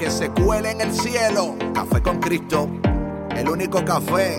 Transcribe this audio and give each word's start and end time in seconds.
que 0.00 0.10
se 0.10 0.30
cuele 0.30 0.70
en 0.70 0.80
el 0.80 0.94
cielo. 0.94 1.56
Café 1.74 2.00
con 2.00 2.20
Cristo, 2.20 2.70
el 3.36 3.46
único 3.46 3.84
café 3.84 4.38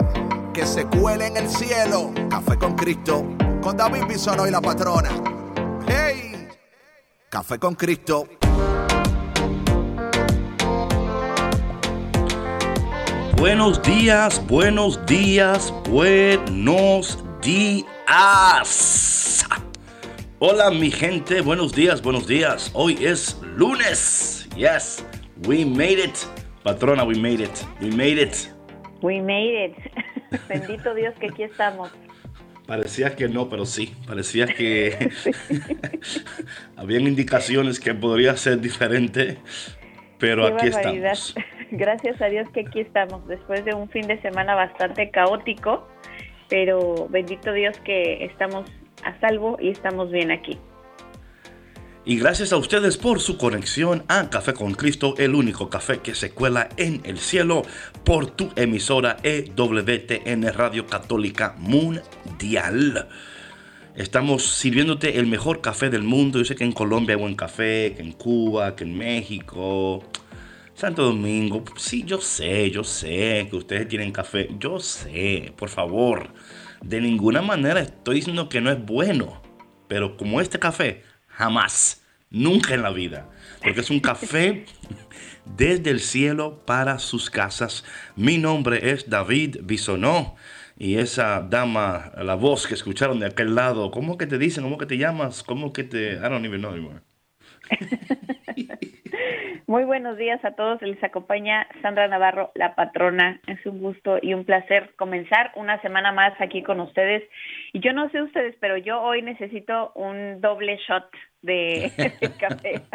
que 0.55 0.65
se 0.65 0.85
cuele 0.85 1.27
en 1.27 1.37
el 1.37 1.47
cielo. 1.47 2.11
Café 2.31 2.57
con 2.57 2.75
Cristo, 2.75 3.23
con 3.61 3.77
David 3.77 4.05
Bisono 4.09 4.47
y 4.47 4.51
la 4.51 4.59
patrona. 4.59 5.11
¡Hey! 5.87 6.47
Café 7.29 7.59
con 7.59 7.75
Cristo. 7.75 8.27
Buenos 13.37 13.83
días, 13.83 14.41
buenos 14.47 15.05
días, 15.05 15.71
buenos 15.87 17.19
días. 17.43 17.85
Hola 20.39 20.71
mi 20.71 20.89
gente, 20.89 21.41
buenos 21.41 21.71
días, 21.71 22.01
buenos 22.01 22.25
días. 22.25 22.71
Hoy 22.73 22.97
es 23.05 23.37
lunes. 23.55 24.47
Yes. 24.55 25.03
We 25.47 25.65
made 25.65 25.99
it. 25.99 26.27
Patrona, 26.63 27.03
we 27.03 27.15
made 27.15 27.41
it. 27.41 27.65
We 27.81 27.89
made 27.89 28.19
it. 28.19 28.51
We 29.01 29.19
made 29.19 29.65
it. 29.65 29.75
Bendito 30.47 30.93
Dios 30.93 31.15
que 31.19 31.27
aquí 31.27 31.43
estamos. 31.43 31.89
Parecía 32.67 33.15
que 33.15 33.27
no, 33.27 33.49
pero 33.49 33.65
sí. 33.65 33.95
Parecía 34.05 34.45
que 34.45 34.95
habían 36.77 37.07
indicaciones 37.07 37.79
que 37.79 37.93
podría 37.93 38.37
ser 38.37 38.61
diferente, 38.61 39.39
pero 40.19 40.45
aquí 40.45 40.67
estamos. 40.67 41.35
Gracias 41.71 42.21
a 42.21 42.25
Dios 42.25 42.47
que 42.49 42.61
aquí 42.61 42.81
estamos, 42.81 43.25
después 43.27 43.63
de 43.63 43.73
un 43.73 43.89
fin 43.89 44.05
de 44.05 44.21
semana 44.21 44.55
bastante 44.55 45.09
caótico, 45.09 45.87
pero 46.49 47.07
bendito 47.09 47.53
Dios 47.53 47.79
que 47.79 48.25
estamos 48.25 48.69
a 49.03 49.17
salvo 49.21 49.57
y 49.59 49.69
estamos 49.69 50.11
bien 50.11 50.31
aquí. 50.31 50.59
Y 52.03 52.17
gracias 52.17 52.51
a 52.51 52.57
ustedes 52.57 52.97
por 52.97 53.19
su 53.19 53.37
conexión 53.37 54.03
a 54.07 54.27
Café 54.31 54.55
con 54.55 54.73
Cristo, 54.73 55.13
el 55.19 55.35
único 55.35 55.69
café 55.69 55.99
que 55.99 56.15
se 56.15 56.31
cuela 56.31 56.67
en 56.77 56.99
el 57.03 57.19
cielo 57.19 57.61
por 58.03 58.25
tu 58.25 58.49
emisora 58.55 59.17
EWTN 59.21 60.51
Radio 60.51 60.87
Católica 60.87 61.53
Mundial. 61.59 63.07
Estamos 63.95 64.43
sirviéndote 64.43 65.19
el 65.19 65.27
mejor 65.27 65.61
café 65.61 65.91
del 65.91 66.01
mundo. 66.01 66.39
Yo 66.39 66.45
sé 66.45 66.55
que 66.55 66.63
en 66.63 66.71
Colombia 66.71 67.13
hay 67.15 67.21
buen 67.21 67.35
café, 67.35 67.93
que 67.95 68.01
en 68.01 68.13
Cuba, 68.13 68.75
que 68.75 68.83
en 68.83 68.97
México, 68.97 70.03
Santo 70.73 71.03
Domingo. 71.03 71.63
Sí, 71.77 72.03
yo 72.03 72.19
sé, 72.19 72.71
yo 72.71 72.83
sé 72.83 73.45
que 73.47 73.57
ustedes 73.57 73.87
tienen 73.87 74.11
café. 74.11 74.49
Yo 74.57 74.79
sé, 74.79 75.53
por 75.55 75.69
favor. 75.69 76.29
De 76.81 76.99
ninguna 76.99 77.43
manera 77.43 77.79
estoy 77.79 78.15
diciendo 78.15 78.49
que 78.49 78.59
no 78.59 78.71
es 78.71 78.83
bueno. 78.83 79.39
Pero 79.87 80.17
como 80.17 80.41
este 80.41 80.57
café 80.57 81.03
Jamás. 81.31 82.03
Nunca 82.29 82.73
en 82.73 82.81
la 82.81 82.91
vida. 82.91 83.27
Porque 83.61 83.81
es 83.81 83.89
un 83.89 83.99
café 83.99 84.65
desde 85.45 85.89
el 85.89 85.99
cielo 85.99 86.63
para 86.65 86.99
sus 86.99 87.29
casas. 87.29 87.83
Mi 88.15 88.37
nombre 88.37 88.91
es 88.91 89.09
David 89.09 89.57
Bisonó. 89.63 90.35
Y 90.77 90.95
esa 90.95 91.41
dama, 91.41 92.11
la 92.17 92.35
voz 92.35 92.65
que 92.65 92.73
escucharon 92.73 93.19
de 93.19 93.27
aquel 93.27 93.53
lado, 93.53 93.91
¿cómo 93.91 94.17
que 94.17 94.25
te 94.25 94.37
dicen? 94.37 94.63
¿Cómo 94.63 94.77
que 94.77 94.87
te 94.87 94.97
llamas? 94.97 95.43
¿Cómo 95.43 95.73
que 95.73 95.83
te... 95.83 96.13
I 96.13 96.21
don't 96.21 96.45
even 96.45 96.61
know 96.61 96.71
anymore. 96.71 97.01
Muy 99.67 99.83
buenos 99.85 100.17
días 100.17 100.43
a 100.43 100.51
todos. 100.51 100.81
Les 100.81 101.01
acompaña 101.03 101.67
Sandra 101.81 102.07
Navarro, 102.07 102.51
la 102.55 102.75
patrona. 102.75 103.39
Es 103.47 103.65
un 103.65 103.79
gusto 103.79 104.17
y 104.21 104.33
un 104.33 104.45
placer 104.45 104.93
comenzar 104.97 105.51
una 105.55 105.81
semana 105.81 106.11
más 106.11 106.33
aquí 106.39 106.63
con 106.63 106.79
ustedes. 106.79 107.23
Y 107.73 107.79
yo 107.79 107.93
no 107.93 108.09
sé 108.09 108.21
ustedes, 108.21 108.55
pero 108.59 108.77
yo 108.77 109.01
hoy 109.01 109.21
necesito 109.21 109.91
un 109.95 110.41
doble 110.41 110.77
shot 110.87 111.05
de, 111.41 111.91
café. 112.39 112.81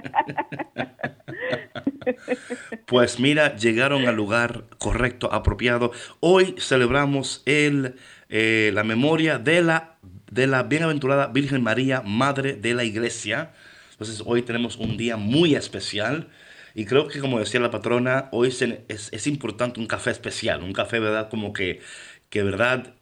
Pues 2.87 3.19
mira, 3.19 3.57
llegaron 3.57 4.07
al 4.07 4.15
lugar 4.15 4.63
correcto, 4.79 5.33
apropiado. 5.33 5.91
Hoy 6.21 6.55
celebramos 6.57 7.43
el, 7.47 7.97
eh, 8.29 8.71
la 8.73 8.85
memoria 8.85 9.39
de 9.39 9.61
la, 9.61 9.97
de 10.31 10.47
la 10.47 10.63
bienaventurada 10.63 11.27
Virgen 11.27 11.65
María, 11.65 12.03
Madre 12.03 12.55
de 12.55 12.75
la 12.75 12.85
Iglesia. 12.85 13.51
Entonces 13.97 14.23
hoy 14.27 14.43
tenemos 14.43 14.77
un 14.77 14.99
día 14.99 15.17
muy 15.17 15.55
especial. 15.55 16.29
Y 16.75 16.85
creo 16.85 17.09
que 17.09 17.21
como 17.21 17.39
decía 17.39 17.61
la 17.61 17.71
patrona, 17.71 18.29
hoy 18.31 18.49
es, 18.49 18.61
es, 18.61 19.27
importante 19.27 19.81
un 19.81 19.87
café 19.87 20.11
especial, 20.11 20.63
un 20.63 20.75
café, 20.75 21.01
¿verdad? 21.01 21.31
Como 21.31 21.55
que, 21.55 21.81
que, 22.29 22.43
¿verdad? 22.43 22.93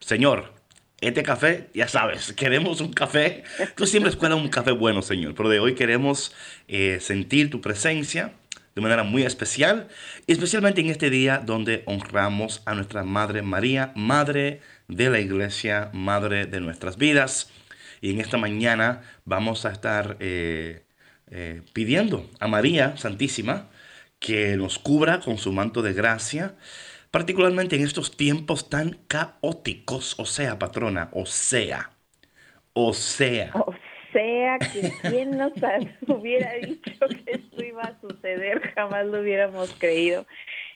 Señor, 0.00 0.54
este 1.02 1.22
café, 1.22 1.68
ya 1.74 1.88
sabes, 1.88 2.32
queremos 2.36 2.80
un 2.80 2.94
café. 2.94 3.44
Tú 3.76 3.86
siempre 3.86 4.08
esperas 4.08 4.38
un 4.38 4.48
café 4.48 4.70
bueno, 4.70 5.02
Señor, 5.02 5.34
pero 5.34 5.50
de 5.50 5.60
hoy 5.60 5.74
queremos 5.74 6.34
eh, 6.68 6.98
sentir 7.00 7.50
tu 7.50 7.60
presencia 7.60 8.32
de 8.74 8.80
manera 8.80 9.02
muy 9.02 9.24
especial, 9.24 9.88
especialmente 10.26 10.80
en 10.80 10.88
este 10.88 11.10
día 11.10 11.42
donde 11.44 11.82
honramos 11.84 12.62
a 12.64 12.74
nuestra 12.74 13.04
Madre 13.04 13.42
María, 13.42 13.92
Madre 13.96 14.62
de 14.88 15.10
la 15.10 15.20
Iglesia, 15.20 15.90
Madre 15.92 16.46
de 16.46 16.60
nuestras 16.60 16.96
vidas. 16.96 17.50
Y 18.02 18.10
en 18.10 18.20
esta 18.20 18.36
mañana 18.36 19.00
vamos 19.24 19.64
a 19.64 19.72
estar 19.72 20.18
eh, 20.20 20.82
eh, 21.30 21.62
pidiendo 21.72 22.28
a 22.38 22.48
María 22.48 22.98
Santísima 22.98 23.70
que 24.18 24.58
nos 24.58 24.78
cubra 24.78 25.20
con 25.20 25.38
su 25.38 25.52
manto 25.52 25.80
de 25.80 25.94
gracia 25.94 26.54
particularmente 27.12 27.76
en 27.76 27.82
estos 27.82 28.16
tiempos 28.16 28.68
tan 28.68 28.96
caóticos, 29.06 30.18
o 30.18 30.24
sea, 30.24 30.58
patrona, 30.58 31.10
o 31.12 31.26
sea, 31.26 31.90
o 32.72 32.92
sea. 32.94 33.52
O 33.54 33.74
sea, 34.12 34.58
que 34.58 34.90
quien 35.08 35.36
nos 35.36 35.52
hubiera 36.08 36.54
dicho 36.54 37.06
que 37.08 37.32
esto 37.32 37.64
iba 37.64 37.82
a 37.82 38.00
suceder, 38.00 38.60
jamás 38.74 39.06
lo 39.06 39.20
hubiéramos 39.20 39.72
creído. 39.78 40.26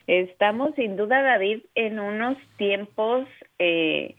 Estamos 0.06 0.74
sin 0.76 0.96
duda, 0.96 1.22
David, 1.22 1.62
en 1.74 1.98
unos 1.98 2.36
tiempos 2.58 3.26
eh, 3.58 4.14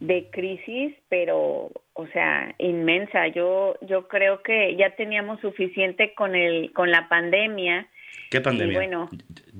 de 0.00 0.28
crisis, 0.30 0.94
pero, 1.08 1.70
o 1.94 2.06
sea, 2.08 2.54
inmensa. 2.58 3.28
Yo, 3.28 3.76
yo 3.82 4.08
creo 4.08 4.42
que 4.42 4.76
ya 4.76 4.94
teníamos 4.96 5.40
suficiente 5.40 6.14
con 6.14 6.34
el, 6.34 6.72
con 6.72 6.90
la 6.90 7.08
pandemia. 7.08 7.88
¿Qué 8.30 8.40
pandemia? 8.40 8.76
bueno, 8.76 9.10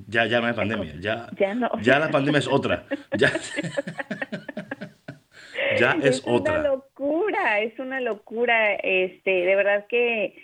ya, 0.07 0.25
ya 0.25 0.41
no 0.41 0.47
hay 0.47 0.53
pandemia. 0.53 0.95
Ya, 0.99 1.29
ya, 1.81 1.99
la 1.99 2.09
pandemia 2.09 2.39
es 2.39 2.47
otra. 2.47 2.85
Ya, 3.17 3.31
ya 5.79 5.97
es, 6.03 6.21
otra. 6.25 6.55
Es 6.55 6.59
una 6.59 6.69
locura, 6.69 7.59
es 7.61 7.79
una 7.79 8.01
locura. 8.01 8.75
Este, 8.75 9.31
de 9.31 9.55
verdad 9.55 9.85
que 9.87 10.35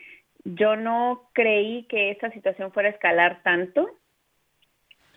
yo 0.46 0.78
no 0.78 1.30
creí 1.34 1.84
que 1.90 2.12
esta 2.12 2.32
situación 2.32 2.72
fuera 2.72 2.90
a 2.90 2.94
escalar 2.94 3.44
tanto. 3.44 3.90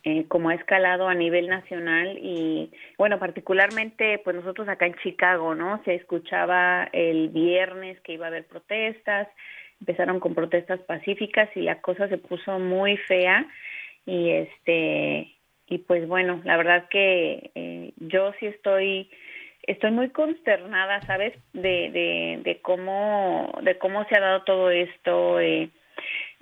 Eh, 0.07 0.27
como 0.29 0.51
ha 0.51 0.55
escalado 0.55 1.09
a 1.09 1.15
nivel 1.15 1.49
nacional 1.49 2.19
y 2.21 2.71
bueno, 2.99 3.19
particularmente 3.19 4.19
pues 4.19 4.37
nosotros 4.37 4.69
acá 4.69 4.85
en 4.85 4.97
Chicago, 4.97 5.55
¿no? 5.55 5.83
Se 5.85 5.95
escuchaba 5.95 6.91
el 6.93 7.31
viernes 7.31 7.99
que 8.03 8.13
iba 8.13 8.27
a 8.27 8.29
haber 8.29 8.45
protestas, 8.45 9.29
empezaron 9.81 10.21
con 10.21 10.35
protestas 10.35 10.79
pacíficas 10.81 11.49
y 11.57 11.63
la 11.63 11.81
cosa 11.81 12.07
se 12.09 12.19
puso 12.19 12.59
muy 12.59 12.99
fea 12.99 13.47
y 14.05 14.29
este 14.29 15.35
y 15.69 15.79
pues 15.79 16.07
bueno 16.07 16.43
la 16.45 16.59
verdad 16.59 16.87
que 16.91 17.51
eh, 17.55 17.93
yo 17.97 18.35
sí 18.39 18.45
estoy 18.45 19.09
estoy 19.63 19.91
muy 19.91 20.11
consternada 20.11 21.01
sabes 21.07 21.33
de, 21.55 21.91
de, 21.91 22.41
de 22.45 22.61
cómo 22.61 23.59
de 23.63 23.79
cómo 23.79 24.05
se 24.05 24.19
ha 24.19 24.21
dado 24.21 24.43
todo 24.43 24.69
esto 24.71 25.41
eh, 25.41 25.71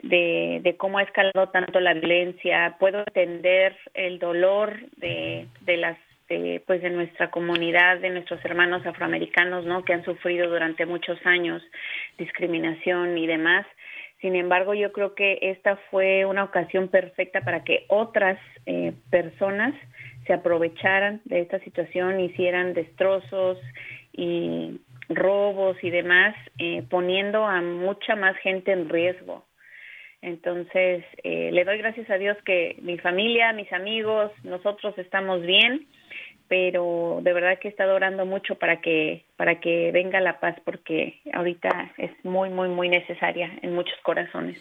de, 0.03 0.61
de 0.63 0.77
cómo 0.77 0.99
ha 0.99 1.03
escalado 1.03 1.49
tanto 1.51 1.81
la 1.81 1.95
violencia 1.95 2.77
puedo 2.79 3.01
entender 3.01 3.77
el 3.95 4.19
dolor 4.19 4.79
de, 4.97 5.47
de 5.61 5.77
las 5.77 5.99
pues 6.67 6.81
de 6.81 6.89
nuestra 6.89 7.31
comunidad 7.31 7.99
de 7.99 8.09
nuestros 8.09 8.43
hermanos 8.43 8.87
afroamericanos 8.87 9.67
no 9.67 9.85
que 9.85 9.93
han 9.93 10.03
sufrido 10.03 10.49
durante 10.49 10.87
muchos 10.87 11.19
años 11.27 11.63
discriminación 12.17 13.19
y 13.19 13.27
demás 13.27 13.67
sin 14.23 14.37
embargo, 14.37 14.73
yo 14.73 14.93
creo 14.93 15.17
que 15.17 15.37
esta 15.43 15.77
fue 15.91 16.25
una 16.25 16.45
ocasión 16.45 16.87
perfecta 16.87 17.41
para 17.41 17.65
que 17.65 17.85
otras 17.89 18.39
eh, 18.67 18.93
personas 19.11 19.75
se 20.29 20.33
aprovecharan 20.33 21.21
de 21.25 21.41
esta 21.41 21.59
situación, 21.59 22.21
hicieran 22.21 22.73
destrozos 22.73 23.59
y 24.13 24.81
robos 25.09 25.77
y 25.83 25.91
demás, 25.91 26.37
eh, 26.59 26.85
poniendo 26.89 27.45
a 27.45 27.61
mucha 27.61 28.15
más 28.15 28.37
gente 28.37 28.71
en 28.71 28.89
riesgo. 28.89 29.45
Entonces, 30.23 31.05
eh, 31.25 31.51
le 31.53 31.65
doy 31.65 31.79
gracias 31.79 32.09
a 32.09 32.15
Dios 32.15 32.37
que 32.45 32.77
mi 32.81 32.97
familia, 32.99 33.53
mis 33.53 33.73
amigos, 33.73 34.31
nosotros 34.45 34.97
estamos 34.97 35.43
bien, 35.43 35.87
pero 36.47 37.19
de 37.23 37.33
verdad 37.33 37.59
que 37.59 37.69
he 37.69 37.71
estado 37.71 37.95
orando 37.97 38.25
mucho 38.25 38.55
para 38.55 38.81
que 38.81 39.25
para 39.37 39.59
que 39.59 39.91
venga 39.93 40.21
la 40.21 40.39
paz 40.39 40.57
porque 40.65 41.21
ahorita 41.33 41.93
es 41.99 42.13
muy 42.25 42.51
muy 42.51 42.69
muy 42.69 42.89
necesaria 42.89 43.51
en 43.63 43.75
muchos 43.75 43.99
corazones. 44.03 44.61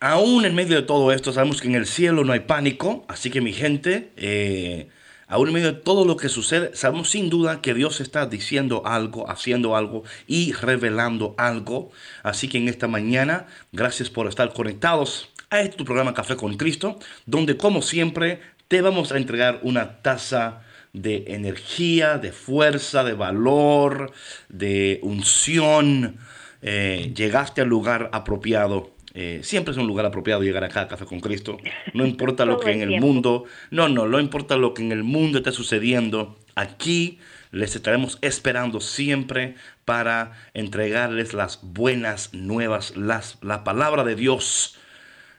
Aún 0.00 0.44
en 0.44 0.54
medio 0.54 0.76
de 0.76 0.86
todo 0.86 1.12
esto, 1.12 1.32
sabemos 1.32 1.60
que 1.60 1.68
en 1.68 1.74
el 1.74 1.86
cielo 1.86 2.24
no 2.24 2.32
hay 2.32 2.40
pánico, 2.40 3.04
así 3.08 3.30
que 3.30 3.40
mi 3.40 3.52
gente, 3.52 4.10
eh, 4.16 4.88
aún 5.28 5.48
en 5.48 5.54
medio 5.54 5.72
de 5.72 5.80
todo 5.80 6.04
lo 6.04 6.16
que 6.16 6.28
sucede, 6.28 6.74
sabemos 6.74 7.10
sin 7.10 7.30
duda 7.30 7.60
que 7.60 7.74
Dios 7.74 8.00
está 8.00 8.26
diciendo 8.26 8.82
algo, 8.84 9.30
haciendo 9.30 9.76
algo 9.76 10.04
y 10.26 10.52
revelando 10.52 11.34
algo. 11.38 11.90
Así 12.22 12.48
que 12.48 12.58
en 12.58 12.68
esta 12.68 12.88
mañana, 12.88 13.46
gracias 13.72 14.10
por 14.10 14.26
estar 14.26 14.52
conectados 14.52 15.30
a 15.50 15.60
este 15.60 15.84
programa 15.84 16.14
Café 16.14 16.36
con 16.36 16.56
Cristo, 16.56 16.98
donde 17.26 17.56
como 17.56 17.82
siempre 17.82 18.40
te 18.68 18.80
vamos 18.80 19.12
a 19.12 19.16
entregar 19.16 19.60
una 19.62 20.02
taza 20.02 20.62
de 20.92 21.24
energía, 21.28 22.18
de 22.18 22.32
fuerza, 22.32 23.04
de 23.04 23.12
valor, 23.12 24.12
de 24.48 25.00
unción. 25.02 26.16
Eh, 26.62 27.12
llegaste 27.14 27.60
al 27.60 27.68
lugar 27.68 28.08
apropiado 28.12 28.93
eh, 29.14 29.40
siempre 29.44 29.70
es 29.70 29.78
un 29.78 29.86
lugar 29.86 30.04
apropiado 30.04 30.42
llegar 30.42 30.64
acá 30.64 30.82
a 30.82 30.88
Café 30.88 31.06
con 31.06 31.20
Cristo. 31.20 31.56
No 31.94 32.04
importa 32.06 32.44
lo 32.44 32.58
que 32.58 32.72
en 32.72 32.82
el 32.82 33.00
mundo, 33.00 33.44
no, 33.70 33.88
no, 33.88 34.06
no 34.06 34.18
importa 34.18 34.56
lo 34.56 34.74
que 34.74 34.82
en 34.82 34.92
el 34.92 35.04
mundo 35.04 35.38
esté 35.38 35.52
sucediendo. 35.52 36.36
Aquí 36.56 37.18
les 37.52 37.76
estaremos 37.76 38.18
esperando 38.20 38.80
siempre 38.80 39.54
para 39.84 40.32
entregarles 40.52 41.32
las 41.32 41.60
buenas 41.62 42.34
nuevas, 42.34 42.96
las, 42.96 43.38
la 43.42 43.62
palabra 43.62 44.02
de 44.02 44.16
Dios, 44.16 44.76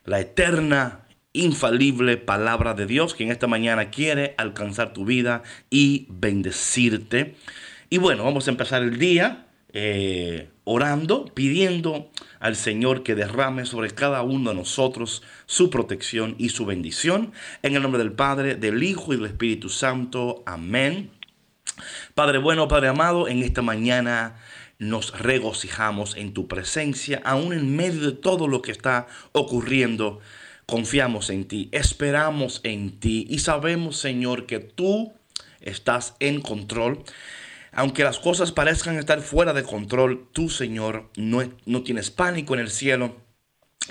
la 0.06 0.22
eterna, 0.22 1.02
infalible 1.34 2.16
palabra 2.16 2.74
de 2.74 2.86
Dios 2.86 3.14
que 3.14 3.26
en 3.26 3.32
esta 3.32 3.48
mañana 3.48 3.90
quiere 3.90 4.36
alcanzar 4.38 4.94
tu 4.94 5.04
vida 5.04 5.44
y 5.70 6.08
bendecirte. 6.10 7.36
Y 7.90 7.98
bueno, 7.98 8.24
vamos 8.24 8.48
a 8.48 8.52
empezar 8.52 8.82
el 8.82 8.98
día 8.98 9.48
eh, 9.74 10.48
orando, 10.66 11.26
pidiendo 11.34 12.12
al 12.40 12.56
Señor 12.56 13.04
que 13.04 13.16
derrame 13.16 13.66
sobre 13.66 13.92
cada 13.92 14.22
uno 14.24 14.50
de 14.50 14.58
nosotros 14.58 15.24
su 15.46 15.70
protección 15.70 16.36
y 16.38 16.50
su 16.50 16.66
bendición. 16.66 17.32
En 17.64 17.76
el 17.76 17.82
nombre 17.82 18.00
del 18.00 18.12
Padre, 18.12 18.56
del 18.56 18.84
Hijo 18.84 19.14
y 19.14 19.18
del 19.18 19.28
Espíritu 19.28 19.70
Santo. 19.70 20.44
Amén. 20.46 21.12
Padre 22.14 22.40
bueno, 22.40 22.68
Padre 22.68 22.90
amado, 22.90 23.28
en 23.28 23.44
esta 23.44 23.62
mañana 23.62 24.36
nos 24.78 25.18
regocijamos 25.18 26.16
en 26.18 26.34
tu 26.34 26.48
presencia, 26.48 27.22
aún 27.24 27.54
en 27.54 27.76
medio 27.76 28.02
de 28.02 28.12
todo 28.12 28.48
lo 28.48 28.62
que 28.62 28.72
está 28.72 29.08
ocurriendo. 29.32 30.20
Confiamos 30.66 31.30
en 31.30 31.48
ti, 31.48 31.70
esperamos 31.72 32.60
en 32.64 33.00
ti 33.00 33.28
y 33.30 33.40
sabemos, 33.40 33.98
Señor, 33.98 34.46
que 34.46 34.60
tú 34.60 35.14
estás 35.62 36.16
en 36.20 36.42
control. 36.42 37.04
Aunque 37.78 38.06
las 38.06 38.20
cosas 38.20 38.54
parezcan 38.54 38.98
estar 38.98 39.20
fuera 39.20 39.52
de 39.52 39.64
control, 39.64 40.30
tú, 40.32 40.50
Señor, 40.50 41.12
no, 41.18 41.44
no 41.66 41.84
tienes 41.84 42.10
pánico 42.10 42.54
en 42.54 42.62
el 42.62 42.72
cielo 42.72 43.18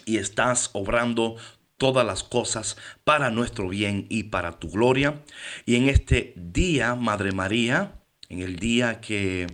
y 0.07 0.17
estás 0.17 0.71
obrando 0.73 1.37
todas 1.77 2.07
las 2.07 2.25
cosas 2.25 2.79
para 3.05 3.31
nuestro 3.31 3.69
bien 3.69 4.07
y 4.09 4.25
para 4.25 4.59
tu 4.59 4.71
gloria. 4.71 5.23
Y 5.67 5.77
en 5.77 5.91
este 5.91 6.33
día, 6.35 6.95
Madre 6.95 7.33
María, 7.33 8.01
en 8.31 8.41
el 8.41 8.57
día 8.57 9.03
que 9.03 9.49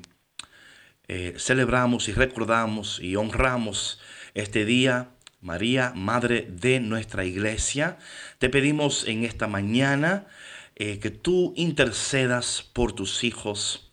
eh, 1.08 1.34
celebramos 1.36 2.08
y 2.08 2.12
recordamos 2.12 3.00
y 3.00 3.16
honramos 3.16 4.00
este 4.34 4.64
día, 4.64 5.10
María, 5.40 5.92
Madre 5.96 6.46
de 6.48 6.78
nuestra 6.78 7.24
iglesia, 7.24 7.98
te 8.38 8.48
pedimos 8.48 9.08
en 9.08 9.24
esta 9.24 9.48
mañana 9.48 10.28
eh, 10.76 11.00
que 11.00 11.10
tú 11.10 11.52
intercedas 11.56 12.62
por 12.72 12.92
tus 12.92 13.24
hijos 13.24 13.89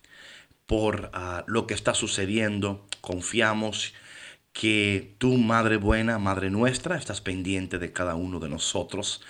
por 0.68 1.10
ah, 1.14 1.44
lo 1.46 1.66
que 1.66 1.72
está 1.72 1.94
sucediendo. 1.94 2.86
Confiamos 3.00 3.94
que 4.52 5.14
tú, 5.16 5.38
Madre 5.38 5.78
buena, 5.78 6.18
Madre 6.18 6.50
nuestra, 6.50 6.96
estás 6.96 7.22
pendiente 7.22 7.78
de 7.78 7.90
cada 7.90 8.14
uno 8.16 8.38
de 8.38 8.50
nosotros. 8.50 9.22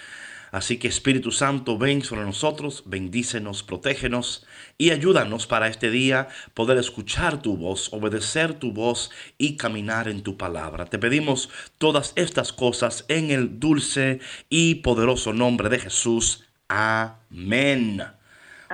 Así 0.51 0.79
que 0.79 0.89
Espíritu 0.89 1.31
Santo, 1.31 1.79
ven 1.79 2.03
sobre 2.03 2.23
nosotros, 2.23 2.83
bendícenos, 2.87 3.63
protégenos 3.63 4.47
y 4.79 4.91
ayúdanos 4.91 5.47
para 5.47 5.69
este 5.69 5.91
día 5.91 6.27
poder 6.55 6.77
escuchar 6.77 7.41
tu 7.41 7.57
voz, 7.57 7.93
obedecer 7.93 8.55
tu 8.55 8.73
voz 8.73 9.13
y 9.37 9.57
caminar 9.57 10.09
en 10.09 10.23
tu 10.23 10.37
palabra. 10.37 10.87
Te 10.87 10.99
pedimos 10.99 11.51
todas 11.77 12.15
estas 12.17 12.53
cosas 12.53 13.05
en 13.07 13.31
el 13.31 13.61
dulce 13.61 14.19
y 14.49 14.77
poderoso 14.77 15.33
nombre 15.33 15.69
de 15.69 15.79
Jesús. 15.79 16.45
Amén. 16.67 18.03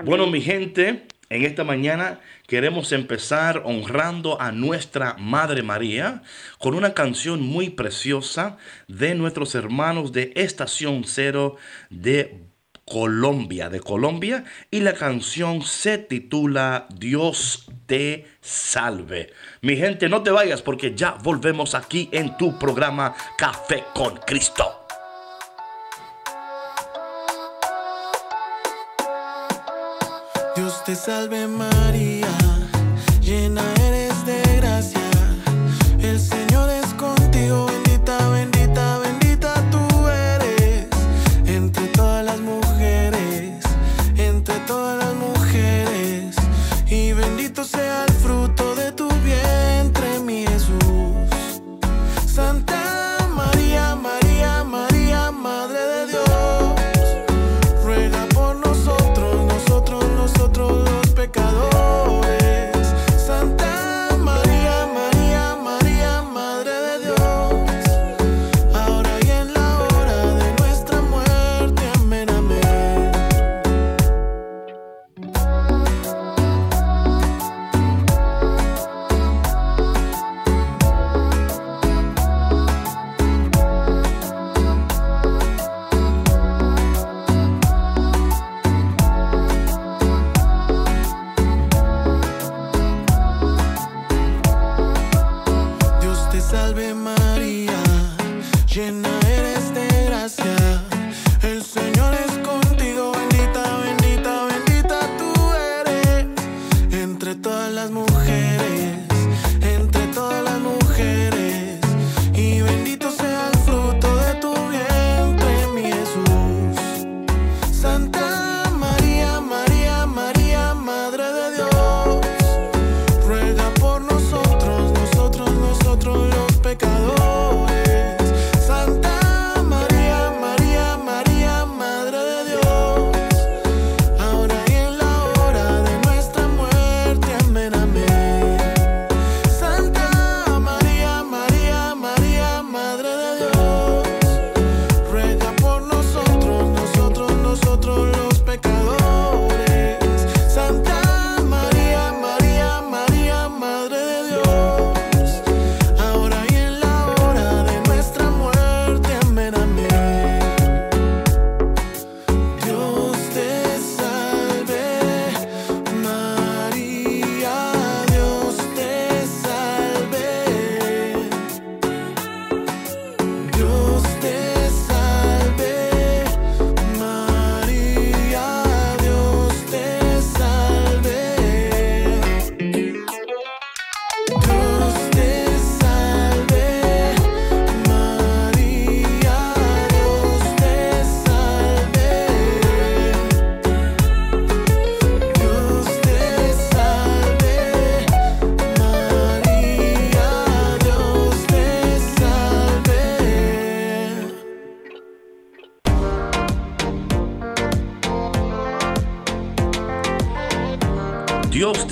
Bueno, 0.04 0.28
mi 0.28 0.40
gente, 0.40 1.06
en 1.28 1.44
esta 1.44 1.64
mañana 1.64 2.20
queremos 2.46 2.92
empezar 2.92 3.62
honrando 3.64 4.40
a 4.40 4.52
nuestra 4.52 5.16
Madre 5.18 5.62
María 5.62 6.22
con 6.58 6.74
una 6.74 6.94
canción 6.94 7.42
muy 7.42 7.70
preciosa 7.70 8.56
de 8.88 9.14
nuestros 9.14 9.54
hermanos 9.54 10.12
de 10.12 10.32
Estación 10.36 11.04
Cero 11.04 11.56
de 11.90 12.44
Colombia, 12.84 13.70
de 13.70 13.80
Colombia, 13.80 14.44
y 14.70 14.80
la 14.80 14.94
canción 14.94 15.62
se 15.62 15.98
titula 15.98 16.86
Dios 16.94 17.66
te 17.86 18.26
salve. 18.40 19.32
Mi 19.62 19.76
gente, 19.76 20.08
no 20.08 20.22
te 20.22 20.30
vayas 20.30 20.60
porque 20.60 20.94
ya 20.94 21.12
volvemos 21.22 21.74
aquí 21.74 22.08
en 22.12 22.36
tu 22.36 22.58
programa 22.58 23.14
Café 23.38 23.84
con 23.94 24.16
Cristo. 24.26 24.84
Dios 30.56 30.84
te 30.84 30.94
salve 30.94 31.48
María, 31.48 31.93
llena 33.34 33.60
eres 33.60 33.73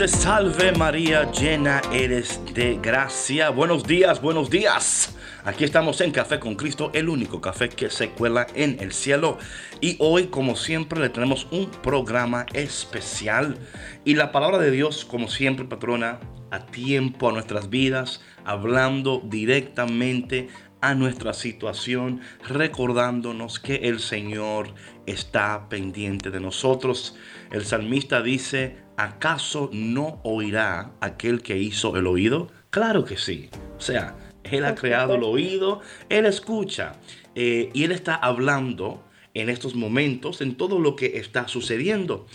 salve 0.08 0.72
María, 0.72 1.30
llena 1.30 1.80
eres 1.92 2.40
de 2.54 2.78
gracia. 2.82 3.50
Buenos 3.50 3.84
días, 3.84 4.20
buenos 4.20 4.50
días. 4.50 5.16
Aquí 5.44 5.64
estamos 5.64 6.00
en 6.00 6.10
Café 6.10 6.40
con 6.40 6.56
Cristo, 6.56 6.90
el 6.94 7.08
único 7.08 7.40
café 7.40 7.68
que 7.68 7.88
se 7.88 8.10
cuela 8.10 8.46
en 8.54 8.78
el 8.80 8.92
cielo. 8.92 9.38
Y 9.80 9.96
hoy, 10.00 10.26
como 10.26 10.56
siempre, 10.56 10.98
le 10.98 11.08
tenemos 11.08 11.46
un 11.50 11.70
programa 11.70 12.46
especial. 12.52 13.58
Y 14.04 14.14
la 14.14 14.32
palabra 14.32 14.58
de 14.58 14.70
Dios, 14.70 15.04
como 15.04 15.28
siempre, 15.28 15.66
patrona, 15.66 16.18
a 16.50 16.66
tiempo 16.66 17.28
a 17.28 17.32
nuestras 17.32 17.70
vidas, 17.70 18.22
hablando 18.44 19.22
directamente 19.24 20.48
a 20.80 20.94
nuestra 20.94 21.32
situación, 21.32 22.20
recordándonos 22.48 23.60
que 23.60 23.76
el 23.76 24.00
Señor 24.00 24.74
está 25.06 25.68
pendiente 25.68 26.30
de 26.30 26.40
nosotros. 26.40 27.16
El 27.52 27.64
salmista 27.64 28.20
dice, 28.20 28.81
¿acaso 28.96 29.70
no 29.72 30.20
oirá 30.22 30.92
aquel 31.00 31.42
que 31.42 31.58
hizo 31.58 31.96
el 31.96 32.06
oído? 32.06 32.50
Claro 32.70 33.04
que 33.04 33.16
sí. 33.16 33.50
O 33.76 33.80
sea, 33.80 34.16
Él 34.44 34.64
ha 34.64 34.74
creado 34.74 35.14
el 35.14 35.24
oído, 35.24 35.80
Él 36.08 36.26
escucha 36.26 36.94
eh, 37.34 37.70
y 37.74 37.84
Él 37.84 37.92
está 37.92 38.14
hablando 38.14 39.02
en 39.34 39.48
estos 39.48 39.74
momentos, 39.74 40.40
en 40.40 40.56
todo 40.56 40.78
lo 40.78 40.96
que 40.96 41.18
está 41.18 41.48
sucediendo. 41.48 42.26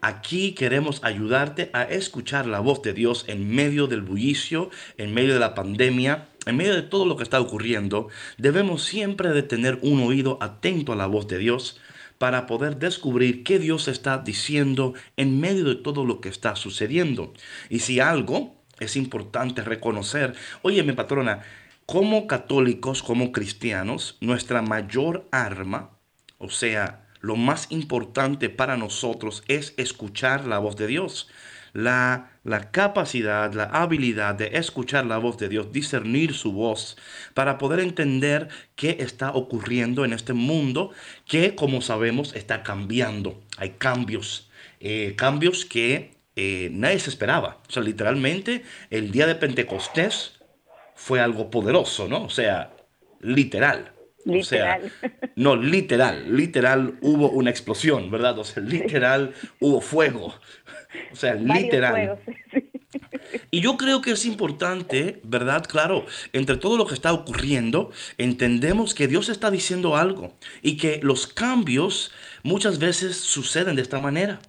Aquí 0.00 0.52
queremos 0.52 1.02
ayudarte 1.02 1.70
a 1.72 1.82
escuchar 1.84 2.46
la 2.46 2.60
voz 2.60 2.82
de 2.82 2.92
Dios 2.92 3.24
en 3.28 3.48
medio 3.48 3.86
del 3.86 4.02
bullicio, 4.02 4.70
en 4.98 5.14
medio 5.14 5.34
de 5.34 5.40
la 5.40 5.54
pandemia, 5.54 6.28
en 6.44 6.56
medio 6.56 6.74
de 6.74 6.82
todo 6.82 7.06
lo 7.06 7.16
que 7.16 7.22
está 7.22 7.40
ocurriendo. 7.40 8.08
Debemos 8.38 8.84
siempre 8.84 9.30
de 9.30 9.42
tener 9.42 9.78
un 9.82 10.02
oído 10.02 10.38
atento 10.40 10.92
a 10.92 10.96
la 10.96 11.06
voz 11.06 11.26
de 11.28 11.38
Dios 11.38 11.80
para 12.18 12.46
poder 12.46 12.78
descubrir 12.78 13.44
qué 13.44 13.58
Dios 13.58 13.88
está 13.88 14.18
diciendo 14.18 14.94
en 15.16 15.40
medio 15.40 15.64
de 15.64 15.74
todo 15.74 16.04
lo 16.04 16.20
que 16.20 16.28
está 16.28 16.56
sucediendo. 16.56 17.32
Y 17.68 17.80
si 17.80 18.00
algo 18.00 18.56
es 18.78 18.96
importante 18.96 19.62
reconocer, 19.62 20.34
oye 20.62 20.82
mi 20.82 20.92
patrona, 20.92 21.42
como 21.86 22.26
católicos, 22.26 23.02
como 23.02 23.32
cristianos, 23.32 24.18
nuestra 24.20 24.60
mayor 24.60 25.28
arma, 25.30 25.90
o 26.38 26.50
sea, 26.50 27.06
lo 27.20 27.36
más 27.36 27.68
importante 27.70 28.50
para 28.50 28.76
nosotros 28.76 29.42
es 29.48 29.74
escuchar 29.76 30.46
la 30.46 30.58
voz 30.58 30.76
de 30.76 30.86
Dios. 30.86 31.28
La, 31.72 32.35
la, 32.46 32.70
capacidad, 32.70 33.52
la 33.52 33.64
habilidad 33.64 34.34
de 34.34 34.50
escuchar 34.54 35.04
la 35.06 35.18
voz 35.18 35.36
de 35.38 35.48
Dios, 35.48 35.72
discernir 35.72 36.32
su 36.32 36.52
voz, 36.52 36.96
para 37.34 37.58
poder 37.58 37.80
entender 37.80 38.48
qué 38.76 38.98
está 39.00 39.32
ocurriendo 39.32 40.04
en 40.04 40.12
este 40.12 40.32
mundo 40.32 40.92
que, 41.26 41.54
como 41.54 41.82
sabemos, 41.82 42.34
está 42.34 42.62
cambiando. 42.62 43.42
Hay 43.58 43.70
cambios, 43.70 44.50
eh, 44.80 45.14
cambios 45.16 45.64
que 45.64 46.16
eh, 46.36 46.68
nadie 46.72 46.98
se 46.98 47.10
esperaba. 47.10 47.58
O 47.68 47.72
sea, 47.72 47.82
literalmente, 47.82 48.62
el 48.90 49.10
día 49.10 49.26
de 49.26 49.34
Pentecostés 49.34 50.38
fue 50.94 51.20
algo 51.20 51.50
poderoso, 51.50 52.08
¿no? 52.08 52.24
O 52.24 52.30
sea, 52.30 52.72
literal. 53.20 53.92
Literal. 54.24 54.40
O 54.40 54.44
sea, 54.44 54.80
no, 55.36 55.56
literal, 55.56 56.36
literal 56.36 56.98
hubo 57.00 57.30
una 57.30 57.50
explosión, 57.50 58.10
¿verdad? 58.10 58.38
O 58.38 58.44
sea, 58.44 58.62
literal 58.62 59.34
hubo 59.60 59.80
fuego. 59.80 60.34
O 61.12 61.16
sea, 61.16 61.34
literal. 61.34 62.18
Y 63.50 63.60
yo 63.60 63.76
creo 63.76 64.00
que 64.00 64.12
es 64.12 64.24
importante, 64.24 65.20
¿verdad? 65.24 65.64
Claro, 65.66 66.06
entre 66.32 66.56
todo 66.56 66.76
lo 66.76 66.86
que 66.86 66.94
está 66.94 67.12
ocurriendo, 67.12 67.90
entendemos 68.18 68.94
que 68.94 69.08
Dios 69.08 69.28
está 69.28 69.50
diciendo 69.50 69.96
algo 69.96 70.36
y 70.62 70.76
que 70.76 71.00
los 71.02 71.26
cambios 71.26 72.12
muchas 72.42 72.78
veces 72.78 73.16
suceden 73.16 73.76
de 73.76 73.82
esta 73.82 74.00
manera. 74.00 74.40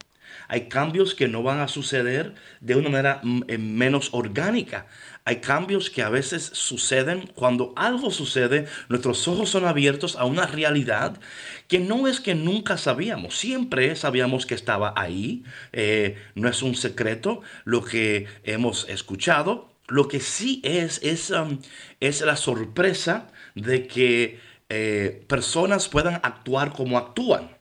Hay 0.49 0.69
cambios 0.69 1.13
que 1.13 1.27
no 1.27 1.43
van 1.43 1.59
a 1.59 1.67
suceder 1.67 2.33
de 2.61 2.75
una 2.75 2.89
manera 2.89 3.19
mm, 3.21 3.41
eh, 3.47 3.57
menos 3.57 4.09
orgánica. 4.13 4.87
Hay 5.25 5.41
cambios 5.41 5.89
que 5.89 6.03
a 6.03 6.09
veces 6.09 6.43
suceden 6.53 7.29
cuando 7.35 7.73
algo 7.75 8.11
sucede, 8.11 8.65
nuestros 8.87 9.27
ojos 9.27 9.49
son 9.49 9.65
abiertos 9.65 10.15
a 10.15 10.23
una 10.23 10.45
realidad 10.45 11.19
que 11.67 11.79
no 11.79 12.07
es 12.07 12.19
que 12.19 12.35
nunca 12.35 12.77
sabíamos, 12.77 13.37
siempre 13.37 13.95
sabíamos 13.95 14.45
que 14.45 14.55
estaba 14.55 14.93
ahí, 14.95 15.43
eh, 15.73 16.17
no 16.35 16.47
es 16.47 16.61
un 16.61 16.75
secreto 16.75 17.41
lo 17.65 17.83
que 17.83 18.27
hemos 18.43 18.87
escuchado, 18.89 19.73
lo 19.87 20.07
que 20.07 20.19
sí 20.19 20.61
es 20.63 21.01
es, 21.03 21.31
um, 21.31 21.59
es 21.99 22.21
la 22.21 22.35
sorpresa 22.35 23.27
de 23.55 23.87
que 23.87 24.39
eh, 24.69 25.23
personas 25.27 25.87
puedan 25.87 26.15
actuar 26.15 26.73
como 26.73 26.97
actúan. 26.97 27.55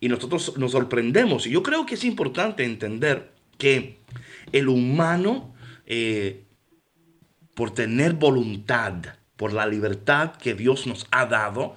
Y 0.00 0.08
nosotros 0.08 0.58
nos 0.58 0.72
sorprendemos. 0.72 1.46
Y 1.46 1.50
yo 1.50 1.62
creo 1.62 1.86
que 1.86 1.94
es 1.94 2.04
importante 2.04 2.64
entender 2.64 3.30
que 3.56 4.00
el 4.50 4.68
humano 4.68 5.54
eh, 5.86 6.44
por 7.54 7.72
tener 7.72 8.14
voluntad, 8.14 8.94
por 9.36 9.52
la 9.52 9.66
libertad 9.66 10.32
que 10.36 10.54
Dios 10.54 10.86
nos 10.86 11.06
ha 11.10 11.26
dado, 11.26 11.76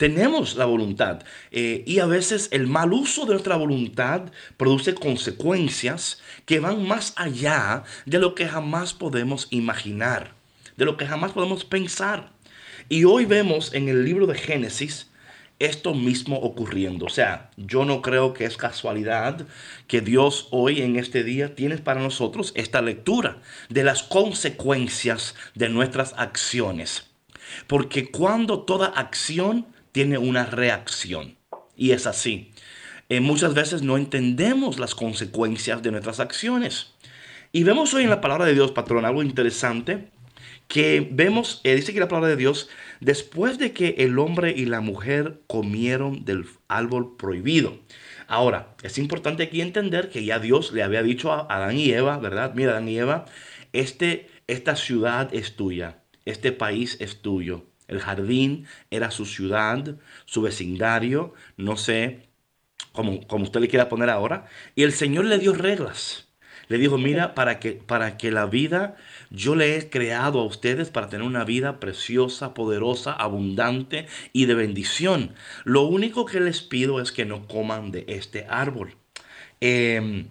tenemos 0.00 0.56
la 0.56 0.64
voluntad. 0.64 1.24
Eh, 1.50 1.84
y 1.86 1.98
a 1.98 2.06
veces 2.06 2.48
el 2.52 2.66
mal 2.66 2.94
uso 2.94 3.26
de 3.26 3.32
nuestra 3.32 3.56
voluntad 3.56 4.32
produce 4.56 4.94
consecuencias 4.94 6.22
que 6.46 6.58
van 6.58 6.88
más 6.88 7.12
allá 7.16 7.84
de 8.06 8.18
lo 8.18 8.34
que 8.34 8.48
jamás 8.48 8.94
podemos 8.94 9.46
imaginar, 9.50 10.32
de 10.78 10.86
lo 10.86 10.96
que 10.96 11.06
jamás 11.06 11.32
podemos 11.32 11.66
pensar. 11.66 12.32
Y 12.88 13.04
hoy 13.04 13.26
vemos 13.26 13.74
en 13.74 13.90
el 13.90 14.06
libro 14.06 14.26
de 14.26 14.36
Génesis 14.36 15.10
esto 15.58 15.92
mismo 15.92 16.38
ocurriendo. 16.38 17.04
O 17.04 17.10
sea, 17.10 17.50
yo 17.58 17.84
no 17.84 18.00
creo 18.00 18.32
que 18.32 18.46
es 18.46 18.56
casualidad 18.56 19.46
que 19.86 20.00
Dios 20.00 20.48
hoy 20.50 20.80
en 20.80 20.96
este 20.96 21.24
día 21.24 21.54
tiene 21.54 21.76
para 21.76 22.00
nosotros 22.00 22.54
esta 22.56 22.80
lectura 22.80 23.42
de 23.68 23.84
las 23.84 24.02
consecuencias 24.02 25.34
de 25.54 25.68
nuestras 25.68 26.14
acciones. 26.16 27.10
Porque 27.66 28.10
cuando 28.10 28.60
toda 28.60 28.86
acción 28.86 29.66
tiene 29.92 30.18
una 30.18 30.46
reacción, 30.46 31.36
y 31.76 31.92
es 31.92 32.06
así, 32.06 32.52
eh, 33.08 33.20
muchas 33.20 33.54
veces 33.54 33.82
no 33.82 33.96
entendemos 33.96 34.78
las 34.78 34.94
consecuencias 34.94 35.82
de 35.82 35.90
nuestras 35.90 36.20
acciones. 36.20 36.92
Y 37.52 37.64
vemos 37.64 37.92
hoy 37.94 38.04
en 38.04 38.10
la 38.10 38.20
palabra 38.20 38.44
de 38.44 38.54
Dios, 38.54 38.70
patrón, 38.70 39.04
algo 39.04 39.22
interesante 39.22 40.08
que 40.70 41.08
vemos, 41.10 41.60
eh, 41.64 41.74
dice 41.74 41.92
que 41.92 41.98
la 41.98 42.06
palabra 42.06 42.30
de 42.30 42.36
Dios, 42.36 42.68
después 43.00 43.58
de 43.58 43.72
que 43.72 43.96
el 43.98 44.20
hombre 44.20 44.54
y 44.56 44.66
la 44.66 44.80
mujer 44.80 45.40
comieron 45.48 46.24
del 46.24 46.46
árbol 46.68 47.16
prohibido. 47.16 47.80
Ahora, 48.28 48.76
es 48.84 48.96
importante 48.96 49.42
aquí 49.42 49.60
entender 49.60 50.10
que 50.10 50.24
ya 50.24 50.38
Dios 50.38 50.72
le 50.72 50.84
había 50.84 51.02
dicho 51.02 51.32
a 51.32 51.48
Adán 51.50 51.76
y 51.76 51.90
Eva, 51.90 52.18
¿verdad? 52.18 52.52
Mira, 52.54 52.70
Adán 52.70 52.88
y 52.88 52.96
Eva, 52.96 53.26
este, 53.72 54.28
esta 54.46 54.76
ciudad 54.76 55.34
es 55.34 55.56
tuya, 55.56 56.04
este 56.24 56.52
país 56.52 56.96
es 57.00 57.20
tuyo. 57.20 57.66
El 57.90 58.00
jardín 58.00 58.66
era 58.90 59.10
su 59.10 59.26
ciudad, 59.26 59.96
su 60.24 60.42
vecindario, 60.42 61.34
no 61.56 61.76
sé, 61.76 62.28
como, 62.92 63.26
como 63.26 63.44
usted 63.44 63.60
le 63.60 63.68
quiera 63.68 63.88
poner 63.88 64.08
ahora. 64.08 64.46
Y 64.76 64.84
el 64.84 64.92
Señor 64.92 65.26
le 65.26 65.38
dio 65.38 65.52
reglas. 65.52 66.28
Le 66.68 66.78
dijo, 66.78 66.98
mira, 66.98 67.34
para 67.34 67.58
que, 67.58 67.72
para 67.72 68.16
que 68.16 68.30
la 68.30 68.46
vida 68.46 68.96
yo 69.30 69.56
le 69.56 69.76
he 69.76 69.90
creado 69.90 70.38
a 70.38 70.44
ustedes 70.44 70.88
para 70.90 71.08
tener 71.08 71.26
una 71.26 71.44
vida 71.44 71.80
preciosa, 71.80 72.54
poderosa, 72.54 73.12
abundante 73.12 74.06
y 74.32 74.46
de 74.46 74.54
bendición. 74.54 75.34
Lo 75.64 75.82
único 75.82 76.26
que 76.26 76.38
les 76.38 76.62
pido 76.62 77.00
es 77.00 77.10
que 77.10 77.24
no 77.24 77.48
coman 77.48 77.90
de 77.90 78.04
este 78.06 78.46
árbol. 78.48 78.94
Em, 79.60 80.28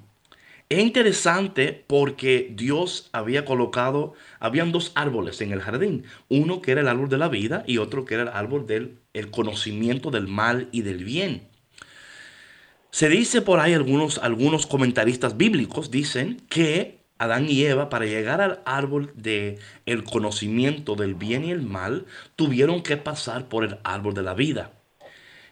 es 0.70 0.80
interesante 0.80 1.84
porque 1.88 2.52
Dios 2.56 3.10
había 3.12 3.44
colocado, 3.44 4.14
habían 4.40 4.72
dos 4.72 4.92
árboles 4.94 5.42
en 5.42 5.52
el 5.52 5.62
jardín, 5.62 6.04
uno 6.30 6.62
que 6.62 6.72
era 6.72 6.82
el 6.82 6.88
árbol 6.88 7.10
de 7.10 7.18
la 7.18 7.28
vida 7.28 7.64
y 7.66 7.80
otro 7.80 8.06
que 8.06 8.14
era 8.14 8.24
el 8.24 8.30
árbol 8.30 8.68
del 8.68 9.00
el 9.14 9.32
conocimiento 9.32 10.12
del 10.12 10.28
mal 10.28 10.70
y 10.72 10.84
del 10.84 11.04
bien. 11.04 11.48
Se 12.92 13.10
dice 13.10 13.42
por 13.42 13.60
ahí 13.60 13.74
algunos, 13.74 14.20
algunos 14.20 14.68
comentaristas 14.68 15.38
bíblicos 15.38 15.90
dicen 15.90 16.42
que 16.50 17.00
Adán 17.18 17.48
y 17.50 17.66
Eva, 17.66 17.90
para 17.90 18.06
llegar 18.06 18.40
al 18.40 18.62
árbol 18.66 19.12
de 19.16 19.58
el 19.86 20.04
conocimiento 20.04 20.96
del 20.96 21.16
bien 21.16 21.46
y 21.46 21.52
el 21.52 21.64
mal, 21.64 22.06
tuvieron 22.36 22.82
que 22.82 22.96
pasar 22.96 23.50
por 23.50 23.66
el 23.66 23.78
árbol 23.84 24.14
de 24.14 24.22
la 24.22 24.34
vida. 24.34 24.72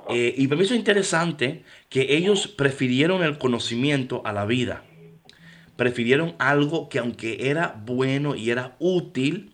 Eh, 0.10 0.34
y 0.38 0.48
mí 0.48 0.62
es 0.62 0.72
interesante 0.72 1.64
que 1.90 2.16
ellos 2.16 2.48
prefirieron 2.48 3.24
el 3.24 3.38
conocimiento 3.38 4.22
a 4.24 4.32
la 4.32 4.46
vida. 4.46 4.84
Prefirieron 5.78 6.36
algo 6.40 6.90
que 6.90 7.00
aunque 7.00 7.50
era 7.50 7.82
bueno 7.86 8.36
y 8.36 8.50
era 8.50 8.76
útil, 8.80 9.54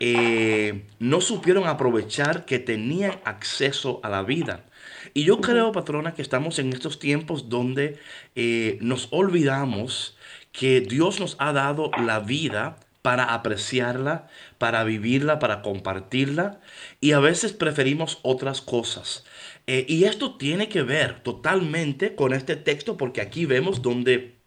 eh, 0.00 0.86
no 0.98 1.20
supieron 1.20 1.68
aprovechar 1.68 2.46
que 2.46 2.58
tenían 2.58 3.20
acceso 3.24 4.00
a 4.02 4.08
la 4.08 4.22
vida. 4.22 4.64
Y 5.12 5.24
yo 5.24 5.40
creo, 5.40 5.72
patrona, 5.72 6.14
que 6.14 6.22
estamos 6.22 6.58
en 6.58 6.72
estos 6.72 6.98
tiempos 6.98 7.48
donde 7.50 7.98
eh, 8.34 8.78
nos 8.80 9.08
olvidamos 9.10 10.16
que 10.52 10.80
Dios 10.80 11.20
nos 11.20 11.36
ha 11.38 11.52
dado 11.52 11.90
la 12.04 12.20
vida 12.20 12.76
para 13.02 13.34
apreciarla, 13.34 14.28
para 14.58 14.84
vivirla, 14.84 15.38
para 15.38 15.62
compartirla, 15.62 16.60
y 17.00 17.12
a 17.12 17.20
veces 17.20 17.52
preferimos 17.52 18.18
otras 18.22 18.60
cosas. 18.60 19.24
Eh, 19.66 19.86
y 19.88 20.04
esto 20.04 20.36
tiene 20.36 20.68
que 20.68 20.82
ver 20.82 21.20
totalmente 21.20 22.14
con 22.14 22.32
este 22.32 22.56
texto, 22.56 22.96
porque 22.96 23.20
aquí 23.20 23.46
vemos 23.46 23.82
donde 23.82 24.39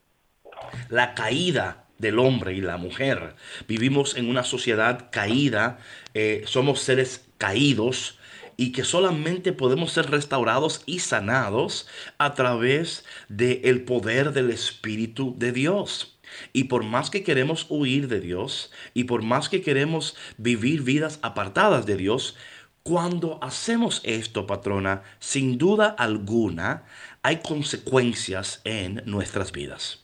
la 0.89 1.13
caída 1.13 1.85
del 1.97 2.19
hombre 2.19 2.53
y 2.53 2.61
la 2.61 2.77
mujer. 2.77 3.35
Vivimos 3.67 4.15
en 4.15 4.29
una 4.29 4.43
sociedad 4.43 5.09
caída, 5.11 5.79
eh, 6.13 6.43
somos 6.45 6.81
seres 6.81 7.25
caídos 7.37 8.19
y 8.57 8.71
que 8.71 8.83
solamente 8.83 9.53
podemos 9.53 9.91
ser 9.91 10.11
restaurados 10.11 10.83
y 10.85 10.99
sanados 10.99 11.87
a 12.17 12.33
través 12.33 13.05
del 13.29 13.83
poder 13.83 14.33
del 14.33 14.51
Espíritu 14.51 15.35
de 15.37 15.51
Dios. 15.51 16.19
Y 16.51 16.65
por 16.65 16.83
más 16.83 17.09
que 17.09 17.23
queremos 17.23 17.67
huir 17.69 18.07
de 18.07 18.19
Dios 18.19 18.71
y 18.93 19.05
por 19.05 19.21
más 19.21 19.49
que 19.49 19.61
queremos 19.61 20.15
vivir 20.37 20.81
vidas 20.81 21.19
apartadas 21.21 21.85
de 21.85 21.95
Dios, 21.95 22.35
cuando 22.83 23.39
hacemos 23.41 24.01
esto, 24.03 24.45
patrona, 24.45 25.03
sin 25.19 25.57
duda 25.57 25.87
alguna, 25.87 26.83
hay 27.21 27.37
consecuencias 27.37 28.61
en 28.65 29.01
nuestras 29.05 29.53
vidas. 29.53 30.02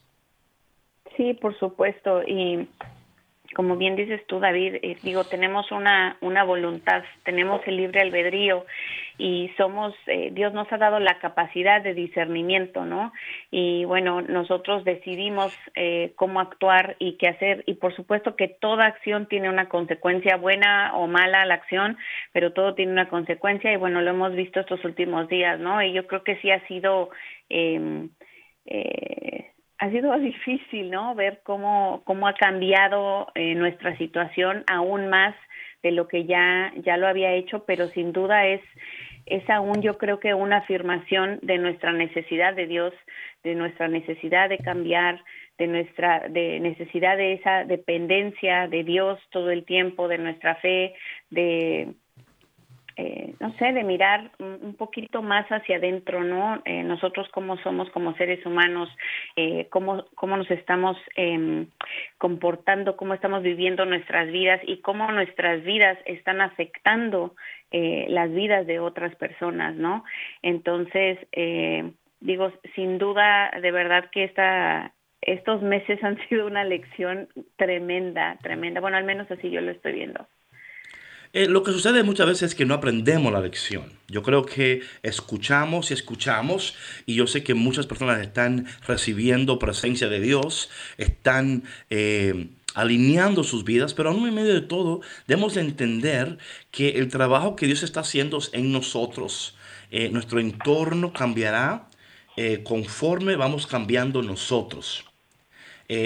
Sí, 1.20 1.34
por 1.34 1.54
supuesto. 1.60 2.24
Y 2.26 2.70
como 3.54 3.76
bien 3.76 3.98
dices 3.98 4.26
tú, 4.28 4.40
David, 4.40 4.76
eh, 4.76 4.96
digo, 5.04 5.26
tenemos 5.26 5.70
una, 5.70 6.16
una 6.22 6.46
voluntad, 6.46 7.04
tenemos 7.26 7.60
el 7.68 7.76
libre 7.76 8.00
albedrío 8.00 8.66
y 9.18 9.52
somos, 9.58 9.94
eh, 10.08 10.30
Dios 10.32 10.54
nos 10.54 10.72
ha 10.72 10.78
dado 10.78 10.98
la 11.02 11.20
capacidad 11.20 11.82
de 11.82 11.94
discernimiento, 11.94 12.86
¿no? 12.86 13.12
Y 13.52 13.84
bueno, 13.84 14.22
nosotros 14.22 14.86
decidimos 14.86 15.54
eh, 15.76 16.14
cómo 16.16 16.40
actuar 16.40 16.96
y 17.00 17.18
qué 17.18 17.28
hacer 17.28 17.66
y 17.68 17.74
por 17.74 17.94
supuesto 17.94 18.38
que 18.38 18.48
toda 18.48 18.86
acción 18.86 19.26
tiene 19.26 19.50
una 19.50 19.68
consecuencia 19.68 20.38
buena 20.38 20.96
o 20.96 21.08
mala 21.08 21.46
la 21.46 21.56
acción, 21.56 21.98
pero 22.32 22.54
todo 22.54 22.76
tiene 22.76 22.94
una 22.94 23.10
consecuencia 23.10 23.74
y 23.74 23.76
bueno, 23.76 24.00
lo 24.02 24.12
hemos 24.12 24.34
visto 24.36 24.62
estos 24.62 24.86
últimos 24.86 25.28
días, 25.28 25.60
¿no? 25.60 25.84
Y 25.84 25.92
yo 25.92 26.08
creo 26.08 26.24
que 26.24 26.38
sí 26.38 26.50
ha 26.50 26.66
sido... 26.68 27.10
Eh, 27.50 28.08
eh, 28.68 29.52
ha 29.80 29.90
sido 29.90 30.18
difícil, 30.20 30.92
¿no? 30.92 31.16
Ver 31.16 31.40
cómo, 31.44 32.02
cómo 32.04 32.28
ha 32.28 32.34
cambiado 32.34 33.28
eh, 33.34 33.56
nuestra 33.56 33.98
situación 33.98 34.64
aún 34.68 35.08
más 35.08 35.36
de 35.82 35.92
lo 35.92 36.08
que 36.08 36.26
ya, 36.26 36.74
ya 36.84 36.98
lo 36.98 37.08
había 37.08 37.34
hecho, 37.34 37.64
pero 37.66 37.88
sin 37.88 38.12
duda 38.12 38.46
es, 38.46 38.62
es 39.26 39.50
aún 39.50 39.82
yo 39.82 39.98
creo 39.98 40.20
que 40.20 40.34
una 40.34 40.58
afirmación 40.58 41.40
de 41.42 41.58
nuestra 41.58 41.94
necesidad 41.94 42.54
de 42.54 42.68
Dios, 42.68 42.94
de 43.44 43.56
nuestra 43.56 43.88
necesidad 43.88 44.50
de 44.50 44.58
cambiar, 44.58 45.24
de 45.58 45.68
nuestra 45.68 46.28
de 46.28 46.60
necesidad 46.60 47.16
de 47.16 47.34
esa 47.34 47.64
dependencia 47.64 48.68
de 48.68 48.84
Dios 48.84 49.20
todo 49.32 49.50
el 49.52 49.64
tiempo, 49.64 50.10
de 50.10 50.18
nuestra 50.18 50.56
fe, 50.56 50.94
de 51.30 51.94
eh, 53.02 53.34
no 53.40 53.54
sé, 53.54 53.72
de 53.72 53.86
mirar 53.86 54.32
un 54.40 54.76
poquito 54.76 55.22
más 55.22 55.48
hacia 55.48 55.78
adentro, 55.78 56.22
¿no? 56.26 56.62
Eh, 56.66 56.84
nosotros 56.84 57.30
cómo 57.32 57.56
somos 57.60 57.90
como 57.92 58.14
seres 58.16 58.46
humanos, 58.46 58.90
eh, 59.38 59.68
cómo, 59.70 60.04
cómo 60.16 60.36
nos 60.36 60.52
estamos 60.52 60.98
eh, 61.16 61.66
comportando, 62.18 62.98
cómo 62.98 63.14
estamos 63.14 63.42
viviendo 63.42 63.86
nuestras 63.86 64.30
vidas 64.30 64.60
y 64.68 64.82
cómo 64.82 65.10
nuestras 65.14 65.64
vidas 65.64 65.98
están 66.04 66.42
afectando 66.42 67.36
eh, 67.72 68.06
las 68.10 68.34
vidas 68.34 68.68
de 68.68 68.82
otras 68.82 69.16
personas, 69.16 69.76
¿no? 69.76 70.04
Entonces, 70.42 71.20
digo, 72.20 72.52
sin 72.76 72.98
duda, 72.98 73.50
de 73.62 73.72
verdad 73.72 74.10
que 74.12 74.26
esta, 74.26 74.94
estos 75.22 75.62
meses 75.62 76.04
han 76.04 76.18
sido 76.28 76.48
una 76.48 76.66
lección 76.66 77.30
tremenda, 77.56 78.38
tremenda. 78.42 78.82
Bueno, 78.82 78.98
al 78.98 79.06
menos 79.06 79.32
así 79.32 79.50
yo 79.50 79.62
lo 79.62 79.72
estoy 79.72 79.94
viendo. 79.94 80.28
Eh, 81.32 81.48
lo 81.48 81.62
que 81.62 81.72
sucede 81.72 82.02
muchas 82.02 82.26
veces 82.26 82.44
es 82.52 82.56
que 82.56 82.66
no 82.66 82.74
aprendemos 82.74 83.32
la 83.32 83.40
lección. 83.40 83.94
Yo 84.08 84.24
creo 84.24 84.46
que 84.46 84.82
escuchamos 85.04 85.92
y 85.92 85.94
escuchamos 85.94 86.76
y 87.06 87.14
yo 87.14 87.28
sé 87.28 87.44
que 87.44 87.54
muchas 87.54 87.86
personas 87.86 88.20
están 88.20 88.66
recibiendo 88.88 89.60
presencia 89.60 90.10
de 90.10 90.22
Dios, 90.22 90.72
están 90.98 91.64
eh, 91.92 92.50
alineando 92.74 93.44
sus 93.44 93.64
vidas, 93.64 93.94
pero 93.94 94.10
aún 94.10 94.28
en 94.28 94.34
medio 94.34 94.56
de 94.56 94.62
todo 94.62 95.02
debemos 95.28 95.56
entender 95.56 96.40
que 96.72 96.90
el 96.98 97.10
trabajo 97.10 97.56
que 97.56 97.68
Dios 97.68 97.84
está 97.84 98.00
haciendo 98.00 98.40
en 98.54 98.72
nosotros, 98.72 99.56
eh, 99.92 100.10
nuestro 100.10 100.40
entorno 100.40 101.14
cambiará 101.14 101.86
conforme 102.64 103.36
vamos 103.36 103.68
cambiando 103.68 104.22
nosotros. 104.22 105.04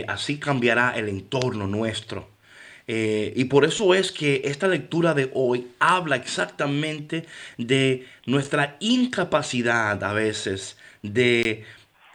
así 0.08 0.40
cambiará 0.40 0.98
el 0.98 1.08
entorno 1.08 1.68
nuestro. 1.68 2.33
Eh, 2.88 3.34
y 3.36 3.46
por 3.46 3.66
eso 3.66 3.94
es 3.94 4.12
que 4.12 4.42
esta 4.46 4.68
lectura 4.68 5.14
de 5.14 5.32
hoy 5.34 5.68
habla 5.80 6.18
exactamente 6.18 7.26
de 7.58 8.06
nuestra 8.26 8.76
incapacidad 8.80 10.04
a 10.04 10.14
veces 10.14 10.78
de, 11.02 11.64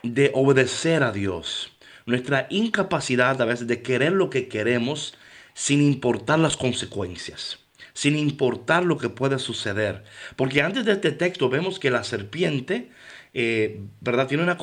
de 0.02 0.30
obedecer 0.34 1.02
a 1.02 1.12
Dios. 1.12 1.72
Nuestra 2.06 2.46
incapacidad 2.50 3.40
a 3.40 3.44
veces 3.44 3.66
de 3.66 3.82
querer 3.82 4.12
lo 4.12 4.30
que 4.30 4.48
queremos 4.48 5.14
sin 5.54 5.82
importar 5.82 6.38
las 6.38 6.56
consecuencias 6.56 7.58
sin 7.98 8.16
importar 8.16 8.84
lo 8.84 8.96
que 8.96 9.08
pueda 9.08 9.40
suceder. 9.40 10.04
Porque 10.36 10.62
antes 10.62 10.84
de 10.84 10.92
este 10.92 11.10
texto 11.10 11.48
vemos 11.48 11.80
que 11.80 11.90
la 11.90 12.04
serpiente, 12.04 12.92
eh, 13.40 13.82
¿verdad? 14.00 14.26
Tiene 14.26 14.42
una 14.42 14.58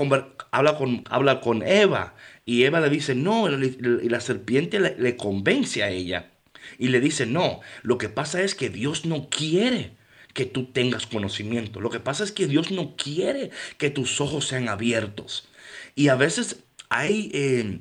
habla 0.52 0.78
con, 0.78 1.06
habla 1.10 1.40
con 1.40 1.64
Eva 1.64 2.14
y 2.46 2.64
Eva 2.64 2.82
le 2.82 2.90
dice, 2.90 3.16
no, 3.16 3.50
y 3.50 4.10
la 4.10 4.20
serpiente 4.20 4.82
le, 4.82 5.16
convence 5.16 5.82
a 5.82 5.90
ella. 5.90 6.32
Y 6.78 6.90
le 6.90 7.00
dice, 7.00 7.26
no, 7.26 7.62
lo 7.84 7.98
que 7.98 8.10
pasa 8.10 8.42
es 8.42 8.54
que 8.54 8.70
Dios 8.70 9.06
no 9.06 9.30
quiere 9.30 9.94
que 10.34 10.46
tú 10.46 10.66
tengas 10.66 11.08
conocimiento. 11.08 11.80
Lo 11.80 11.90
que 11.90 12.02
pasa 12.02 12.26
es 12.26 12.34
que 12.34 12.48
Dios 12.48 12.72
no 12.72 12.98
quiere 12.98 13.50
que 13.78 13.90
tus 13.90 14.20
ojos 14.20 14.46
sean 14.46 14.68
abiertos. 14.68 15.48
Y 15.96 16.10
a 16.10 16.16
veces 16.16 16.58
hay, 16.90 17.32
eh, 17.34 17.80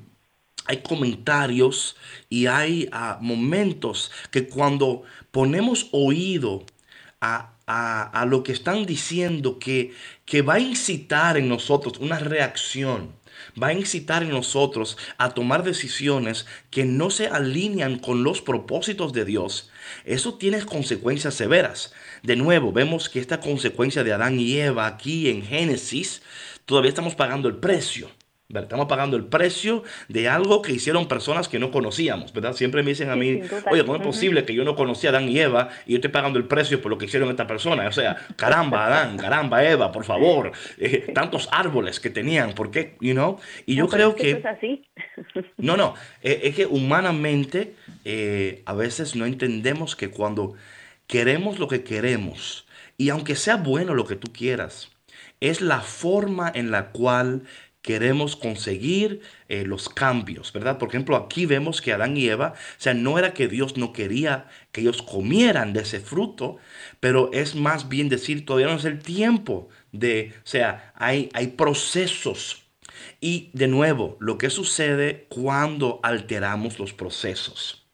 hay 0.66 0.76
comentarios 0.82 1.96
y 2.28 2.46
hay 2.46 2.88
ah, 2.92 3.18
momentos 3.20 4.12
que 4.30 4.46
cuando 4.46 5.02
ponemos 5.32 5.88
oído 5.90 6.64
a, 7.20 7.53
a, 7.66 8.26
lo 8.28 8.42
que 8.42 8.52
están 8.52 8.86
diciendo, 8.86 9.58
que, 9.58 9.92
que 10.24 10.42
va 10.42 10.54
a 10.54 10.60
incitar 10.60 11.36
en 11.36 11.48
nosotros 11.48 11.98
una 11.98 12.18
reacción 12.18 13.12
va 13.60 13.68
a 13.68 13.72
incitar 13.72 14.22
en 14.22 14.30
nosotros 14.30 14.96
a 15.18 15.30
tomar 15.30 15.62
decisiones 15.62 16.46
que 16.70 16.84
no 16.84 17.10
se 17.10 17.28
alinean 17.28 17.98
con 17.98 18.24
los 18.24 18.40
propósitos 18.42 19.12
de 19.12 19.24
Dios, 19.24 19.70
eso 20.04 20.34
tiene 20.34 20.64
consecuencias 20.64 21.34
severas. 21.34 21.92
De 22.22 22.36
nuevo, 22.36 22.72
vemos 22.72 23.08
que 23.08 23.20
esta 23.20 23.40
consecuencia 23.40 24.04
de 24.04 24.12
Adán 24.12 24.38
y 24.40 24.56
Eva 24.56 24.86
aquí 24.86 25.28
en 25.28 25.42
Génesis, 25.42 26.22
todavía 26.64 26.88
estamos 26.88 27.14
pagando 27.14 27.48
el 27.48 27.56
precio. 27.56 28.10
Estamos 28.50 28.86
pagando 28.88 29.16
el 29.16 29.24
precio 29.24 29.84
de 30.08 30.28
algo 30.28 30.60
que 30.60 30.70
hicieron 30.70 31.08
personas 31.08 31.48
que 31.48 31.58
no 31.58 31.70
conocíamos, 31.70 32.30
¿verdad? 32.34 32.52
Siempre 32.52 32.82
me 32.82 32.90
dicen 32.90 33.08
a 33.08 33.16
mí, 33.16 33.40
oye, 33.70 33.84
¿cómo 33.86 33.96
es 33.96 34.02
posible 34.02 34.44
que 34.44 34.52
yo 34.52 34.64
no 34.64 34.76
conocía 34.76 35.08
a 35.10 35.12
Adán 35.14 35.30
y 35.30 35.40
Eva 35.40 35.70
y 35.86 35.92
yo 35.92 35.96
estoy 35.96 36.10
pagando 36.10 36.38
el 36.38 36.44
precio 36.44 36.82
por 36.82 36.90
lo 36.90 36.98
que 36.98 37.06
hicieron 37.06 37.30
esta 37.30 37.46
persona? 37.46 37.88
O 37.88 37.92
sea, 37.92 38.16
caramba, 38.36 38.84
Adán, 38.86 39.16
caramba, 39.16 39.64
Eva, 39.64 39.90
por 39.90 40.04
favor, 40.04 40.52
eh, 40.76 41.10
tantos 41.14 41.48
árboles 41.52 42.00
que 42.00 42.10
tenían, 42.10 42.52
¿por 42.52 42.70
qué? 42.70 42.96
You 43.00 43.14
know? 43.14 43.40
Y 43.64 43.76
yo 43.76 43.88
creo 43.88 44.14
que... 44.14 44.32
es 44.32 44.44
así. 44.44 44.84
no, 45.56 45.78
no, 45.78 45.94
eh, 46.22 46.40
es 46.44 46.54
que 46.54 46.66
humanamente 46.66 47.74
eh, 48.04 48.62
a 48.66 48.74
veces 48.74 49.16
no 49.16 49.24
entendemos 49.24 49.96
que 49.96 50.10
cuando 50.10 50.54
queremos 51.06 51.58
lo 51.58 51.66
que 51.66 51.82
queremos, 51.82 52.66
y 52.98 53.08
aunque 53.08 53.36
sea 53.36 53.56
bueno 53.56 53.94
lo 53.94 54.04
que 54.04 54.16
tú 54.16 54.30
quieras, 54.34 54.90
es 55.40 55.62
la 55.62 55.80
forma 55.80 56.52
en 56.54 56.70
la 56.70 56.90
cual 56.90 57.44
queremos 57.84 58.34
conseguir 58.34 59.20
eh, 59.50 59.64
los 59.66 59.90
cambios, 59.90 60.54
¿verdad? 60.54 60.78
Por 60.78 60.88
ejemplo, 60.88 61.16
aquí 61.16 61.44
vemos 61.44 61.82
que 61.82 61.92
Adán 61.92 62.16
y 62.16 62.26
Eva, 62.26 62.54
o 62.56 62.80
sea, 62.80 62.94
no 62.94 63.18
era 63.18 63.34
que 63.34 63.46
Dios 63.46 63.76
no 63.76 63.92
quería 63.92 64.48
que 64.72 64.80
ellos 64.80 65.02
comieran 65.02 65.74
de 65.74 65.82
ese 65.82 66.00
fruto, 66.00 66.56
pero 66.98 67.30
es 67.34 67.54
más 67.54 67.90
bien 67.90 68.08
decir, 68.08 68.46
todavía 68.46 68.68
no 68.68 68.78
es 68.78 68.86
el 68.86 69.00
tiempo 69.00 69.68
de, 69.92 70.32
o 70.38 70.46
sea, 70.46 70.94
hay, 70.96 71.28
hay 71.34 71.48
procesos. 71.48 72.62
Y 73.20 73.50
de 73.52 73.68
nuevo, 73.68 74.16
lo 74.18 74.38
que 74.38 74.48
sucede 74.48 75.26
cuando 75.28 76.00
alteramos 76.02 76.78
los 76.78 76.94
procesos. 76.94 77.86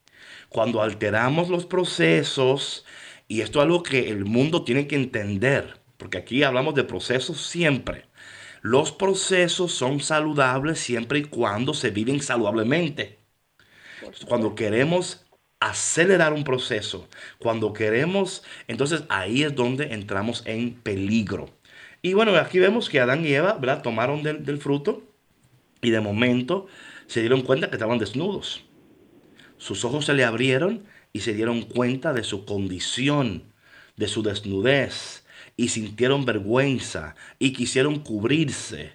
Cuando 0.51 0.83
alteramos 0.83 1.49
los 1.49 1.67
procesos, 1.67 2.85
y 3.27 3.41
esto 3.41 3.59
es 3.59 3.65
algo 3.65 3.83
que 3.83 4.09
el 4.09 4.25
mundo 4.25 4.63
tiene 4.63 4.87
que 4.87 4.95
entender, 4.95 5.81
porque 5.97 6.19
aquí 6.19 6.45
hablamos 6.45 6.77
de 6.77 6.85
procesos 6.85 7.45
siempre. 7.45 8.05
Los 8.63 8.93
procesos 8.93 9.73
son 9.73 10.01
saludables 10.01 10.79
siempre 10.81 11.21
y 11.21 11.25
cuando 11.25 11.75
se 11.75 11.91
viven 11.91 12.21
saludablemente. 12.23 13.19
Cuando 14.27 14.55
queremos 14.55 15.25
acelerar 15.61 16.33
un 16.33 16.45
proceso, 16.45 17.09
cuando 17.39 17.73
queremos, 17.73 18.43
entonces 18.67 19.05
ahí 19.09 19.43
es 19.43 19.55
donde 19.55 19.93
entramos 19.95 20.43
en 20.47 20.75
peligro. 20.75 21.51
Y 22.03 22.15
bueno, 22.15 22.35
aquí 22.37 22.59
vemos 22.59 22.89
que 22.89 23.01
Adán 23.01 23.25
y 23.27 23.33
Eva 23.35 23.55
¿verdad? 23.55 23.83
tomaron 23.83 24.23
del, 24.23 24.45
del 24.45 24.59
fruto 24.59 25.03
y 25.83 25.91
de 25.91 26.01
momento 26.01 26.67
se 27.07 27.21
dieron 27.21 27.43
cuenta 27.43 27.69
que 27.71 27.77
estaban 27.77 27.99
desnudos. 27.99 28.65
Sus 29.59 29.85
ojos 29.85 30.07
se 30.07 30.15
le 30.15 30.25
abrieron 30.25 30.85
y 31.13 31.21
se 31.21 31.35
dieron 31.35 31.63
cuenta 31.63 32.13
de 32.13 32.25
su 32.25 32.45
condición, 32.45 33.53
de 33.97 34.09
su 34.09 34.23
desnudez 34.23 35.20
y 35.61 35.69
sintieron 35.69 36.25
vergüenza 36.25 37.15
y 37.39 37.53
quisieron 37.53 37.99
cubrirse. 37.99 38.93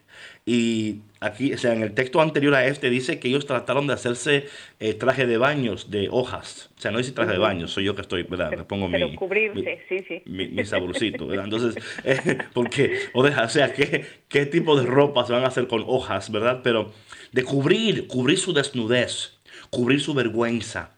Y 0.47 1.01
aquí, 1.19 1.54
o 1.54 1.60
sea, 1.60 1.73
en 1.73 1.84
el 1.84 1.93
texto 1.93 2.21
anterior 2.21 2.56
a 2.56 2.65
este 2.65 2.89
dice 2.89 3.19
que 3.19 3.28
ellos 3.28 3.45
trataron 3.45 3.86
de 3.86 3.93
hacerse 3.93 4.47
eh, 4.80 4.95
traje 4.95 5.28
de 5.28 5.38
baños 5.38 5.91
de 5.91 6.08
hojas. 6.10 6.71
O 6.75 6.82
sea, 6.82 6.89
no 6.89 6.97
dice 6.97 7.12
traje 7.12 7.34
de 7.34 7.38
baños, 7.38 7.69
soy 7.69 7.84
yo 7.84 7.93
que 7.93 8.01
estoy, 8.01 8.23
¿verdad? 8.23 8.49
Me 8.49 8.63
pongo 8.63 8.89
Pero 8.89 9.10
mi, 9.10 9.15
cubrirse, 9.15 9.80
sí, 9.88 10.04
sí. 10.08 10.23
mi, 10.25 10.47
mi 10.47 10.65
saborcito, 10.65 11.28
¿verdad? 11.28 11.45
Entonces, 11.45 11.84
eh, 12.04 12.39
porque, 12.51 12.97
o, 13.13 13.21
deja, 13.21 13.43
o 13.43 13.49
sea, 13.49 13.71
¿qué, 13.71 14.04
¿qué 14.28 14.47
tipo 14.47 14.75
de 14.75 14.88
ropa 14.88 15.23
se 15.23 15.34
van 15.34 15.43
a 15.43 15.49
hacer 15.49 15.67
con 15.67 15.84
hojas, 15.86 16.32
¿verdad? 16.32 16.62
Pero 16.63 16.91
de 17.32 17.43
cubrir, 17.43 18.08
cubrir 18.08 18.39
su 18.39 18.54
desnudez, 18.54 19.38
cubrir 19.69 20.01
su 20.01 20.15
vergüenza. 20.15 20.95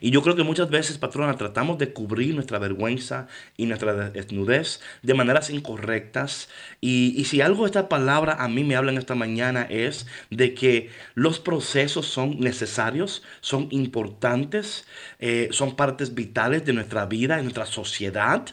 Y 0.00 0.10
yo 0.10 0.22
creo 0.22 0.36
que 0.36 0.42
muchas 0.42 0.70
veces, 0.70 0.98
patrona, 0.98 1.36
tratamos 1.36 1.78
de 1.78 1.92
cubrir 1.92 2.34
nuestra 2.34 2.58
vergüenza 2.58 3.26
y 3.56 3.66
nuestra 3.66 4.10
desnudez 4.10 4.80
de 5.02 5.14
maneras 5.14 5.50
incorrectas. 5.50 6.48
Y, 6.80 7.14
y 7.16 7.24
si 7.24 7.40
algo 7.40 7.66
esta 7.66 7.88
palabra 7.88 8.36
a 8.38 8.48
mí 8.48 8.64
me 8.64 8.76
habla 8.76 8.92
en 8.92 8.98
esta 8.98 9.14
mañana 9.14 9.66
es 9.68 10.06
de 10.30 10.54
que 10.54 10.90
los 11.14 11.40
procesos 11.40 12.06
son 12.06 12.40
necesarios, 12.40 13.22
son 13.40 13.68
importantes, 13.70 14.86
eh, 15.18 15.48
son 15.52 15.76
partes 15.76 16.14
vitales 16.14 16.64
de 16.64 16.72
nuestra 16.72 17.06
vida, 17.06 17.36
de 17.36 17.42
nuestra 17.42 17.66
sociedad, 17.66 18.44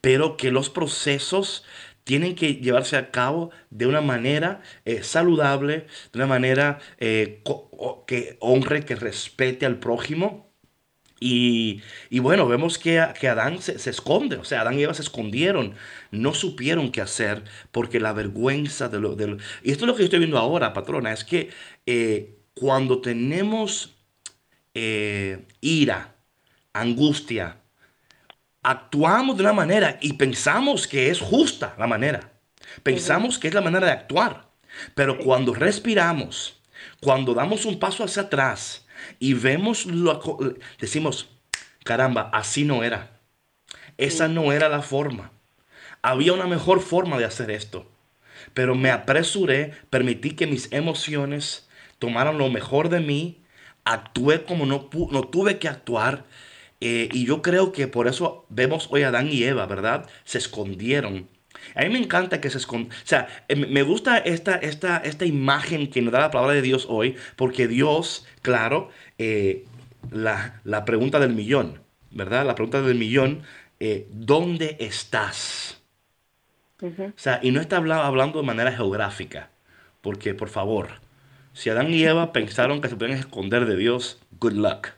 pero 0.00 0.36
que 0.36 0.50
los 0.50 0.70
procesos 0.70 1.64
tienen 2.04 2.34
que 2.34 2.56
llevarse 2.56 2.96
a 2.96 3.10
cabo 3.10 3.50
de 3.70 3.86
una 3.86 4.02
manera 4.02 4.60
eh, 4.84 5.02
saludable, 5.02 5.86
de 6.12 6.18
una 6.18 6.26
manera 6.26 6.78
eh, 6.98 7.42
que 8.06 8.36
honre, 8.40 8.84
que 8.84 8.94
respete 8.94 9.66
al 9.66 9.78
prójimo. 9.78 10.53
Y, 11.26 11.80
y 12.10 12.18
bueno, 12.18 12.46
vemos 12.46 12.76
que, 12.78 13.02
que 13.18 13.28
Adán 13.28 13.62
se, 13.62 13.78
se 13.78 13.88
esconde, 13.90 14.36
o 14.36 14.44
sea, 14.44 14.60
Adán 14.60 14.78
y 14.78 14.82
Eva 14.82 14.92
se 14.94 15.00
escondieron, 15.02 15.74
no 16.10 16.34
supieron 16.34 16.90
qué 16.92 17.00
hacer 17.00 17.44
porque 17.72 17.98
la 18.00 18.12
vergüenza 18.12 18.88
de 18.90 19.00
lo... 19.00 19.14
De 19.16 19.26
lo- 19.28 19.36
y 19.62 19.70
esto 19.72 19.84
es 19.84 19.88
lo 19.88 19.94
que 19.94 20.00
yo 20.02 20.04
estoy 20.06 20.18
viendo 20.18 20.38
ahora, 20.38 20.74
patrona, 20.74 21.12
es 21.12 21.24
que 21.24 21.50
eh, 21.86 22.36
cuando 22.54 23.00
tenemos 23.00 23.96
eh, 24.74 25.46
ira, 25.60 26.16
angustia, 26.74 27.58
actuamos 28.62 29.36
de 29.36 29.42
una 29.42 29.52
manera 29.52 29.98
y 30.00 30.14
pensamos 30.14 30.86
que 30.86 31.10
es 31.10 31.20
justa 31.20 31.74
la 31.78 31.86
manera. 31.86 32.32
Pensamos 32.82 33.38
que 33.38 33.48
es 33.48 33.54
la 33.54 33.60
manera 33.60 33.86
de 33.86 33.92
actuar. 33.92 34.48
Pero 34.94 35.18
cuando 35.18 35.54
respiramos, 35.54 36.60
cuando 37.00 37.34
damos 37.34 37.64
un 37.64 37.78
paso 37.78 38.04
hacia 38.04 38.22
atrás 38.22 38.83
y 39.18 39.34
vemos, 39.34 39.86
lo, 39.86 40.20
decimos, 40.80 41.30
caramba, 41.84 42.30
así 42.32 42.64
no 42.64 42.82
era. 42.84 43.20
Esa 43.98 44.28
no 44.28 44.52
era 44.52 44.68
la 44.68 44.82
forma. 44.82 45.32
Había 46.02 46.32
una 46.32 46.46
mejor 46.46 46.80
forma 46.80 47.18
de 47.18 47.24
hacer 47.24 47.50
esto. 47.50 47.90
Pero 48.54 48.74
me 48.74 48.90
apresuré, 48.90 49.72
permití 49.90 50.32
que 50.32 50.46
mis 50.46 50.72
emociones 50.72 51.68
tomaran 51.98 52.38
lo 52.38 52.50
mejor 52.50 52.88
de 52.88 53.00
mí, 53.00 53.42
actué 53.84 54.44
como 54.44 54.66
no, 54.66 54.88
no 55.10 55.22
tuve 55.24 55.58
que 55.58 55.68
actuar. 55.68 56.24
eh, 56.80 57.08
y 57.12 57.26
yo 57.26 57.42
creo 57.42 57.72
que 57.72 57.88
por 57.88 58.08
eso 58.08 58.46
vemos 58.50 58.88
hoy 58.90 59.02
a 59.04 59.08
Adán 59.08 59.28
y 59.30 59.44
Eva, 59.44 59.66
¿verdad? 59.66 60.08
Se 60.24 60.38
escondieron. 60.38 61.28
A 61.74 61.82
mí 61.82 61.88
me 61.90 61.98
encanta 61.98 62.40
que 62.40 62.50
se 62.50 62.58
escondan. 62.58 62.90
O 62.92 63.06
sea, 63.06 63.28
eh, 63.48 63.56
me 63.56 63.82
gusta 63.82 64.18
esta, 64.18 64.56
esta, 64.56 64.98
esta 64.98 65.24
imagen 65.26 65.90
que 65.90 66.02
nos 66.02 66.12
da 66.12 66.20
la 66.20 66.30
palabra 66.30 66.54
de 66.54 66.62
Dios 66.62 66.86
hoy, 66.88 67.16
porque 67.36 67.68
Dios, 67.68 68.26
claro, 68.42 68.90
eh, 69.18 69.64
la, 70.10 70.60
la 70.64 70.84
pregunta 70.84 71.18
del 71.20 71.32
millón, 71.34 71.80
¿verdad? 72.10 72.46
La 72.46 72.54
pregunta 72.54 72.82
del 72.82 72.96
millón, 72.98 73.42
eh, 73.80 74.06
¿dónde 74.12 74.76
estás? 74.80 75.80
O 77.16 77.20
sea, 77.20 77.40
y 77.42 77.50
no 77.50 77.60
está 77.60 77.76
habla- 77.78 78.06
hablando 78.06 78.40
de 78.40 78.46
manera 78.46 78.72
geográfica, 78.72 79.50
porque 80.00 80.34
por 80.34 80.48
favor, 80.48 80.88
si 81.52 81.70
Adán 81.70 81.92
y 81.92 82.04
Eva 82.04 82.32
pensaron 82.32 82.80
que 82.80 82.88
se 82.88 82.96
podían 82.96 83.18
esconder 83.18 83.66
de 83.66 83.76
Dios, 83.76 84.18
good 84.40 84.52
luck. 84.54 84.88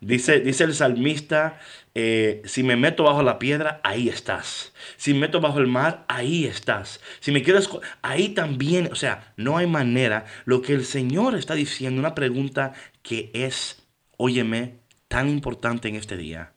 Dice, 0.00 0.40
dice 0.40 0.64
el 0.64 0.74
salmista, 0.74 1.58
eh, 1.94 2.42
si 2.44 2.62
me 2.62 2.76
meto 2.76 3.04
bajo 3.04 3.22
la 3.22 3.38
piedra, 3.38 3.80
ahí 3.84 4.08
estás. 4.08 4.72
Si 4.96 5.12
me 5.14 5.20
meto 5.20 5.40
bajo 5.40 5.58
el 5.58 5.66
mar, 5.66 6.04
ahí 6.08 6.44
estás. 6.46 7.00
Si 7.20 7.30
me 7.30 7.42
quiero 7.42 7.58
esco- 7.60 7.80
ahí 8.02 8.30
también, 8.30 8.88
o 8.90 8.94
sea, 8.94 9.32
no 9.36 9.56
hay 9.56 9.66
manera. 9.66 10.24
Lo 10.44 10.60
que 10.62 10.72
el 10.72 10.84
Señor 10.84 11.34
está 11.36 11.54
diciendo, 11.54 12.00
una 12.00 12.14
pregunta 12.14 12.72
que 13.02 13.30
es, 13.34 13.82
óyeme, 14.16 14.80
tan 15.08 15.28
importante 15.28 15.88
en 15.88 15.96
este 15.96 16.16
día. 16.16 16.52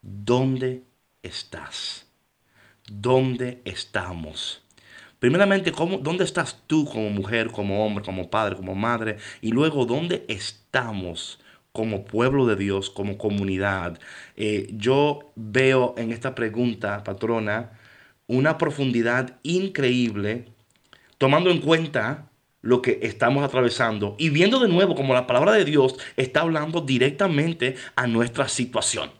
¿Dónde 0.00 0.84
estás? 1.22 2.06
¿Dónde 2.90 3.60
estamos? 3.64 4.62
Primeramente, 5.18 5.72
¿cómo, 5.72 5.98
¿dónde 5.98 6.24
estás 6.24 6.62
tú 6.66 6.84
como 6.86 7.10
mujer, 7.10 7.50
como 7.50 7.84
hombre, 7.84 8.04
como 8.04 8.30
padre, 8.30 8.56
como 8.56 8.74
madre? 8.74 9.16
Y 9.40 9.50
luego, 9.50 9.84
¿dónde 9.84 10.24
estamos 10.28 11.40
como 11.78 12.04
pueblo 12.04 12.44
de 12.44 12.56
Dios, 12.56 12.90
como 12.90 13.16
comunidad? 13.16 14.00
Eh, 14.34 14.66
yo 14.72 15.30
veo 15.36 15.94
en 15.96 16.10
esta 16.10 16.34
pregunta, 16.34 17.04
patrona, 17.04 17.70
una 18.26 18.58
profundidad 18.58 19.38
increíble, 19.44 20.46
tomando 21.18 21.50
en 21.50 21.60
cuenta 21.60 22.30
lo 22.62 22.82
que 22.82 22.98
estamos 23.02 23.44
atravesando 23.44 24.16
y 24.18 24.30
viendo 24.30 24.58
de 24.58 24.66
nuevo 24.66 24.96
como 24.96 25.14
la 25.14 25.28
palabra 25.28 25.52
de 25.52 25.64
Dios 25.64 25.96
está 26.16 26.40
hablando 26.40 26.80
directamente 26.80 27.76
a 27.94 28.08
nuestra 28.08 28.48
situación. 28.48 29.10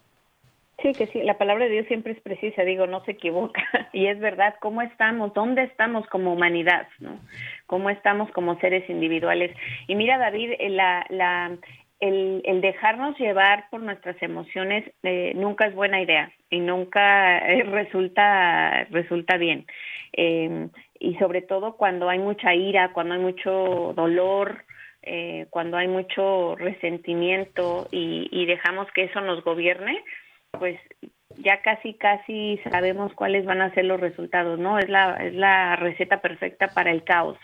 Sí, 0.82 0.92
que 0.92 1.08
sí, 1.08 1.22
la 1.22 1.36
palabra 1.38 1.64
de 1.64 1.72
Dios 1.72 1.86
siempre 1.88 2.12
es 2.12 2.20
precisa, 2.20 2.62
digo, 2.62 2.86
no 2.86 3.04
se 3.04 3.12
equivoca. 3.12 3.62
Y 3.92 4.06
es 4.06 4.20
verdad, 4.20 4.54
¿cómo 4.60 4.80
estamos? 4.82 5.34
¿Dónde 5.34 5.64
estamos 5.64 6.06
como 6.06 6.32
humanidad? 6.32 6.86
¿no? 7.00 7.18
¿Cómo 7.66 7.90
estamos 7.90 8.30
como 8.30 8.60
seres 8.60 8.88
individuales? 8.88 9.56
Y 9.88 9.96
mira, 9.96 10.18
David, 10.18 10.52
eh, 10.58 10.68
la, 10.68 11.04
la, 11.08 11.56
el, 12.00 12.42
el 12.44 12.60
dejarnos 12.60 13.18
llevar 13.18 13.68
por 13.70 13.80
nuestras 13.82 14.20
emociones 14.22 14.84
eh, 15.02 15.32
nunca 15.34 15.66
es 15.66 15.74
buena 15.74 16.00
idea 16.00 16.32
y 16.50 16.60
nunca 16.60 17.38
eh, 17.38 17.62
resulta, 17.70 18.84
resulta 18.90 19.36
bien. 19.36 19.66
Eh, 20.12 20.68
y 21.00 21.14
sobre 21.16 21.42
todo 21.42 21.76
cuando 21.76 22.08
hay 22.08 22.18
mucha 22.18 22.54
ira, 22.54 22.92
cuando 22.92 23.14
hay 23.14 23.20
mucho 23.20 23.92
dolor, 23.94 24.64
eh, 25.02 25.46
cuando 25.50 25.76
hay 25.76 25.88
mucho 25.88 26.56
resentimiento 26.56 27.88
y, 27.90 28.28
y 28.30 28.46
dejamos 28.46 28.90
que 28.92 29.04
eso 29.04 29.20
nos 29.20 29.42
gobierne, 29.44 30.02
pues 30.50 30.78
ya 31.36 31.62
casi 31.62 31.94
casi 31.94 32.60
sabemos 32.70 33.12
cuáles 33.14 33.44
van 33.44 33.60
a 33.60 33.72
ser 33.74 33.84
los 33.84 34.00
resultados, 34.00 34.58
¿no? 34.58 34.78
Es 34.78 34.88
la 34.88 35.16
es 35.16 35.34
la 35.34 35.76
receta 35.76 36.20
perfecta 36.20 36.68
para 36.68 36.90
el 36.90 37.04
caos. 37.04 37.38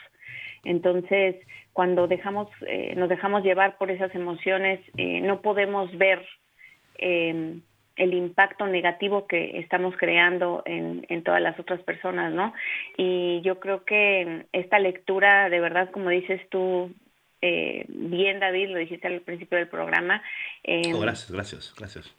Entonces, 0.64 1.36
cuando 1.72 2.06
dejamos 2.06 2.48
eh, 2.66 2.94
nos 2.96 3.08
dejamos 3.08 3.42
llevar 3.42 3.76
por 3.78 3.90
esas 3.90 4.14
emociones, 4.14 4.80
eh, 4.96 5.20
no 5.20 5.40
podemos 5.42 5.96
ver 5.96 6.24
eh, 6.98 7.58
el 7.96 8.14
impacto 8.14 8.66
negativo 8.66 9.26
que 9.26 9.58
estamos 9.60 9.94
creando 9.96 10.62
en, 10.66 11.06
en 11.08 11.22
todas 11.22 11.40
las 11.40 11.58
otras 11.58 11.80
personas, 11.82 12.32
¿no? 12.32 12.52
Y 12.96 13.40
yo 13.42 13.60
creo 13.60 13.84
que 13.84 14.46
esta 14.52 14.78
lectura, 14.78 15.48
de 15.48 15.60
verdad, 15.60 15.90
como 15.90 16.10
dices 16.10 16.40
tú, 16.50 16.92
eh, 17.40 17.84
bien 17.88 18.40
David, 18.40 18.70
lo 18.70 18.78
dijiste 18.78 19.06
al 19.06 19.20
principio 19.20 19.58
del 19.58 19.68
programa. 19.68 20.22
eh, 20.64 20.92
Oh, 20.94 20.98
gracias, 21.00 21.30
gracias, 21.30 21.74
gracias. 21.76 22.16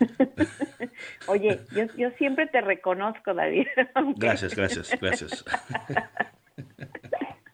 Oye, 1.28 1.60
yo, 1.76 1.84
yo 1.96 2.10
siempre 2.12 2.46
te 2.48 2.60
reconozco, 2.60 3.34
David. 3.34 3.66
aunque 3.94 4.26
Gracias, 4.26 4.56
gracias, 4.56 4.98
gracias. 5.00 5.44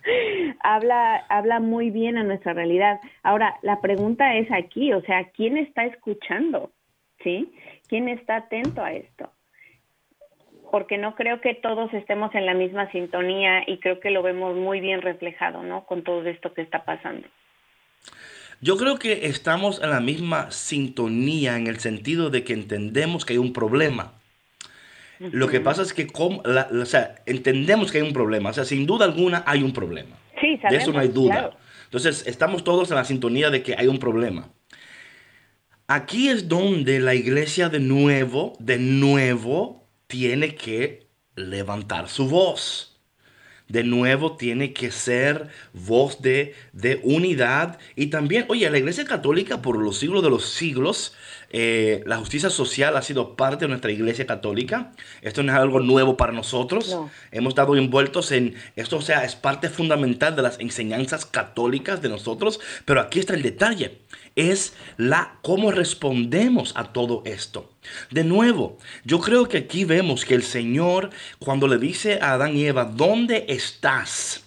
habla, 0.61 1.25
habla 1.29 1.61
muy 1.61 1.91
bien 1.91 2.19
a 2.19 2.23
nuestra 2.23 2.53
realidad. 2.53 3.01
Ahora, 3.23 3.57
la 3.63 3.81
pregunta 3.81 4.35
es 4.37 4.51
aquí, 4.53 4.93
o 4.93 5.03
sea, 5.03 5.25
¿quién 5.31 5.57
está 5.57 5.85
escuchando? 5.85 6.71
¿Sí? 7.23 7.53
¿Quién 7.89 8.09
está 8.09 8.37
atento 8.37 8.83
a 8.83 8.93
esto? 8.93 9.33
Porque 10.71 10.99
no 10.99 11.17
creo 11.17 11.41
que 11.41 11.55
todos 11.55 11.93
estemos 11.93 12.35
en 12.35 12.47
la 12.47 12.55
misma 12.55 12.91
sintonía 12.93 13.65
y 13.67 13.79
creo 13.79 14.01
que 14.01 14.11
lo 14.11 14.23
vemos 14.23 14.57
muy 14.57 14.81
bien 14.81 15.03
reflejado, 15.03 15.63
¿no? 15.63 15.85
Con 15.85 16.05
todo 16.05 16.25
esto 16.27 16.55
que 16.55 16.63
está 16.63 16.85
pasando. 16.85 17.27
Yo 18.63 18.77
creo 18.77 18.99
que 18.99 19.27
estamos 19.27 19.83
en 19.83 19.91
la 19.91 20.01
misma 20.01 20.51
sintonía 20.51 21.57
en 21.57 21.67
el 21.67 21.81
sentido 21.81 22.31
de 22.31 22.45
que 22.45 22.53
entendemos 22.53 23.25
que 23.25 23.33
hay 23.33 23.39
un 23.39 23.53
problema. 23.53 24.20
Lo 25.33 25.49
que 25.49 25.61
pasa 25.61 25.83
es 25.83 25.93
que 25.93 26.07
como, 26.07 26.43
la- 26.45 26.69
la- 26.71 26.83
o 26.83 26.87
sea, 26.87 27.17
entendemos 27.27 27.93
que 27.93 27.99
hay 27.99 28.05
un 28.07 28.13
problema. 28.15 28.51
O 28.51 28.53
sea, 28.55 28.65
sin 28.65 28.87
duda 28.87 29.05
alguna 29.05 29.45
hay 29.47 29.63
un 29.63 29.73
problema. 29.73 30.17
Sí, 30.41 30.59
De 30.71 30.77
eso 30.77 30.93
no 30.93 30.99
hay 30.99 31.09
sabemos, 31.09 31.15
duda. 31.15 31.33
claro. 31.35 31.57
Entonces, 31.85 32.25
estamos 32.27 32.65
todos 32.65 32.89
en 32.91 32.97
la 32.97 33.05
sintonía 33.05 33.51
de 33.51 33.63
que 33.63 33.75
hay 33.77 33.87
un 33.87 33.99
problema. 33.99 34.49
Aquí 35.87 36.29
es 36.29 36.49
donde 36.49 37.01
la 37.01 37.15
iglesia 37.15 37.69
de 37.69 37.81
nuevo, 37.81 38.55
de 38.61 38.79
nuevo, 38.79 39.89
tiene 40.07 40.55
que 40.55 41.09
levantar 41.35 42.09
su 42.09 42.29
voz. 42.29 42.90
De 43.71 43.85
nuevo 43.85 44.37
tiene 44.37 44.73
que 44.73 44.91
ser 44.91 45.49
voz 45.73 46.21
de, 46.21 46.55
de 46.73 47.01
unidad. 47.05 47.79
Y 47.95 48.09
también, 48.09 48.45
oye, 48.49 48.69
la 48.69 48.79
Iglesia 48.79 49.05
Católica 49.05 49.63
por 49.63 49.79
los 49.79 49.99
siglos 49.99 50.25
de 50.25 50.31
los 50.31 50.45
siglos, 50.49 51.15
eh, 51.51 52.03
la 52.05 52.17
justicia 52.17 52.51
social 52.51 52.97
ha 52.97 53.03
sido 53.03 53.37
parte 53.37 53.65
de 53.65 53.69
nuestra 53.69 53.93
Iglesia 53.93 54.27
Católica. 54.27 54.93
Esto 55.23 55.45
no 55.45 55.53
es 55.53 55.59
algo 55.59 55.79
nuevo 55.79 56.17
para 56.17 56.33
nosotros. 56.33 56.99
Hemos 57.31 57.53
estado 57.53 57.77
envueltos 57.77 58.33
en 58.33 58.57
esto, 58.75 58.97
o 58.97 59.03
sea, 59.03 59.25
es 59.25 59.37
parte 59.37 59.69
fundamental 59.69 60.35
de 60.35 60.43
las 60.43 60.59
enseñanzas 60.59 61.25
católicas 61.25 62.03
de 62.03 62.09
nosotros. 62.09 62.59
Pero 62.85 63.01
aquí 63.01 63.21
está 63.21 63.35
el 63.35 63.43
detalle 63.43 63.99
es 64.37 64.75
la 64.97 65.39
cómo 65.43 65.71
respondemos 65.71 66.73
a 66.77 66.93
todo 66.93 67.23
esto. 67.27 67.73
De 68.11 68.25
nuevo, 68.25 68.79
yo 69.05 69.21
creo 69.21 69.49
que 69.49 69.59
aquí 69.59 69.85
vemos 69.85 70.25
que 70.25 70.35
el 70.35 70.43
Señor 70.43 71.11
cuando 71.39 71.69
le 71.69 71.79
dice 71.79 72.19
a 72.21 72.33
Adán 72.33 72.57
y 72.57 72.65
Eva, 72.65 72.85
¿dónde 72.85 73.47
estás? 73.49 74.45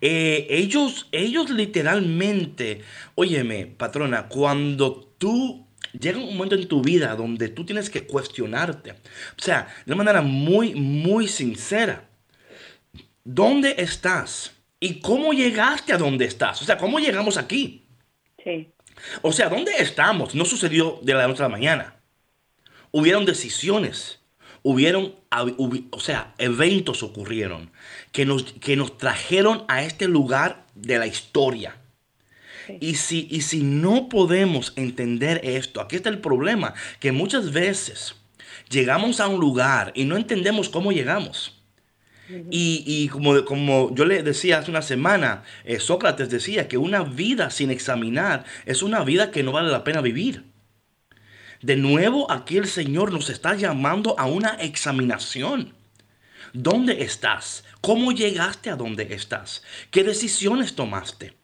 Eh, 0.00 0.46
ellos, 0.50 1.08
ellos 1.12 1.50
literalmente, 1.50 2.82
óyeme, 3.14 3.66
patrona, 3.66 4.28
cuando 4.28 5.14
tú 5.18 5.66
llega 5.98 6.18
un 6.18 6.36
momento 6.36 6.54
en 6.54 6.68
tu 6.68 6.82
vida 6.82 7.14
donde 7.14 7.48
tú 7.48 7.64
tienes 7.64 7.88
que 7.88 8.06
cuestionarte, 8.06 8.92
o 8.92 9.42
sea, 9.42 9.68
de 9.86 9.92
una 9.92 10.04
manera 10.04 10.22
muy, 10.22 10.74
muy 10.74 11.28
sincera, 11.28 12.08
¿dónde 13.22 13.76
estás? 13.78 14.52
¿Y 14.80 15.00
cómo 15.00 15.32
llegaste 15.32 15.94
a 15.94 15.98
donde 15.98 16.26
estás? 16.26 16.60
O 16.60 16.64
sea, 16.64 16.76
¿cómo 16.76 16.98
llegamos 16.98 17.38
aquí? 17.38 17.83
O 19.22 19.32
sea, 19.32 19.48
¿dónde 19.48 19.72
estamos? 19.78 20.34
No 20.34 20.44
sucedió 20.44 20.98
de 21.02 21.14
la 21.14 21.26
noche 21.26 21.42
a 21.42 21.48
la 21.48 21.56
mañana. 21.56 21.96
Hubieron 22.90 23.24
decisiones, 23.24 24.20
hubieron, 24.62 25.16
o 25.90 26.00
sea, 26.00 26.34
eventos 26.38 27.02
ocurrieron 27.02 27.70
que 28.12 28.24
nos, 28.24 28.44
que 28.44 28.76
nos 28.76 28.96
trajeron 28.98 29.64
a 29.68 29.82
este 29.82 30.06
lugar 30.06 30.66
de 30.74 30.98
la 30.98 31.06
historia. 31.06 31.76
Y, 32.80 32.94
si, 32.94 33.28
y 33.30 33.42
si 33.42 33.62
no 33.62 34.08
podemos 34.08 34.72
entender 34.76 35.40
esto, 35.44 35.80
aquí 35.80 35.96
está 35.96 36.08
el 36.08 36.20
problema, 36.20 36.72
que 36.98 37.12
muchas 37.12 37.52
veces 37.52 38.14
llegamos 38.70 39.20
a 39.20 39.28
un 39.28 39.38
lugar 39.38 39.92
y 39.94 40.04
no 40.04 40.16
entendemos 40.16 40.70
cómo 40.70 40.92
llegamos. 40.92 41.53
Y, 42.28 43.08
como, 43.08 43.44
como 43.44 43.94
yo 43.94 44.04
le 44.04 44.22
decía 44.22 44.58
hace 44.58 44.70
una 44.70 44.82
semana, 44.82 45.42
eh, 45.64 45.78
Sócrates 45.78 46.30
decía 46.30 46.68
que 46.68 46.78
una 46.78 47.02
vida 47.02 47.50
sin 47.50 47.70
examinar 47.70 48.44
es 48.64 48.82
una 48.82 49.04
vida 49.04 49.30
que 49.30 49.42
no 49.42 49.52
vale 49.52 49.70
la 49.70 49.84
pena 49.84 50.00
vivir. 50.00 50.44
De 51.60 51.76
nuevo, 51.76 52.30
aquí 52.30 52.56
el 52.56 52.66
Señor 52.66 53.12
nos 53.12 53.30
está 53.30 53.54
llamando 53.54 54.18
a 54.18 54.26
una 54.26 54.50
examinación. 54.60 55.74
¿Dónde 56.52 57.02
estás? 57.02 57.64
¿Cómo 57.80 58.12
llegaste 58.12 58.70
a 58.70 58.76
donde 58.76 59.14
estás? 59.14 59.62
¿Qué 59.90 60.04
decisiones 60.04 60.74
tomaste? 60.74 61.34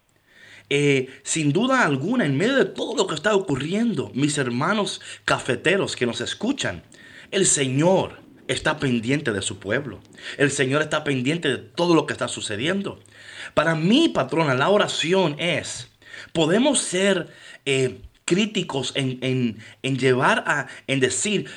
Eh, 0.69 1.09
sin 1.25 1.53
duda 1.53 1.85
alguna, 1.85 2.25
en 2.25 2.37
medio 2.37 2.57
de 2.57 2.65
todo 2.65 2.97
lo 2.97 3.07
que 3.09 3.17
está 3.17 3.35
ocurriendo, 3.35 4.13
mis 4.15 4.39
hermanos 4.39 5.01
cafeteros 5.25 5.97
que 5.97 6.07
nos 6.07 6.21
escuchan, 6.21 6.85
el 7.33 7.45
Señor 7.45 8.20
está 8.51 8.79
pendiente 8.79 9.33
de 9.33 9.43
su 9.43 9.59
pueblo. 9.59 10.01
El 10.37 10.51
Señor 10.51 10.83
está 10.83 11.05
pendiente 11.05 11.49
de 11.49 11.59
todo 11.59 11.95
lo 11.95 12.07
que 12.07 12.13
está 12.13 12.27
sucediendo. 12.29 13.01
Para 13.55 13.75
mí, 13.75 14.09
patrona, 14.09 14.55
la 14.55 14.69
oración 14.69 15.37
es, 15.39 15.89
podemos 16.33 16.81
ser 16.81 17.29
eh, 17.65 18.01
críticos 18.25 18.93
en, 18.97 19.57
llevar 19.83 20.45
a, 20.47 20.67
en 20.89 20.99
decir, 20.99 21.49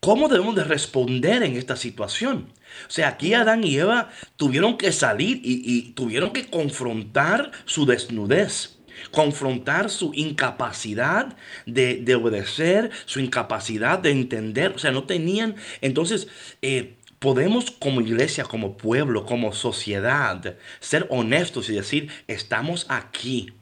¿cómo 0.00 0.28
debemos 0.28 0.54
de 0.54 0.64
responder 0.64 1.42
en 1.42 1.56
esta 1.56 1.76
situación? 1.76 2.52
O 2.88 2.90
sea, 2.90 3.08
aquí 3.08 3.32
Adán 3.32 3.64
y 3.64 3.76
Eva 3.76 4.10
tuvieron 4.36 4.76
que 4.76 4.92
salir 4.92 5.40
y 5.42 5.92
tuvieron 5.92 6.32
que 6.32 6.48
confrontar 6.48 7.52
su 7.64 7.86
desnudez 7.86 8.81
confrontar 9.10 9.90
su 9.90 10.12
incapacidad 10.14 11.36
de, 11.66 12.14
obedecer, 12.14 12.90
su 13.06 13.20
incapacidad 13.20 13.98
de 13.98 14.10
entender. 14.10 14.72
O 14.72 14.78
sea, 14.78 14.92
no 14.92 15.04
tenían. 15.04 15.56
Entonces, 15.80 16.28
eh, 16.62 16.94
podemos 17.18 17.70
como 17.70 18.00
iglesia, 18.00 18.44
como 18.44 18.76
pueblo, 18.76 19.24
como 19.26 19.52
sociedad, 19.52 20.56
ser 20.80 21.06
honestos 21.10 21.70
y 21.70 21.74
decir, 21.74 22.10
estamos 22.26 22.86
aquí. 22.88 23.52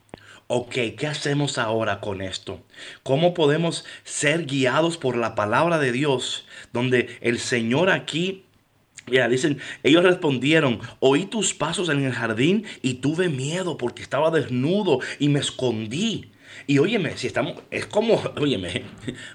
Ok, 0.47 0.73
¿qué 0.97 1.07
hacemos 1.07 1.57
ahora 1.57 2.01
con 2.01 2.21
esto? 2.21 2.61
¿Cómo 3.03 3.33
podemos 3.33 3.85
ser 4.03 4.45
guiados 4.45 4.97
por 4.97 5.15
la 5.15 5.33
palabra 5.33 5.79
de 5.79 5.93
Dios, 5.93 6.45
donde 6.73 7.17
el 7.21 7.39
Señor 7.39 7.89
aquí 7.89 8.43
Mira, 9.07 9.27
dicen, 9.27 9.59
ellos 9.83 10.03
respondieron, 10.03 10.79
oí 10.99 11.25
tus 11.25 11.53
pasos 11.53 11.89
en 11.89 12.03
el 12.03 12.11
jardín 12.11 12.65
y 12.81 12.95
tuve 12.95 13.29
miedo 13.29 13.77
porque 13.77 14.01
estaba 14.01 14.31
desnudo 14.31 14.99
y 15.19 15.29
me 15.29 15.39
escondí. 15.39 16.31
Y 16.67 16.77
óyeme, 16.79 17.17
si 17.17 17.27
estamos, 17.27 17.55
es 17.71 17.85
como, 17.85 18.21
óyeme, 18.37 18.83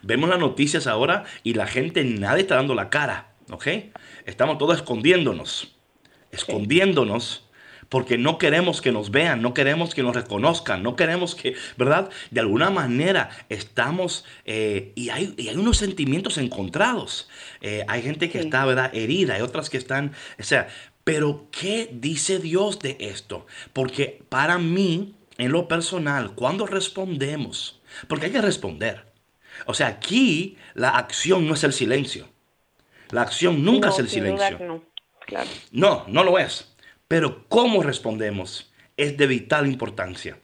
vemos 0.02 0.29
las 0.29 0.38
noticias 0.38 0.87
ahora 0.87 1.24
y 1.42 1.55
la 1.55 1.66
gente, 1.66 2.05
nadie 2.05 2.42
está 2.42 2.57
dando 2.57 2.74
la 2.74 2.90
cara, 2.90 3.35
¿ok? 3.50 3.66
Estamos 4.24 4.59
todos 4.59 4.76
escondiéndonos, 4.76 5.76
escondiéndonos 6.31 7.45
porque 7.88 8.18
no 8.18 8.38
queremos 8.38 8.81
que 8.81 8.92
nos 8.92 9.11
vean, 9.11 9.42
no 9.42 9.55
queremos 9.55 9.94
que 9.94 10.03
nos 10.03 10.14
reconozcan, 10.14 10.83
no 10.83 10.96
queremos 10.96 11.35
que, 11.35 11.55
¿verdad? 11.77 12.11
De 12.31 12.40
alguna 12.40 12.70
manera 12.70 13.31
estamos, 13.49 14.25
eh, 14.44 14.92
y, 14.94 15.11
hay, 15.11 15.35
hay, 15.38 15.57
unos 15.57 15.79
sentimientos 15.79 16.38
encontrados. 16.38 17.29
Eh, 17.61 17.85
hay 17.88 18.03
gente 18.03 18.31
que 18.31 18.40
está, 18.40 18.64
¿verdad? 18.64 18.90
Herida, 18.94 19.35
hay 19.35 19.42
otras 19.42 19.70
que 19.70 19.77
están, 19.77 20.12
o 20.38 20.42
sea, 20.42 20.68
pero 21.05 21.46
¿qué 21.53 21.88
dice 21.92 22.38
Dios 22.38 22.81
de 22.81 22.96
esto? 22.99 23.46
Porque 23.72 24.22
para 24.29 24.59
mí, 24.59 25.14
en 25.38 25.53
lo 25.53 25.68
personal, 25.68 26.35
cuando 26.35 26.66
respondemos, 26.66 27.81
porque 28.09 28.27
hay 28.27 28.33
que 28.33 28.42
responder. 28.42 29.07
O 29.66 29.75
sea, 29.75 29.87
aquí 29.87 30.57
la 30.75 30.90
acción 30.90 31.46
no 31.46 31.55
es 31.55 31.64
el 31.64 31.72
silencio. 31.72 32.29
La 33.11 33.22
acción 33.22 33.64
nunca 33.64 33.90
es 33.90 33.99
el 33.99 34.09
silencio. 34.09 34.59
No. 34.59 34.83
Claro. 35.27 35.49
no, 35.72 36.05
no 36.07 36.22
lo 36.22 36.38
es. 36.38 36.75
Pero 37.08 37.46
cómo 37.48 37.82
respondemos 37.82 38.72
es 38.96 39.16
de 39.16 39.26
vital 39.26 39.66
importancia, 39.66 40.38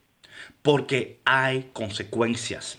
porque 0.63 1.21
hay 1.25 1.71
consecuencias. 1.73 2.79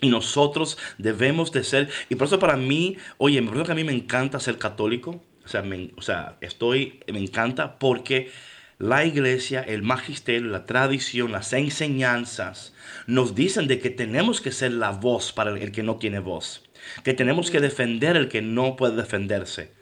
Y 0.00 0.08
nosotros 0.08 0.78
debemos 0.98 1.52
de 1.52 1.62
ser, 1.62 1.88
y 2.08 2.16
por 2.16 2.26
eso 2.26 2.40
para 2.40 2.56
mí, 2.56 2.96
oye, 3.18 3.40
me 3.40 3.62
que 3.62 3.72
a 3.72 3.76
mí 3.76 3.84
me 3.84 3.92
encanta 3.92 4.40
ser 4.40 4.58
católico, 4.58 5.22
o 5.44 5.48
sea, 5.48 5.62
me, 5.62 5.92
o 5.96 6.02
sea, 6.02 6.36
estoy, 6.40 7.00
me 7.12 7.20
encanta 7.20 7.78
porque 7.78 8.32
la 8.78 9.04
iglesia, 9.04 9.60
el 9.60 9.82
magisterio, 9.82 10.48
la 10.48 10.66
tradición, 10.66 11.30
las 11.30 11.52
enseñanzas 11.52 12.74
nos 13.06 13.36
dicen 13.36 13.68
de 13.68 13.78
que 13.78 13.90
tenemos 13.90 14.40
que 14.40 14.50
ser 14.50 14.72
la 14.72 14.90
voz 14.90 15.32
para 15.32 15.50
el 15.50 15.70
que 15.70 15.84
no 15.84 15.96
tiene 15.96 16.18
voz, 16.18 16.64
que 17.04 17.14
tenemos 17.14 17.52
que 17.52 17.60
defender 17.60 18.16
el 18.16 18.28
que 18.28 18.42
no 18.42 18.74
puede 18.74 18.96
defenderse. 18.96 19.72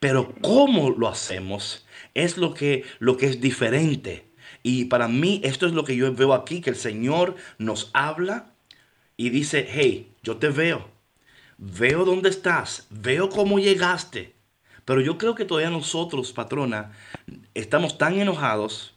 Pero 0.00 0.34
¿cómo 0.40 0.90
lo 0.90 1.08
hacemos? 1.08 1.85
Es 2.16 2.36
lo 2.38 2.54
que, 2.54 2.84
lo 2.98 3.16
que 3.16 3.26
es 3.26 3.40
diferente. 3.40 4.26
Y 4.62 4.86
para 4.86 5.06
mí 5.06 5.40
esto 5.44 5.66
es 5.66 5.72
lo 5.72 5.84
que 5.84 5.96
yo 5.96 6.12
veo 6.12 6.34
aquí, 6.34 6.60
que 6.60 6.70
el 6.70 6.76
Señor 6.76 7.36
nos 7.58 7.90
habla 7.92 8.54
y 9.16 9.30
dice, 9.30 9.68
hey, 9.70 10.12
yo 10.22 10.38
te 10.38 10.48
veo, 10.48 10.88
veo 11.58 12.04
dónde 12.04 12.28
estás, 12.28 12.86
veo 12.90 13.28
cómo 13.28 13.58
llegaste. 13.58 14.34
Pero 14.84 15.00
yo 15.00 15.18
creo 15.18 15.34
que 15.34 15.44
todavía 15.44 15.70
nosotros, 15.70 16.32
patrona, 16.32 16.92
estamos 17.54 17.98
tan 17.98 18.20
enojados 18.20 18.94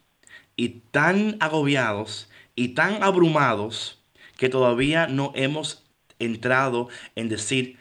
y 0.56 0.80
tan 0.90 1.36
agobiados 1.40 2.30
y 2.54 2.68
tan 2.68 3.02
abrumados 3.02 4.02
que 4.36 4.48
todavía 4.48 5.06
no 5.06 5.32
hemos 5.34 5.84
entrado 6.18 6.88
en 7.16 7.28
decir, 7.28 7.79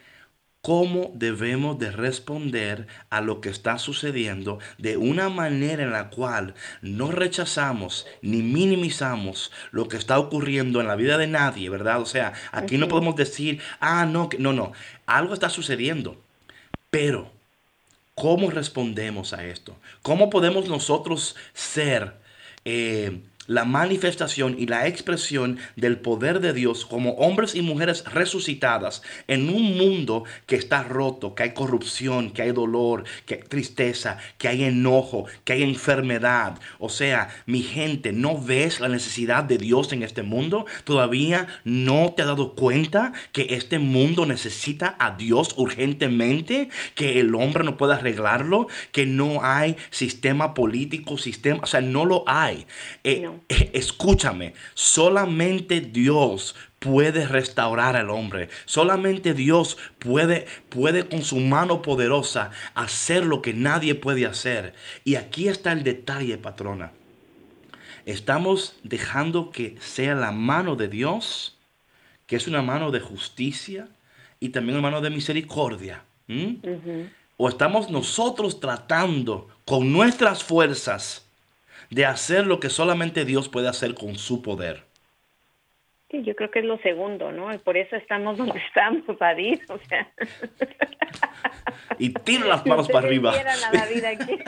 cómo 0.61 1.11
debemos 1.13 1.79
de 1.79 1.91
responder 1.91 2.87
a 3.09 3.21
lo 3.21 3.39
que 3.39 3.49
está 3.49 3.77
sucediendo 3.77 4.59
de 4.77 4.97
una 4.97 5.29
manera 5.29 5.83
en 5.83 5.91
la 5.91 6.09
cual 6.09 6.53
no 6.81 7.11
rechazamos 7.11 8.05
ni 8.21 8.41
minimizamos 8.41 9.51
lo 9.71 9.87
que 9.87 9.97
está 9.97 10.19
ocurriendo 10.19 10.81
en 10.81 10.87
la 10.87 10.95
vida 10.95 11.17
de 11.17 11.27
nadie, 11.27 11.69
¿verdad? 11.69 12.01
O 12.01 12.05
sea, 12.05 12.33
aquí 12.51 12.77
no 12.77 12.87
podemos 12.87 13.15
decir, 13.15 13.61
ah, 13.79 14.05
no, 14.05 14.29
no, 14.37 14.51
no, 14.51 14.73
algo 15.05 15.33
está 15.33 15.49
sucediendo, 15.49 16.21
pero 16.89 17.31
¿cómo 18.13 18.51
respondemos 18.51 19.33
a 19.33 19.45
esto? 19.45 19.77
¿Cómo 20.01 20.29
podemos 20.29 20.67
nosotros 20.67 21.35
ser... 21.53 22.19
Eh, 22.65 23.21
la 23.49 23.65
manifestación 23.65 24.55
y 24.57 24.67
la 24.67 24.87
expresión 24.87 25.57
del 25.75 25.97
poder 25.97 26.39
de 26.39 26.53
Dios 26.53 26.85
como 26.85 27.13
hombres 27.13 27.55
y 27.55 27.61
mujeres 27.61 28.03
resucitadas 28.05 29.01
en 29.27 29.49
un 29.49 29.75
mundo 29.75 30.23
que 30.45 30.55
está 30.55 30.83
roto, 30.83 31.35
que 31.35 31.43
hay 31.43 31.53
corrupción, 31.53 32.31
que 32.31 32.43
hay 32.43 32.51
dolor, 32.51 33.03
que 33.25 33.35
hay 33.35 33.41
tristeza, 33.41 34.17
que 34.37 34.47
hay 34.47 34.63
enojo, 34.63 35.25
que 35.43 35.53
hay 35.53 35.63
enfermedad. 35.63 36.59
O 36.77 36.89
sea, 36.89 37.29
mi 37.45 37.61
gente, 37.63 38.13
¿no 38.13 38.39
ves 38.39 38.79
la 38.79 38.87
necesidad 38.87 39.43
de 39.43 39.57
Dios 39.57 39.91
en 39.93 40.03
este 40.03 40.21
mundo? 40.21 40.65
¿Todavía 40.83 41.47
no 41.63 42.13
te 42.15 42.21
has 42.21 42.27
dado 42.27 42.53
cuenta 42.53 43.13
que 43.31 43.47
este 43.55 43.79
mundo 43.79 44.25
necesita 44.25 44.95
a 44.99 45.11
Dios 45.17 45.55
urgentemente? 45.57 46.69
¿Que 46.93 47.19
el 47.19 47.33
hombre 47.33 47.63
no 47.63 47.77
puede 47.77 47.95
arreglarlo? 47.95 48.67
¿Que 48.91 49.07
no 49.07 49.43
hay 49.43 49.75
sistema 49.89 50.53
político, 50.53 51.17
sistema? 51.17 51.61
O 51.63 51.65
sea, 51.65 51.81
no 51.81 52.05
lo 52.05 52.23
hay. 52.27 52.67
Eh, 53.03 53.19
eh, 53.19 53.29
escúchame, 53.73 54.53
solamente 54.73 55.81
Dios 55.81 56.55
puede 56.79 57.27
restaurar 57.27 57.95
al 57.95 58.09
hombre. 58.09 58.49
Solamente 58.65 59.33
Dios 59.33 59.77
puede, 59.99 60.47
puede 60.69 61.07
con 61.07 61.21
su 61.21 61.37
mano 61.37 61.81
poderosa 61.81 62.51
hacer 62.73 63.25
lo 63.25 63.41
que 63.41 63.53
nadie 63.53 63.95
puede 63.95 64.25
hacer. 64.25 64.73
Y 65.03 65.15
aquí 65.15 65.47
está 65.47 65.71
el 65.71 65.83
detalle, 65.83 66.37
patrona. 66.37 66.91
Estamos 68.05 68.79
dejando 68.83 69.51
que 69.51 69.75
sea 69.79 70.15
la 70.15 70.31
mano 70.31 70.75
de 70.75 70.87
Dios, 70.87 71.57
que 72.25 72.37
es 72.37 72.47
una 72.47 72.61
mano 72.61 72.91
de 72.91 72.99
justicia 72.99 73.87
y 74.39 74.49
también 74.49 74.77
una 74.77 74.89
mano 74.89 75.01
de 75.01 75.09
misericordia. 75.09 76.03
O 77.37 77.49
estamos 77.49 77.89
nosotros 77.89 78.59
tratando 78.59 79.47
con 79.65 79.91
nuestras 79.91 80.43
fuerzas 80.43 81.28
de 81.89 82.05
hacer 82.05 82.45
lo 82.45 82.59
que 82.59 82.69
solamente 82.69 83.25
Dios 83.25 83.49
puede 83.49 83.67
hacer 83.67 83.95
con 83.95 84.15
su 84.15 84.41
poder. 84.41 84.83
Sí, 86.11 86.23
yo 86.23 86.35
creo 86.35 86.49
que 86.49 86.59
es 86.59 86.65
lo 86.65 86.79
segundo, 86.79 87.31
¿no? 87.31 87.53
Y 87.53 87.59
por 87.59 87.77
eso 87.77 87.95
estamos 87.95 88.37
donde 88.37 88.59
estamos, 88.67 89.03
David, 89.19 89.61
o 89.69 89.77
sea. 89.87 90.11
Y 91.99 92.13
tira 92.13 92.45
las 92.45 92.65
manos 92.65 92.89
para 92.89 93.07
arriba. 93.07 93.31
A 93.31 94.09
aquí. 94.09 94.39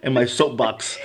en 0.02 0.14
my 0.14 0.26
soapbox. 0.26 1.00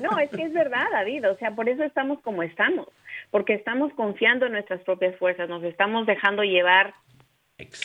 no, 0.00 0.18
es 0.18 0.30
que 0.30 0.42
es 0.44 0.52
verdad, 0.52 0.86
David, 0.92 1.28
o 1.28 1.36
sea, 1.36 1.50
por 1.50 1.68
eso 1.68 1.84
estamos 1.84 2.20
como 2.20 2.42
estamos, 2.42 2.88
porque 3.30 3.54
estamos 3.54 3.92
confiando 3.94 4.46
en 4.46 4.52
nuestras 4.52 4.80
propias 4.82 5.16
fuerzas, 5.16 5.48
nos 5.48 5.62
estamos 5.64 6.06
dejando 6.06 6.42
llevar 6.42 6.94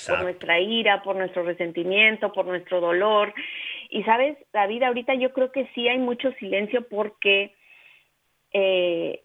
por 0.08 0.22
nuestra 0.22 0.60
ira, 0.60 1.04
por 1.04 1.16
nuestro 1.16 1.44
resentimiento, 1.44 2.32
por 2.32 2.46
nuestro 2.46 2.80
dolor. 2.80 3.34
Y 3.90 4.04
sabes, 4.04 4.38
David, 4.54 4.84
ahorita 4.84 5.14
yo 5.16 5.34
creo 5.34 5.52
que 5.52 5.68
sí 5.76 5.88
hay 5.88 5.98
mucho 5.98 6.32
silencio 6.34 6.88
porque 6.88 7.54
eh, 8.52 9.24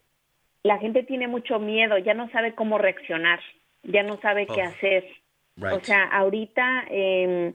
la 0.63 0.77
gente 0.77 1.03
tiene 1.03 1.27
mucho 1.27 1.59
miedo, 1.59 1.97
ya 1.97 2.13
no 2.13 2.29
sabe 2.31 2.53
cómo 2.53 2.77
reaccionar, 2.77 3.39
ya 3.83 4.03
no 4.03 4.19
sabe 4.21 4.47
qué 4.47 4.61
hacer. 4.61 5.05
O 5.59 5.79
sea, 5.81 6.05
ahorita 6.05 6.85
em, 6.89 7.53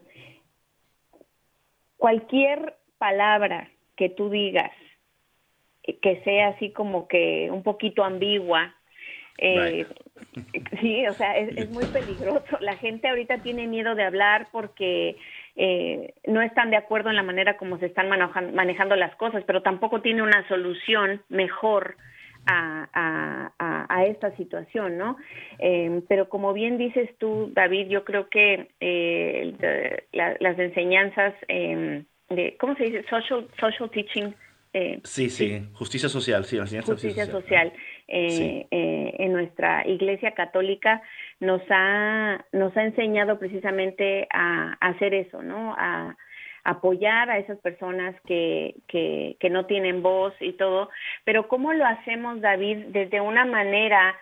cualquier 1.97 2.75
palabra 2.99 3.71
que 3.97 4.09
tú 4.09 4.31
digas 4.31 4.73
que 6.03 6.21
sea 6.25 6.49
así 6.49 6.71
como 6.73 7.07
que 7.07 7.49
un 7.51 7.63
poquito 7.63 8.05
ambigua, 8.05 8.75
eh, 9.39 9.87
sí, 10.81 11.07
o 11.07 11.15
sea, 11.17 11.37
es, 11.37 11.71
muy 11.71 11.87
peligroso. 11.87 12.59
La 12.61 12.77
gente 12.77 13.09
ahorita 13.09 13.43
tiene 13.43 13.67
miedo 13.67 13.95
de 13.95 14.05
hablar 14.05 14.49
porque 14.51 15.17
eh, 15.57 16.15
no 16.27 16.43
están 16.43 16.71
de 16.71 16.77
acuerdo 16.77 17.11
en 17.11 17.17
la 17.17 17.23
manera 17.23 17.57
como 17.57 17.79
se 17.79 17.87
están 17.87 18.09
manejando 18.09 18.95
las 18.97 19.15
cosas, 19.17 19.43
pero 19.47 19.63
tampoco 19.63 20.03
tiene 20.03 20.23
una 20.23 20.47
solución 20.49 21.23
mejor 21.29 21.97
a, 22.47 23.53
a, 23.89 24.05
esta 24.07 24.35
situación, 24.37 24.99
¿no? 24.99 25.17
Eh, 25.59 26.03
pero 26.09 26.29
como 26.29 26.53
bien 26.53 26.79
dices 26.79 27.11
tú, 27.19 27.51
David, 27.53 27.89
yo 27.89 28.05
creo 28.05 28.29
que 28.29 28.71
eh, 28.81 29.55
las 30.13 30.59
enseñanzas 30.59 31.35
eh, 31.49 32.05
de, 32.29 32.57
¿cómo 32.59 32.77
se 32.77 32.85
dice? 32.85 33.05
Social, 33.09 33.49
social 33.59 33.91
teaching. 33.91 34.35
Eh, 34.73 35.01
sí, 35.05 35.31
sí, 35.31 35.67
justicia 35.73 36.09
social, 36.09 36.45
sí, 36.45 36.59
justicia 36.83 37.27
social. 37.27 37.73
en 38.09 39.33
nuestra 39.33 39.87
iglesia 39.89 40.33
católica 40.33 41.03
nos 41.41 41.61
ha, 41.71 42.45
nos 42.53 42.77
ha 42.77 42.83
enseñado 42.83 43.39
precisamente 43.39 44.27
a, 44.33 44.77
hacer 44.81 45.15
eso, 45.15 45.43
¿no? 45.43 45.75
A, 45.77 46.17
apoyar 46.65 47.31
a 47.31 47.39
esas 47.39 47.61
personas 47.61 48.17
que, 48.27 48.75
que, 48.89 49.51
no 49.51 49.67
tienen 49.67 50.03
voz 50.03 50.35
y 50.41 50.53
todo, 50.55 50.91
pero 51.23 51.47
¿cómo 51.47 51.73
lo 51.73 51.87
hacemos, 51.87 52.41
David, 52.41 52.87
desde 52.89 53.21
una 53.21 53.45
manera, 53.45 54.17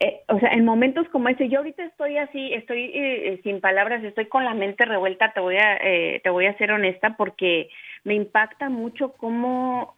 eh, 0.00 0.22
o 0.28 0.38
sea, 0.38 0.52
en 0.52 0.64
momentos 0.64 1.06
como 1.10 1.28
ese, 1.28 1.50
yo 1.50 1.58
ahorita 1.58 1.84
estoy 1.84 2.16
así, 2.16 2.54
estoy 2.54 2.90
eh, 2.94 3.40
sin 3.42 3.60
palabras, 3.60 4.02
estoy 4.04 4.24
con 4.28 4.46
la 4.46 4.54
mente 4.54 4.86
revuelta, 4.86 5.34
te 5.34 5.40
voy 5.40 5.56
a, 5.58 5.76
eh, 5.82 6.22
te 6.24 6.30
voy 6.30 6.46
a 6.46 6.56
ser 6.56 6.72
honesta, 6.72 7.14
porque 7.18 7.68
me 8.04 8.14
impacta 8.14 8.70
mucho 8.70 9.12
cómo, 9.18 9.94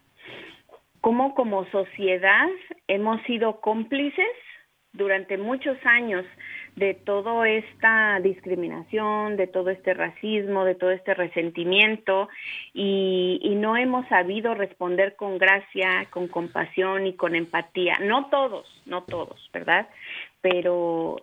cómo 1.01 1.37
como 1.37 1.65
sociedad 1.67 2.49
hemos 2.89 3.23
sido 3.23 3.61
cómplices 3.61 4.27
durante 4.97 5.39
muchos 5.39 5.77
años 5.85 6.25
de 6.75 6.95
toda 6.95 7.49
esta 7.49 8.21
discriminación, 8.21 9.37
de 9.37 9.47
todo 9.47 9.71
este 9.71 9.95
racismo, 9.95 10.65
de 10.65 10.75
todo 10.75 10.91
este 10.91 11.15
resentimiento 11.15 12.29
y, 12.75 13.55
no 13.57 13.77
hemos 13.77 14.07
sabido 14.09 14.55
responder 14.55 15.17
con 15.17 15.39
gracia, 15.39 16.07
con 16.11 16.29
compasión 16.29 17.07
y 17.07 17.15
con 17.15 17.35
empatía. 17.35 17.99
No 18.03 18.27
todos, 18.27 18.67
no 18.85 19.03
todos, 19.05 19.49
¿verdad? 19.53 19.89
Pero 20.43 21.17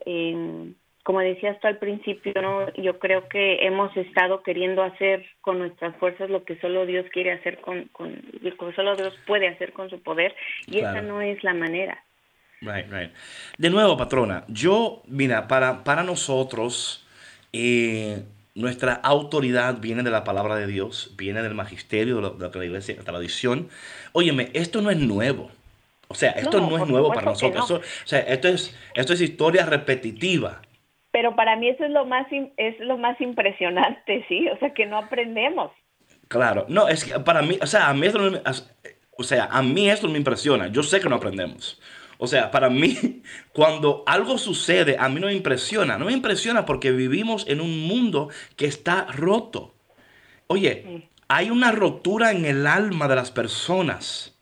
como 1.04 1.20
decías 1.20 1.60
tú 1.60 1.68
al 1.68 1.78
principio, 1.78 2.34
¿no? 2.42 2.74
yo 2.74 2.98
creo 2.98 3.28
que 3.28 3.66
hemos 3.66 3.96
estado 3.96 4.42
queriendo 4.42 4.82
hacer 4.82 5.26
con 5.42 5.60
nuestras 5.60 5.96
fuerzas 5.98 6.30
lo 6.30 6.44
que 6.44 6.60
solo 6.60 6.86
Dios 6.86 7.06
quiere 7.12 7.34
hacer 7.34 7.60
con, 7.60 7.86
con 7.90 8.20
lo 8.42 8.58
que 8.58 8.76
solo 8.76 8.96
Dios 8.96 9.14
puede 9.28 9.48
hacer 9.50 9.74
con 9.74 9.90
su 9.90 10.02
poder 10.02 10.34
y 10.66 10.80
esa 10.80 11.02
no 11.02 11.22
es 11.22 11.44
la 11.44 11.54
manera. 11.54 12.04
Right, 12.64 12.90
right. 12.92 13.12
De 13.58 13.70
nuevo, 13.70 13.98
patrona, 13.98 14.46
yo, 14.48 15.04
mira, 15.08 15.48
para, 15.48 15.84
para 15.84 16.04
nosotros, 16.04 17.06
eh, 17.52 18.24
nuestra 18.56 18.94
autoridad 18.94 19.80
viene 19.80 20.04
de 20.04 20.12
la 20.12 20.24
palabra 20.24 20.56
de 20.56 20.68
Dios, 20.68 21.14
viene 21.18 21.42
del 21.42 21.56
magisterio, 21.56 22.22
de, 22.32 22.60
la 22.60 22.66
iglesia, 22.66 22.96
la 22.98 23.04
tradición. 23.04 23.70
Óyeme, 24.14 24.50
esto 24.54 24.82
no 24.82 24.92
es 24.92 24.98
nuevo. 24.98 25.52
O 26.08 26.16
sea, 26.16 26.32
esto 26.32 26.60
no, 26.60 26.78
es 26.78 26.88
nuevo 26.88 27.10
para 27.10 27.32
nosotros. 27.32 27.72
o 27.72 27.82
sea, 28.06 28.20
esto 28.20 28.48
es, 28.48 28.78
esto 28.94 29.14
es 29.14 29.22
historia 29.22 29.66
repetitiva. 29.66 30.62
Pero 31.12 31.36
para 31.36 31.56
mí 31.56 31.70
eso 31.70 31.86
es 31.86 31.92
lo 31.92 32.06
más 32.06 32.28
es 32.58 32.80
lo 32.80 32.98
más 32.98 33.20
impresionante, 33.22 34.26
sí, 34.28 34.48
o 34.50 34.58
sea, 34.58 34.74
que 34.74 34.86
no 34.86 34.98
aprendemos. 34.98 35.72
Claro, 36.28 36.66
no, 36.70 36.88
es 36.88 37.06
que 37.06 37.20
para 37.20 37.42
mí, 37.42 37.58
o 37.62 37.68
sea, 37.68 37.90
a 37.90 37.94
mí 37.94 38.08
esto 38.08 38.20
no 38.20 38.40
o 39.16 39.24
sea, 39.24 39.48
a 39.52 39.62
mí 39.62 39.90
esto 39.90 40.08
me 40.08 40.18
impresiona. 40.18 40.68
Yo 40.68 40.84
sé 40.84 41.00
que 41.00 41.10
no 41.10 41.16
aprendemos. 41.16 41.80
O 42.18 42.28
sea, 42.28 42.52
para 42.52 42.70
mí, 42.70 43.22
cuando 43.54 44.04
algo 44.06 44.38
sucede, 44.38 44.98
a 45.00 45.10
mí 45.10 45.20
no 45.20 45.28
me 45.28 45.34
impresiona. 45.34 45.98
No 45.98 46.06
me 46.06 46.14
impresiona 46.14 46.66
porque 46.66 46.92
vivimos 46.92 47.46
en 47.48 47.62
un 47.62 47.88
mundo 47.88 48.30
que 48.56 48.66
está 48.66 49.06
roto. 49.06 49.74
Oye, 50.48 51.10
hay 51.28 51.50
una 51.50 51.72
rotura 51.72 52.32
en 52.32 52.46
el 52.46 52.68
alma 52.68 53.08
de 53.08 53.16
las 53.16 53.32
personas. 53.32 54.38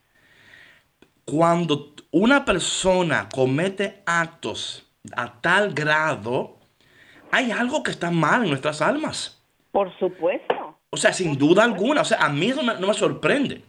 Cuando 1.24 1.94
una 2.10 2.44
persona 2.44 3.28
comete 3.28 4.02
actos 4.04 4.86
a 5.16 5.40
tal 5.40 5.72
grado, 5.72 6.58
hay 7.30 7.50
algo 7.50 7.82
que 7.82 7.90
está 7.90 8.10
mal 8.10 8.42
en 8.42 8.50
nuestras 8.50 8.82
almas. 8.82 9.42
Por 9.70 9.96
supuesto. 9.98 10.78
O 10.90 10.96
sea, 10.96 11.12
sin 11.12 11.38
duda 11.38 11.64
alguna. 11.64 12.02
O 12.02 12.04
sea, 12.04 12.18
a 12.18 12.28
mí 12.28 12.50
eso 12.50 12.62
no 12.62 12.86
me 12.86 12.94
sorprende. 12.94 13.64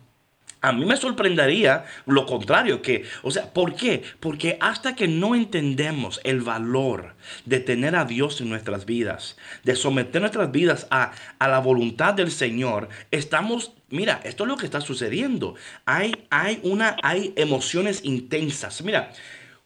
A 0.64 0.72
mí 0.72 0.86
me 0.86 0.96
sorprendería 0.96 1.84
lo 2.06 2.26
contrario, 2.26 2.82
que, 2.82 3.04
o 3.22 3.32
sea, 3.32 3.52
¿por 3.52 3.76
qué? 3.76 4.02
Porque 4.22 4.58
hasta 4.62 4.96
que 4.96 5.10
no 5.10 5.36
entendemos 5.36 6.22
el 6.24 6.40
valor 6.40 7.16
de 7.44 7.60
tener 7.60 7.98
a 7.98 8.06
Dios 8.06 8.40
en 8.40 8.48
nuestras 8.48 8.86
vidas, 8.86 9.36
de 9.66 9.76
someter 9.76 10.22
nuestras 10.22 10.54
vidas 10.54 10.88
a, 10.90 11.12
la 11.42 11.60
voluntad 11.60 12.14
del 12.14 12.32
Señor, 12.32 12.88
estamos, 13.12 13.74
mira, 13.90 14.22
esto 14.24 14.46
es 14.46 14.48
lo 14.48 14.56
que 14.56 14.66
está 14.66 14.80
sucediendo. 14.80 15.56
Hay, 15.84 16.16
hay, 16.30 16.62
una, 16.64 16.96
hay 17.04 17.34
emociones 17.36 18.00
intensas. 18.06 18.82
Mira, 18.84 19.12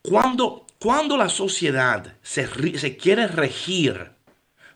cuando, 0.01 0.65
cuando 0.79 1.15
la 1.15 1.29
sociedad 1.29 2.15
se, 2.23 2.47
se 2.79 2.97
quiere 2.97 3.27
regir, 3.27 4.16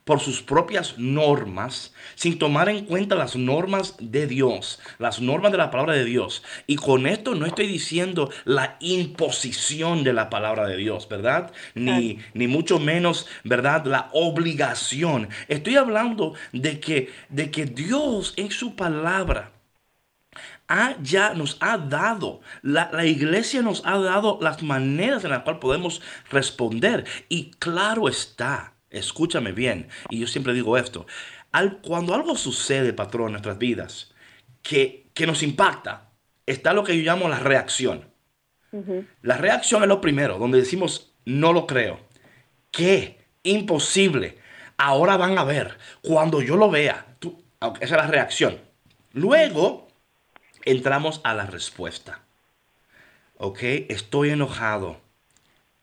por 0.04 0.20
sus 0.20 0.42
propias 0.42 0.98
normas, 0.98 1.94
sin 2.16 2.40
tomar 2.40 2.70
en 2.70 2.86
cuenta 2.86 3.16
las 3.16 3.36
normas 3.36 3.96
de 4.00 4.28
Dios, 4.28 4.80
las 4.98 5.22
normas 5.22 5.52
de 5.52 5.58
la 5.58 5.72
palabra 5.72 5.94
de 5.94 6.06
Dios. 6.06 6.44
Y 6.68 6.76
con 6.76 7.06
esto 7.06 7.36
no 7.36 7.46
estoy 7.46 7.68
diciendo 7.68 8.30
la 8.46 8.78
imposición 8.80 10.04
de 10.04 10.14
la 10.14 10.30
palabra 10.30 10.68
de 10.68 10.78
Dios, 10.78 11.08
¿verdad? 11.08 11.52
Ni, 11.76 12.20
ni 12.34 12.48
mucho 12.48 12.80
menos, 12.80 13.28
¿verdad? 13.44 13.86
La 13.86 14.10
obligación. 14.14 15.30
Estoy 15.48 15.76
hablando 15.76 16.34
de 16.52 16.80
que, 16.80 17.12
de 17.30 17.52
que 17.52 17.66
Dios 17.66 18.34
en 18.38 18.52
su 18.52 18.76
palabra 18.76 19.52
ha, 20.68 20.96
ya 21.02 21.34
nos 21.34 21.58
ha 21.60 21.78
dado, 21.78 22.42
la, 22.62 22.90
la 22.94 23.06
iglesia 23.06 23.62
nos 23.62 23.86
ha 23.86 23.98
dado 23.98 24.40
las 24.42 24.64
maneras 24.64 25.24
en 25.24 25.32
las 25.32 25.44
cuales 25.44 25.62
podemos 25.62 26.02
responder. 26.30 27.06
Y 27.30 27.52
claro 27.52 28.08
está, 28.08 28.71
escúchame 28.92 29.52
bien, 29.52 29.90
y 30.10 30.20
yo 30.20 30.28
siempre 30.28 30.54
digo 30.54 30.78
esto, 30.78 31.08
al, 31.52 31.82
cuando 31.82 32.14
algo 32.14 32.36
sucede, 32.36 32.94
patrón, 32.94 33.28
en 33.28 33.32
nuestras 33.34 33.58
vidas, 33.58 34.14
que, 34.62 35.10
que 35.14 35.26
nos 35.26 35.42
impacta, 35.44 36.12
está 36.46 36.74
lo 36.74 36.84
que 36.84 36.96
yo 36.96 37.04
llamo 37.04 37.28
la 37.28 37.40
reacción. 37.40 38.10
La 39.22 39.38
reacción 39.38 39.82
es 39.82 39.90
lo 39.90 40.00
primero, 40.00 40.38
donde 40.38 40.60
decimos, 40.60 41.14
no 41.26 41.52
lo 41.52 41.68
creo. 41.68 42.00
¿Qué? 42.72 43.20
Imposible. 43.44 44.38
Ahora 44.78 45.18
van 45.18 45.38
a 45.38 45.44
ver. 45.44 45.78
Cuando 46.02 46.42
yo 46.42 46.56
lo 46.56 46.70
vea, 46.70 47.18
esa 47.82 47.96
es 47.96 48.02
la 48.02 48.08
reacción. 48.08 48.60
Luego 49.12 49.90
entramos 50.64 51.20
a 51.26 51.34
la 51.34 51.48
respuesta. 51.48 52.22
¿Ok? 53.38 53.60
Estoy 53.90 54.30
enojado. 54.30 55.02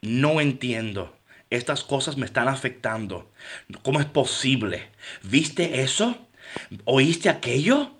No 0.00 0.40
entiendo. 0.40 1.17
Estas 1.50 1.82
cosas 1.82 2.16
me 2.16 2.26
están 2.26 2.48
afectando. 2.48 3.30
¿Cómo 3.82 4.00
es 4.00 4.06
posible? 4.06 4.90
¿Viste 5.22 5.80
eso? 5.82 6.28
¿Oíste 6.84 7.28
aquello? 7.28 7.92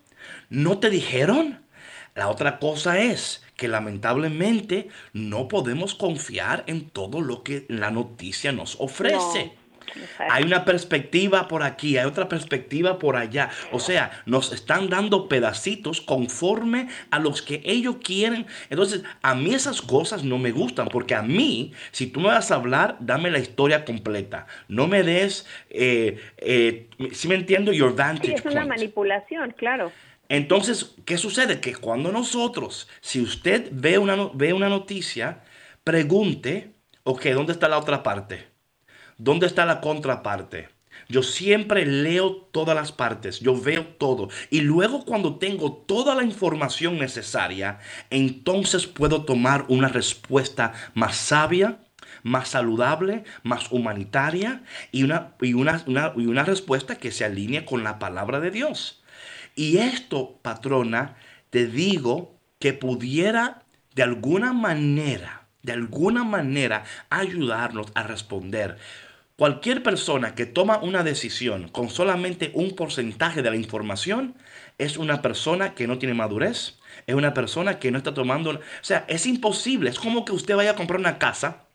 ¿No 0.51 0.78
te 0.78 0.90
dijeron? 0.90 1.64
La 2.14 2.28
otra 2.28 2.59
cosa 2.59 2.99
es 2.99 3.44
que 3.57 3.68
lamentablemente 3.68 4.88
no 5.12 5.49
podemos 5.49 5.94
confiar 5.94 6.64
en 6.66 6.90
todo 6.90 7.20
lo 7.20 7.42
que 7.42 7.64
la 7.68 7.90
noticia 7.90 8.53
nos 8.53 8.76
ofrece. 8.80 9.53
Hay 10.30 10.45
una 10.45 10.64
perspectiva 10.64 11.49
por 11.49 11.62
aquí, 11.62 11.97
hay 11.97 12.07
otra 12.07 12.28
perspectiva 12.28 12.99
por 12.99 13.16
allá. 13.16 13.51
O 13.72 13.80
sea, 13.80 14.22
nos 14.26 14.53
están 14.53 14.89
dando 14.89 15.28
pedacitos 15.28 16.01
conforme 16.01 16.89
a 17.11 17.18
los 17.18 17.43
que 17.43 17.62
ellos 17.64 17.97
quieren. 18.03 18.47
Entonces, 18.70 19.03
a 19.22 19.34
mí 19.34 19.55
esas 19.55 19.82
cosas 19.82 20.24
no 20.24 20.39
me 20.39 20.51
gustan, 20.53 20.89
porque 20.89 21.14
a 21.14 21.22
mí, 21.22 21.72
si 21.91 22.07
tú 22.07 22.20
me 22.20 22.28
vas 22.28 22.51
a 22.51 22.57
hablar, 22.57 22.97
dame 23.01 23.30
la 23.30 23.39
historia 23.39 23.84
completa. 23.84 24.47
No 24.68 24.86
me 24.86 25.03
des, 25.03 25.47
eh, 25.70 26.20
eh, 26.39 26.89
si 27.12 27.28
me 27.28 27.34
entiendo, 27.34 27.72
your 27.72 27.95
vantage 27.95 28.28
sí, 28.28 28.34
es 28.34 28.45
una 28.45 28.66
manipulación, 28.66 29.55
claro. 29.57 29.93
Entonces, 30.28 30.95
¿qué 31.07 31.16
sucede? 31.16 31.61
Que 31.61 31.74
cuando 31.74 32.12
nosotros, 32.12 32.89
si 33.01 33.20
usted 33.20 33.68
ve 33.72 33.99
una, 33.99 34.30
ve 34.34 34.53
una 34.53 34.68
noticia, 34.68 35.43
pregunte, 35.84 36.72
ok, 37.05 37.24
¿dónde 37.28 37.53
está 37.53 37.68
la 37.68 37.78
otra 37.78 38.03
parte? 38.03 38.47
¿Dónde 39.20 39.48
está 39.48 39.66
la 39.66 39.80
contraparte? 39.80 40.68
Yo 41.08 41.24
siempre 41.24 41.84
leo 41.84 42.36
todas 42.52 42.76
las 42.76 42.92
partes, 42.92 43.40
yo 43.40 43.60
veo 43.60 43.84
todo. 43.84 44.28
Y 44.48 44.60
luego 44.60 45.04
cuando 45.04 45.38
tengo 45.38 45.72
toda 45.72 46.14
la 46.14 46.22
información 46.22 47.00
necesaria, 47.00 47.80
entonces 48.10 48.86
puedo 48.86 49.24
tomar 49.24 49.64
una 49.66 49.88
respuesta 49.88 50.72
más 50.94 51.16
sabia, 51.16 51.80
más 52.22 52.50
saludable, 52.50 53.24
más 53.42 53.72
humanitaria 53.72 54.62
y 54.92 55.02
una, 55.02 55.34
y 55.40 55.54
una, 55.54 55.82
y 56.16 56.26
una 56.26 56.44
respuesta 56.44 56.96
que 56.96 57.10
se 57.10 57.24
alinee 57.24 57.64
con 57.64 57.82
la 57.82 57.98
palabra 57.98 58.38
de 58.38 58.52
Dios. 58.52 59.02
Y 59.56 59.78
esto, 59.78 60.38
patrona, 60.42 61.16
te 61.50 61.66
digo 61.66 62.38
que 62.60 62.72
pudiera 62.72 63.64
de 63.96 64.04
alguna 64.04 64.52
manera, 64.52 65.48
de 65.64 65.72
alguna 65.72 66.22
manera 66.22 66.84
ayudarnos 67.10 67.88
a 67.96 68.04
responder. 68.04 68.78
Cualquier 69.39 69.84
persona 69.84 70.34
que 70.34 70.47
toma 70.47 70.78
una 70.78 71.05
decisión 71.05 71.68
con 71.68 71.91
solamente 71.91 72.51
un 72.55 72.74
porcentaje 72.74 73.41
de 73.41 73.51
la 73.51 73.55
información 73.55 74.34
es 74.78 74.97
una 74.97 75.22
persona 75.22 75.76
que 75.76 75.86
no 75.86 75.97
tiene 75.99 76.12
madurez, 76.12 76.80
es 77.07 77.14
una 77.14 77.34
persona 77.34 77.78
que 77.78 77.93
no 77.93 77.99
está 77.99 78.12
tomando... 78.12 78.51
O 78.51 78.61
sea, 78.80 79.05
es 79.07 79.26
imposible, 79.26 79.91
es 79.91 80.01
como 80.01 80.24
que 80.24 80.32
usted 80.32 80.57
vaya 80.57 80.72
a 80.72 80.74
comprar 80.74 80.99
una 80.99 81.20
casa 81.20 81.68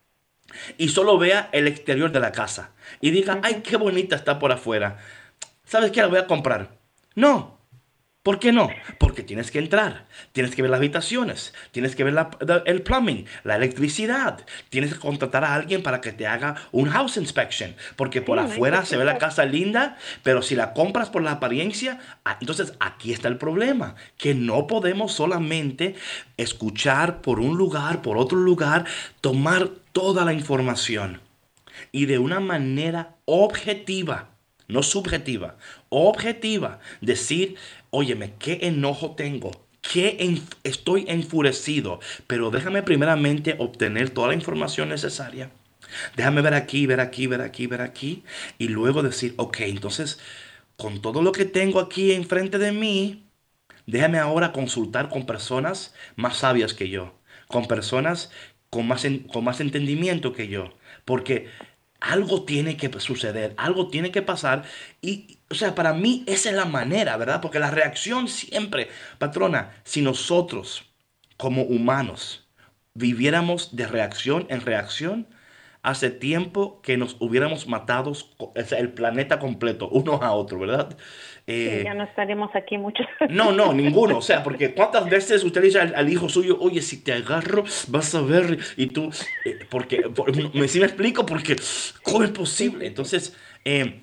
y 0.77 0.89
solo 0.89 1.17
vea 1.17 1.47
el 1.53 1.69
exterior 1.69 2.11
de 2.11 2.19
la 2.19 2.33
casa 2.33 2.71
y 2.99 3.11
diga, 3.11 3.39
ay, 3.43 3.61
qué 3.63 3.77
bonita 3.77 4.17
está 4.17 4.39
por 4.39 4.51
afuera. 4.51 4.97
¿Sabes 5.63 5.91
qué? 5.91 6.01
La 6.01 6.07
voy 6.07 6.19
a 6.19 6.27
comprar. 6.27 6.77
No, 7.15 7.61
¿Por 8.23 8.39
qué 8.39 8.53
no? 8.53 8.69
Porque 8.99 9.21
tienes 9.21 9.51
que 9.51 9.59
entrar, 9.59 10.05
tienes 10.31 10.55
que 10.55 10.61
ver 10.61 10.71
las 10.71 10.77
habitaciones, 10.77 11.53
tienes 11.71 11.93
que 11.93 12.05
ver 12.05 12.15
el 12.65 12.81
plumbing, 12.81 13.25
la 13.43 13.57
electricidad, 13.57 14.45
tienes 14.69 14.93
que 14.93 14.99
contratar 15.01 15.43
a 15.43 15.53
alguien 15.53 15.83
para 15.83 15.99
que 15.99 16.13
te 16.13 16.25
haga 16.25 16.55
un 16.71 16.89
house 16.89 17.17
inspection, 17.17 17.75
porque 17.97 18.21
por 18.21 18.39
afuera 18.39 18.85
se 18.85 18.95
ve 18.95 19.03
la 19.03 19.17
casa 19.17 19.43
linda, 19.43 19.97
pero 20.23 20.41
si 20.41 20.55
la 20.55 20.71
compras 20.71 21.09
por 21.09 21.21
la 21.21 21.31
apariencia, 21.31 21.99
ah, 22.23 22.37
entonces 22.39 22.75
aquí 22.79 23.11
está 23.11 23.27
el 23.27 23.37
problema, 23.37 23.95
que 24.17 24.33
no 24.33 24.67
podemos 24.67 25.11
solamente 25.11 25.95
escuchar 26.37 27.19
por 27.19 27.41
un 27.41 27.57
lugar, 27.57 28.01
por 28.01 28.17
otro 28.17 28.37
lugar, 28.37 28.85
tomar 29.19 29.67
toda 29.91 30.23
la 30.23 30.31
información 30.31 31.19
y 31.91 32.05
de 32.05 32.19
una 32.19 32.39
manera 32.39 33.17
objetiva 33.25 34.29
no 34.67 34.81
subjetiva, 34.81 35.57
objetiva, 35.93 36.79
decir, 37.01 37.55
óyeme, 37.89 38.33
qué 38.39 38.59
enojo 38.63 39.11
tengo, 39.11 39.51
qué 39.81 40.39
estoy 40.63 41.05
enfurecido, 41.07 41.99
pero 42.27 42.51
déjame 42.51 42.83
primeramente 42.83 43.55
obtener 43.59 44.09
toda 44.09 44.29
la 44.29 44.33
información 44.33 44.89
necesaria. 44.89 45.51
Déjame 46.15 46.41
ver 46.41 46.55
aquí, 46.55 46.87
ver 46.87 46.99
aquí, 46.99 47.27
ver 47.27 47.41
aquí, 47.41 47.67
ver 47.67 47.81
aquí, 47.81 48.23
y 48.57 48.69
luego 48.69 49.03
decir, 49.03 49.35
ok, 49.37 49.61
entonces, 49.61 50.19
con 50.77 51.01
todo 51.01 51.21
lo 51.21 51.31
que 51.31 51.45
tengo 51.45 51.79
aquí 51.79 52.13
enfrente 52.13 52.57
de 52.57 52.71
mí, 52.71 53.23
déjame 53.85 54.17
ahora 54.17 54.51
consultar 54.51 55.09
con 55.09 55.25
personas 55.25 55.93
más 56.15 56.37
sabias 56.37 56.73
que 56.73 56.89
yo, 56.89 57.13
con 57.47 57.67
personas 57.67 58.31
con 58.73 58.87
más, 58.87 59.05
con 59.31 59.43
más 59.43 59.59
entendimiento 59.59 60.33
que 60.33 60.47
yo, 60.47 60.73
porque 61.05 61.47
algo 61.99 62.43
tiene 62.43 62.75
que 62.75 62.91
suceder, 62.99 63.53
algo 63.57 63.87
tiene 63.89 64.11
que 64.11 64.21
pasar. 64.23 64.63
Y, 65.01 65.37
o 65.53 65.55
sea, 65.55 65.75
para 65.75 65.93
mí 65.93 66.23
esa 66.25 66.49
es 66.49 66.55
la 66.55 66.65
manera, 66.65 67.15
¿verdad? 67.15 67.39
Porque 67.39 67.59
la 67.59 67.69
reacción 67.69 68.27
siempre, 68.27 68.89
patrona, 69.19 69.69
si 69.83 70.01
nosotros 70.01 70.91
como 71.37 71.61
humanos 71.61 72.49
viviéramos 72.95 73.75
de 73.75 73.85
reacción 73.85 74.47
en 74.49 74.61
reacción, 74.61 75.27
hace 75.83 76.09
tiempo 76.09 76.81
que 76.81 76.97
nos 76.97 77.17
hubiéramos 77.19 77.67
matado 77.67 78.13
el 78.75 78.93
planeta 78.93 79.37
completo, 79.37 79.89
uno 79.91 80.13
a 80.23 80.31
otro, 80.31 80.57
¿verdad? 80.57 80.97
Eh, 81.45 81.83
ya 81.85 81.93
no 81.93 82.05
estaremos 82.05 82.49
aquí 82.55 82.79
muchos. 82.79 83.05
No, 83.29 83.51
no, 83.51 83.73
ninguno. 83.73 84.17
O 84.17 84.21
sea, 84.23 84.41
porque 84.41 84.73
cuántas 84.73 85.07
veces 85.07 85.43
usted 85.43 85.61
dice 85.61 85.79
al, 85.81 86.09
hijo 86.09 86.29
suyo, 86.29 86.57
oye, 86.59 86.81
si 86.81 87.03
te 87.03 87.13
agarro, 87.13 87.63
vas 87.89 88.15
a 88.15 88.21
ver, 88.21 88.57
y 88.75 88.87
tú, 88.87 89.11
eh, 89.45 89.59
porque, 89.69 90.01
me, 90.55 90.67
si 90.67 90.79
me 90.79 90.87
explico, 90.87 91.27
porque, 91.27 91.57
¿cómo 92.01 92.23
es 92.23 92.31
posible? 92.31 92.87
Entonces, 92.87 93.37
eh, 93.65 94.01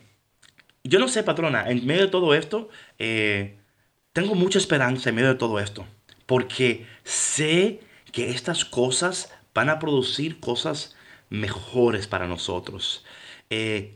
yo 0.85 0.99
no 0.99 1.09
sé, 1.09 1.23
patrona, 1.23 1.69
en 1.71 1.87
medio 1.87 2.03
de 2.03 2.09
todo 2.09 2.35
esto, 2.35 2.69
tengo 2.99 4.35
mucha 4.35 4.59
esperanza 4.59 5.11
en 5.11 5.15
medio 5.15 5.29
de 5.29 5.35
todo 5.35 5.59
esto, 5.59 5.87
porque 6.27 6.87
sé 7.05 7.81
que 8.13 8.31
estas 8.31 8.65
cosas 8.65 9.33
van 9.55 9.69
a 9.69 9.79
producir 9.79 10.41
cosas 10.41 10.97
mejores 11.29 12.07
para 12.07 12.27
nosotros. 12.27 13.05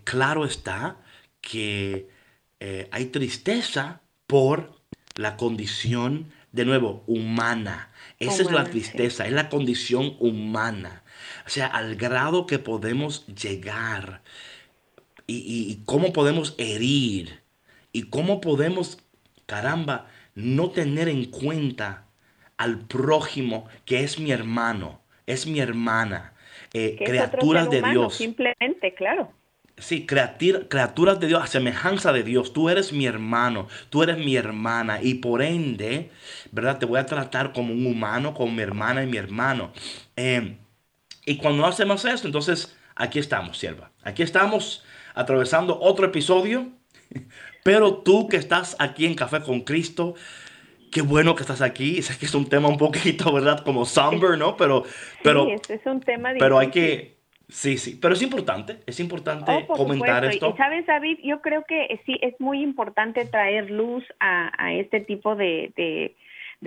claro 0.04 0.44
está 0.44 0.96
que 1.40 2.08
eh, 2.60 2.88
hay 2.90 3.06
tristeza 3.06 4.00
por 4.26 4.80
la 5.16 5.36
condición, 5.36 6.32
de 6.52 6.64
nuevo, 6.64 7.04
humana. 7.06 7.90
Esa 8.18 8.42
es 8.42 8.50
la 8.50 8.64
tristeza, 8.64 9.26
es 9.26 9.32
la 9.32 9.48
condición 9.48 10.16
humana. 10.18 11.02
O 11.46 11.50
sea, 11.50 11.66
al 11.66 11.96
grado 11.96 12.46
que 12.46 12.58
podemos 12.58 13.26
llegar 13.26 14.22
y, 15.26 15.82
cómo 15.84 16.12
podemos 16.12 16.54
herir 16.58 17.40
y 17.92 18.04
cómo 18.04 18.40
podemos, 18.40 18.98
caramba, 19.46 20.08
no 20.34 20.70
tener 20.70 21.08
en 21.08 21.26
cuenta 21.26 22.06
al 22.56 22.80
prójimo 22.80 23.66
que 23.84 24.00
es 24.00 24.18
mi 24.18 24.30
hermano, 24.30 25.00
es 25.26 25.46
mi 25.46 25.60
hermana, 25.60 26.34
eh, 26.72 26.96
criaturas 27.04 27.70
de 27.70 27.82
Dios. 27.82 28.14
Simplemente, 28.16 28.94
claro. 28.94 29.32
Sí, 29.76 30.06
criaturas 30.06 31.18
de 31.18 31.26
Dios, 31.26 31.42
a 31.42 31.48
semejanza 31.48 32.12
de 32.12 32.22
Dios. 32.22 32.52
Tú 32.52 32.68
eres 32.68 32.92
mi 32.92 33.06
hermano, 33.06 33.66
tú 33.90 34.04
eres 34.04 34.18
mi 34.18 34.36
hermana 34.36 35.00
y 35.02 35.14
por 35.14 35.42
ende, 35.42 36.10
¿verdad? 36.52 36.78
Te 36.78 36.86
voy 36.86 37.00
a 37.00 37.06
tratar 37.06 37.52
como 37.52 37.72
un 37.72 37.84
humano, 37.84 38.34
como 38.34 38.52
mi 38.52 38.62
hermana 38.62 39.02
y 39.02 39.06
mi 39.08 39.16
hermano. 39.16 39.72
Em, 40.14 40.58
y 41.26 41.38
cuando 41.38 41.66
hacemos 41.66 42.04
esto, 42.04 42.28
entonces 42.28 42.76
aquí 42.94 43.18
estamos, 43.18 43.58
sierva. 43.58 43.90
Aquí 44.04 44.22
estamos 44.22 44.84
atravesando 45.14 45.78
otro 45.80 46.06
episodio. 46.06 46.68
Pero 47.64 47.98
tú 47.98 48.28
que 48.28 48.36
estás 48.36 48.76
aquí 48.78 49.06
en 49.06 49.14
Café 49.14 49.40
con 49.40 49.62
Cristo, 49.62 50.14
qué 50.92 51.00
bueno 51.00 51.34
que 51.34 51.42
estás 51.42 51.62
aquí. 51.62 52.02
Sé 52.02 52.18
que 52.18 52.26
es 52.26 52.34
un 52.34 52.48
tema 52.48 52.68
un 52.68 52.76
poquito, 52.76 53.32
¿verdad? 53.32 53.64
Como 53.64 53.86
somber, 53.86 54.36
¿no? 54.36 54.56
Pero, 54.56 54.84
pero, 55.22 55.46
sí, 55.46 55.72
es 55.72 55.86
un 55.86 56.00
tema 56.00 56.32
pero 56.38 56.58
hay 56.58 56.70
que 56.70 57.14
Sí, 57.48 57.76
sí, 57.76 57.98
pero 58.00 58.14
es 58.14 58.22
importante, 58.22 58.78
es 58.86 58.98
importante 59.00 59.66
oh, 59.68 59.76
comentar 59.76 60.24
esto. 60.24 60.52
Y 60.54 60.56
sabes, 60.56 60.86
David, 60.86 61.18
yo 61.22 61.42
creo 61.42 61.64
que 61.64 62.00
sí 62.06 62.16
es 62.22 62.34
muy 62.40 62.62
importante 62.62 63.26
traer 63.26 63.70
luz 63.70 64.02
a, 64.18 64.72
este 64.72 65.00
tipo 65.00 65.36
de, 65.36 65.72
de 65.76 66.16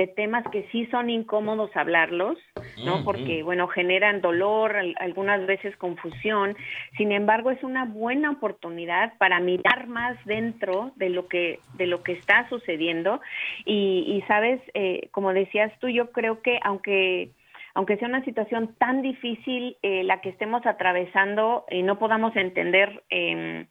temas 0.06 0.44
que 0.52 0.68
sí 0.72 0.86
son 0.92 1.10
incómodos 1.10 1.76
hablarlos, 1.76 2.38
¿no? 2.86 3.04
Porque, 3.04 3.42
bueno, 3.42 3.68
generan 3.68 4.22
dolor, 4.22 4.76
algunas 5.00 5.48
veces 5.48 5.76
confusión. 5.78 6.56
Sin 6.98 7.12
embargo, 7.12 7.50
es 7.50 7.64
una 7.64 7.86
buena 7.86 8.30
oportunidad 8.30 9.18
para 9.18 9.40
mirar 9.40 9.88
más 9.88 10.24
dentro 10.26 10.92
de 10.98 11.10
lo 11.10 11.28
que, 11.28 11.60
de 11.78 11.88
lo 11.88 12.04
que 12.04 12.12
está 12.12 12.48
sucediendo. 12.50 13.22
Y, 13.66 14.24
sabes, 14.28 14.62
eh, 14.76 15.10
como 15.12 15.34
decías 15.34 15.72
tú, 15.80 15.90
yo 15.90 16.12
creo 16.12 16.42
que 16.44 16.60
aunque 16.64 17.32
aunque 17.74 17.98
sea 17.98 18.08
una 18.08 18.26
situación 18.26 18.74
tan 18.80 19.04
difícil 19.04 19.78
eh, 19.84 20.04
la 20.04 20.20
que 20.22 20.30
estemos 20.30 20.66
atravesando 20.66 21.64
y 21.70 21.84
no 21.84 22.00
podamos 22.00 22.36
entender 22.36 23.04
eh, 23.12 23.68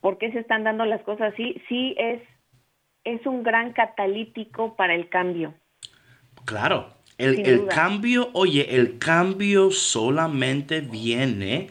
por 0.00 0.18
qué 0.18 0.30
se 0.30 0.38
están 0.38 0.62
dando 0.62 0.84
las 0.84 1.02
cosas 1.02 1.32
así, 1.32 1.60
sí 1.68 1.96
es, 1.98 2.22
es 3.06 3.24
un 3.24 3.42
gran 3.44 3.72
catalítico 3.72 4.74
para 4.74 4.94
el 4.94 5.08
cambio. 5.08 5.54
Claro, 6.44 6.92
el, 7.18 7.66
cambio, 7.68 8.30
oye, 8.34 8.76
el 8.76 8.98
cambio 8.98 9.70
solamente 9.70 10.80
viene, 10.80 11.70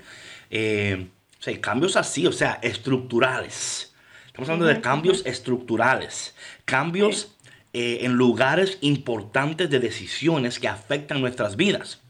eh, 0.50 1.08
o 1.40 1.44
sea, 1.44 1.62
cambios 1.62 1.98
así, 1.98 2.26
o 2.26 2.32
sea, 2.32 2.60
estructurales. 2.64 3.94
Estamos 4.28 4.50
hablando 4.50 4.66
de 4.66 4.82
cambios 4.82 5.26
estructurales, 5.26 6.36
cambios 6.64 7.36
eh, 7.74 8.00
en 8.02 8.14
lugares 8.14 8.78
importantes 8.82 9.70
de 9.70 9.80
decisiones 9.80 10.60
que 10.60 10.68
afectan 10.68 11.22
nuestras 11.22 11.58
vidas. 11.58 12.02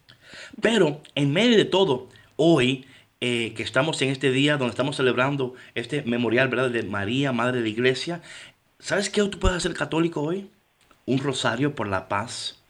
Pero 0.62 1.02
en 1.16 1.34
medio 1.34 1.58
de 1.58 1.66
todo, 1.66 2.10
hoy 2.36 2.86
eh, 3.22 3.54
que 3.56 3.64
estamos 3.64 4.02
en 4.02 4.10
este 4.10 4.32
día 4.32 4.58
donde 4.58 4.72
estamos 4.72 4.98
celebrando 4.98 5.56
este 5.74 6.04
memorial 6.04 6.48
¿verdad? 6.48 6.70
de 6.70 6.84
María, 6.84 7.32
Madre 7.32 7.58
de 7.58 7.64
la 7.64 7.70
Iglesia, 7.70 8.22
¿sabes 8.86 9.10
qué 9.10 9.24
tú 9.24 9.40
puedes 9.40 9.58
hacer 9.58 9.74
católico 9.74 10.22
hoy? 10.22 10.52
Un 11.08 11.18
rosario 11.18 11.74
por 11.74 11.88
la 11.88 12.08
paz, 12.08 12.62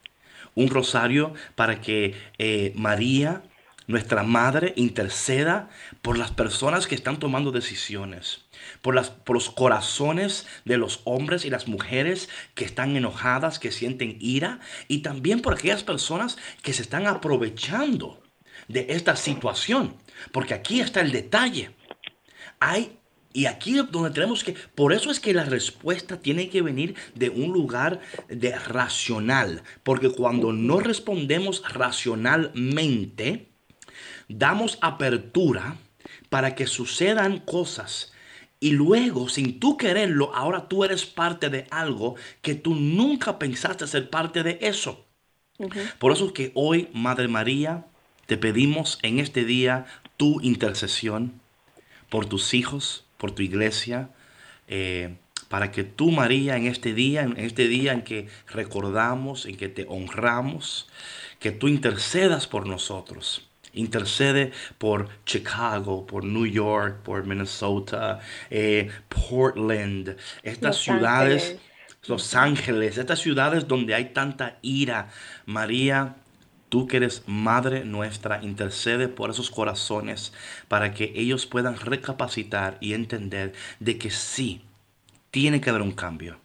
un 0.55 0.69
rosario 0.69 1.33
para 1.55 1.81
que 1.81 2.15
eh, 2.37 2.71
María, 2.73 3.43
nuestra 3.87 4.23
Madre, 4.23 4.71
interceda 4.77 5.69
por 6.01 6.17
las 6.17 6.31
personas 6.31 6.87
que 6.87 6.95
están 6.95 7.19
tomando 7.19 7.51
decisiones 7.51 8.45
por, 8.81 8.95
por 9.25 9.35
los 9.35 9.49
corazones 9.49 10.47
de 10.63 10.77
los 10.77 11.01
hombres 11.03 11.43
y 11.43 11.49
las 11.49 11.67
mujeres 11.67 12.29
que 12.53 12.63
están 12.63 12.95
enojadas, 12.95 13.59
que 13.59 13.73
sienten 13.73 14.17
ira, 14.21 14.61
y 14.87 14.99
también 14.99 15.41
por 15.41 15.53
aquellas 15.53 15.83
personas 15.83 16.37
que 16.61 16.71
se 16.71 16.81
están 16.81 17.07
aprovechando 17.07 18.23
de 18.69 18.87
esta 18.89 19.17
situación. 19.17 19.97
Porque 20.31 20.53
aquí 20.53 20.79
está 20.79 21.01
el 21.01 21.11
detalle. 21.11 21.71
Hay 22.59 22.97
y 23.35 23.47
aquí 23.47 23.77
es 23.77 23.91
donde 23.91 24.11
tenemos 24.11 24.45
que, 24.45 24.53
por 24.53 24.93
eso 24.93 25.11
es 25.11 25.19
que 25.19 25.33
la 25.33 25.43
respuesta 25.43 26.17
tiene 26.17 26.47
que 26.47 26.61
venir 26.61 26.95
de 27.15 27.29
un 27.29 27.51
lugar 27.51 27.99
de 28.29 28.57
racional, 28.57 29.61
porque 29.83 30.09
cuando 30.09 30.53
no 30.53 30.79
respondemos 30.79 31.61
racionalmente, 31.67 33.49
damos 34.29 34.77
apertura 34.81 35.75
para 36.29 36.55
que 36.55 36.65
sucedan 36.65 37.39
cosas 37.39 38.13
y 38.61 38.71
luego, 38.71 39.27
sin 39.27 39.59
tú 39.59 39.75
quererlo, 39.75 40.33
ahora 40.33 40.69
tú 40.69 40.85
eres 40.85 41.05
parte 41.05 41.49
de 41.49 41.67
algo 41.71 42.15
que 42.41 42.55
tú 42.55 42.73
nunca 42.73 43.37
pensaste 43.37 43.85
ser 43.85 44.09
parte 44.09 44.43
de 44.43 44.59
eso. 44.61 45.05
Por 45.99 46.13
eso 46.13 46.27
es 46.27 46.31
que 46.31 46.51
hoy, 46.55 46.87
Madre 46.93 47.27
María, 47.27 47.85
te 48.27 48.37
pedimos 48.37 48.97
en 49.01 49.19
este 49.19 49.43
día 49.43 49.85
tu 50.15 50.39
intercesión 50.39 51.41
por 52.09 52.27
tus 52.27 52.53
hijos, 52.53 53.04
por 53.17 53.31
tu 53.31 53.41
iglesia, 53.41 54.09
eh, 54.67 55.15
para 55.49 55.71
que 55.71 55.83
tú, 55.83 56.11
María, 56.11 56.57
en 56.57 56.65
este 56.65 56.93
día, 56.93 57.21
en 57.23 57.37
este 57.37 57.67
día 57.67 57.93
en 57.93 58.01
que 58.01 58.27
recordamos, 58.47 59.45
en 59.45 59.57
que 59.57 59.69
te 59.69 59.85
honramos, 59.87 60.89
que 61.39 61.51
tú 61.51 61.67
intercedas 61.67 62.47
por 62.47 62.67
nosotros 62.67 63.47
intercede 63.75 64.51
por 64.77 65.09
Chicago, 65.25 66.05
por 66.07 66.23
New 66.23 66.45
York, 66.45 67.01
por 67.03 67.25
Minnesota, 67.25 68.19
eh, 68.49 68.89
Portland, 69.09 70.15
estas 70.43 70.77
ciudades, 70.77 71.57
Los 72.07 72.35
Ángeles, 72.35 72.97
estas 72.97 73.19
ciudades 73.19 73.67
donde 73.67 73.95
hay 73.95 74.13
tanta 74.13 74.57
ira. 74.61 75.09
María, 75.45 76.15
tú 76.75 76.87
que 76.87 76.97
eres 76.97 77.23
Madre 77.25 77.85
nuestra, 77.85 78.43
intercede 78.43 79.07
por 79.07 79.29
esos 79.29 79.49
corazones 79.49 80.33
para 80.67 80.93
que 80.93 81.13
ellos 81.15 81.45
puedan 81.45 81.77
recapacitar 81.77 82.77
y 82.81 82.93
entender 82.93 83.53
de 83.79 83.97
que 83.97 84.11
sí, 84.11 84.61
tiene 85.31 85.61
que 85.61 85.69
haber 85.69 85.81
un 85.81 85.93
cambio, 85.93 86.37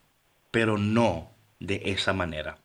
pero 0.52 0.78
no 0.78 1.32
de 1.58 1.82
esa 1.86 2.12
manera. 2.12 2.58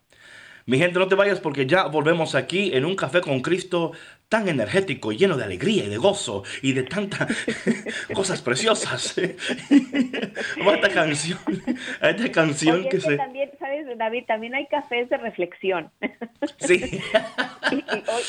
Mi 0.64 0.78
gente, 0.78 1.00
no 1.00 1.08
te 1.08 1.16
vayas 1.16 1.40
porque 1.40 1.66
ya 1.66 1.86
volvemos 1.86 2.36
aquí 2.36 2.70
en 2.72 2.84
un 2.84 2.94
café 2.94 3.20
con 3.20 3.40
Cristo 3.40 3.90
tan 4.28 4.48
energético, 4.48 5.12
lleno 5.12 5.36
de 5.36 5.44
alegría 5.44 5.84
y 5.84 5.88
de 5.88 5.96
gozo 5.96 6.44
y 6.62 6.72
de 6.72 6.84
tantas 6.84 7.28
cosas 8.14 8.42
preciosas. 8.42 9.18
esta 9.18 10.88
canción, 10.88 11.38
esta 12.00 12.32
canción 12.32 12.88
que 12.88 13.00
se... 13.00 13.16
También, 13.16 13.45
¿sabes, 13.45 13.45
David? 13.96 14.24
También 14.26 14.54
hay 14.54 14.66
cafés 14.66 15.08
de 15.08 15.16
reflexión. 15.16 15.90
Sí. 16.58 16.82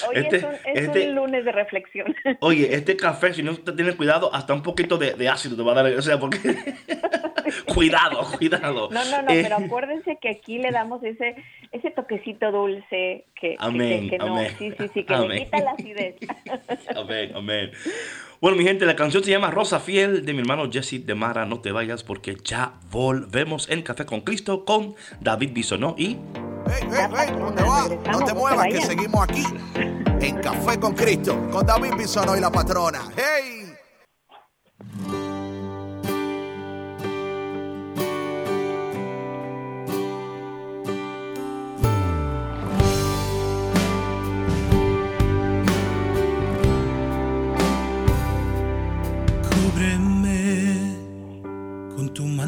hoy, 0.10 0.14
este, 0.14 0.38
es, 0.38 0.44
un, 0.44 0.56
este 0.66 1.08
lunes 1.12 1.46
de 1.46 1.52
reflexión. 1.52 2.16
Oye, 2.42 2.74
este 2.74 2.96
café, 2.96 3.34
si 3.34 3.44
no 3.44 3.56
te 3.56 3.72
tienes 3.74 3.96
cuidado, 3.96 4.34
hasta 4.34 4.54
un 4.54 4.64
poquito 4.64 4.98
de, 4.98 5.30
ácido 5.30 5.56
te 5.56 5.64
va 5.64 5.74
a 5.74 5.76
dar. 5.76 5.94
O 5.94 6.02
sea, 6.02 6.20
porque... 6.20 6.56
cuidado, 7.74 8.24
cuidado. 8.38 8.90
No, 8.92 9.06
no, 9.06 9.22
no, 9.22 9.28
pero 9.28 9.60
eh, 9.60 9.66
acuérdense 9.66 10.18
que 10.22 10.30
aquí 10.30 10.58
le 10.58 10.72
damos 10.72 11.04
ese, 11.04 11.36
ese 11.72 11.92
toquecito 11.92 12.52
dulce 12.52 13.26
que, 13.40 13.56
amén, 13.60 14.10
que, 14.10 14.18
no, 14.18 14.38
sí, 14.58 14.72
sí, 14.78 14.90
sí, 14.94 15.04
que 15.04 15.16
le 15.16 15.46
quita 15.46 15.60
la 15.60 15.76
amén, 17.02 17.32
amén. 17.36 17.72
Bueno, 18.40 18.56
mi 18.56 18.64
gente, 18.64 18.86
la 18.86 18.96
canción 18.96 19.24
se 19.24 19.32
llama 19.32 19.50
Rosa 19.50 19.80
Fiel 19.80 20.26
de 20.26 20.34
mi 20.34 20.42
hermano 20.42 20.70
Jesse 20.72 21.06
de 21.06 21.16
Mara. 21.16 21.46
No 21.46 21.60
te 21.60 21.72
vayas 21.72 22.04
porque 22.04 22.38
ya 22.44 22.74
volvemos 22.92 23.70
en 23.70 23.82
Café 23.82 24.06
con 24.06 24.22
Cristo 24.22 24.64
con 24.64 24.96
David 25.20 25.54
Bisonó 25.54 25.96
y. 25.98 26.18
Hey, 26.68 26.88
hey, 26.92 27.08
hey, 27.18 27.36
¿dónde 27.38 27.64
va? 27.64 27.88
No 28.12 28.26
te 28.26 28.34
muevas, 28.34 28.68
que 28.68 28.82
seguimos 28.82 29.24
aquí 29.24 29.44
en 30.22 30.36
Café 30.42 30.80
con 30.80 30.94
Cristo 30.94 31.50
con 31.52 31.66
David 31.66 31.94
Bisonó 31.98 32.38
y 32.38 32.42
la 32.42 32.52
patrona. 32.52 33.02
¡Hey! 33.16 33.58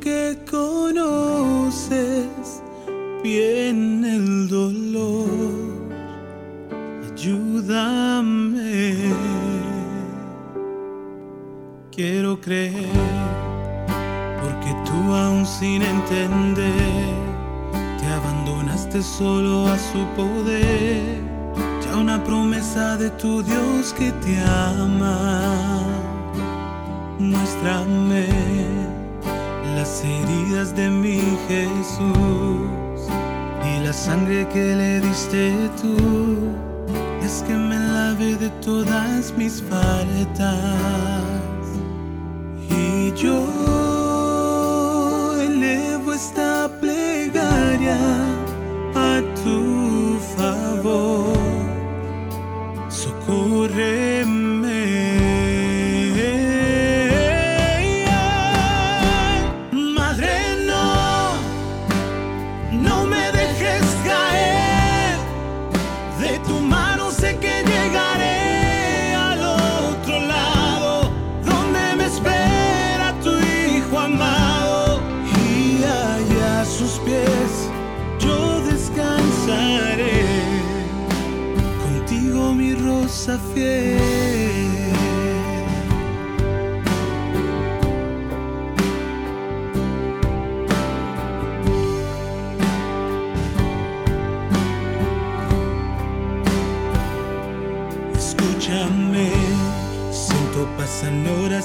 que 0.00 0.38
conoces 0.50 2.26
bien 3.22 4.04
el 4.04 4.48
dolor, 4.48 5.28
ayúdame. 7.12 8.94
Quiero 11.90 12.40
creer, 12.40 12.90
porque 14.42 14.74
tú 14.84 15.14
aún 15.14 15.46
sin 15.46 15.82
entender, 15.82 17.14
te 17.98 18.06
abandonaste 18.06 19.02
solo 19.02 19.66
a 19.66 19.78
su 19.78 20.04
poder, 20.14 21.20
ya 21.82 21.96
una 21.96 22.22
promesa 22.22 22.96
de 22.96 23.10
tu 23.10 23.42
Dios 23.42 23.92
que 23.94 24.12
te 24.12 24.38
ama. 24.40 25.82
Muéstrame 27.18 28.95
las 29.76 30.02
heridas 30.02 30.74
de 30.74 30.88
mi 30.88 31.20
Jesús 31.48 33.00
y 33.62 33.84
la 33.84 33.92
sangre 33.92 34.48
que 34.48 34.74
le 34.74 35.00
diste 35.00 35.52
tú 35.82 35.94
es 37.22 37.44
que 37.46 37.52
me 37.52 37.78
lave 37.78 38.36
de 38.36 38.48
todas 38.68 39.34
mis 39.36 39.62
faltas. 39.62 41.20
Y 42.70 43.12
yo 43.22 43.44
elevo 45.42 46.14
esta 46.14 46.70
plegaria 46.80 47.98
a 48.94 49.20
tu 49.42 50.18
favor. 50.36 51.36
Socorreme 52.88 54.35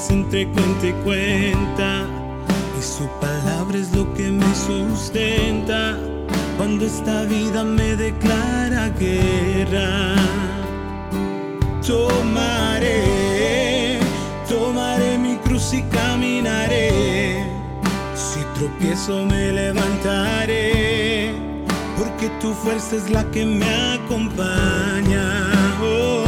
entre 0.09 0.47
cuenta 0.47 0.87
y 0.87 0.93
cuenta. 1.03 2.05
Y 2.79 2.81
su 2.81 3.07
palabra 3.19 3.77
es 3.77 3.93
lo 3.93 4.11
que 4.13 4.31
me 4.31 4.55
sustenta 4.55 5.97
cuando 6.57 6.85
esta 6.85 7.23
vida 7.23 7.63
me 7.63 7.95
declara 7.97 8.89
guerra. 8.89 10.15
Tomaré, 11.85 13.03
tomaré 14.47 15.17
mi 15.17 15.35
cruz 15.37 15.73
y 15.73 15.81
caminaré. 15.83 17.45
Si 18.15 18.39
tropiezo 18.57 19.25
me 19.25 19.51
levantaré, 19.51 21.33
porque 21.97 22.29
tu 22.39 22.53
fuerza 22.53 22.95
es 22.95 23.09
la 23.09 23.25
que 23.31 23.45
me 23.45 23.65
acompaña. 23.95 25.23
Oh, 25.83 26.20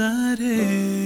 sare 0.00 0.99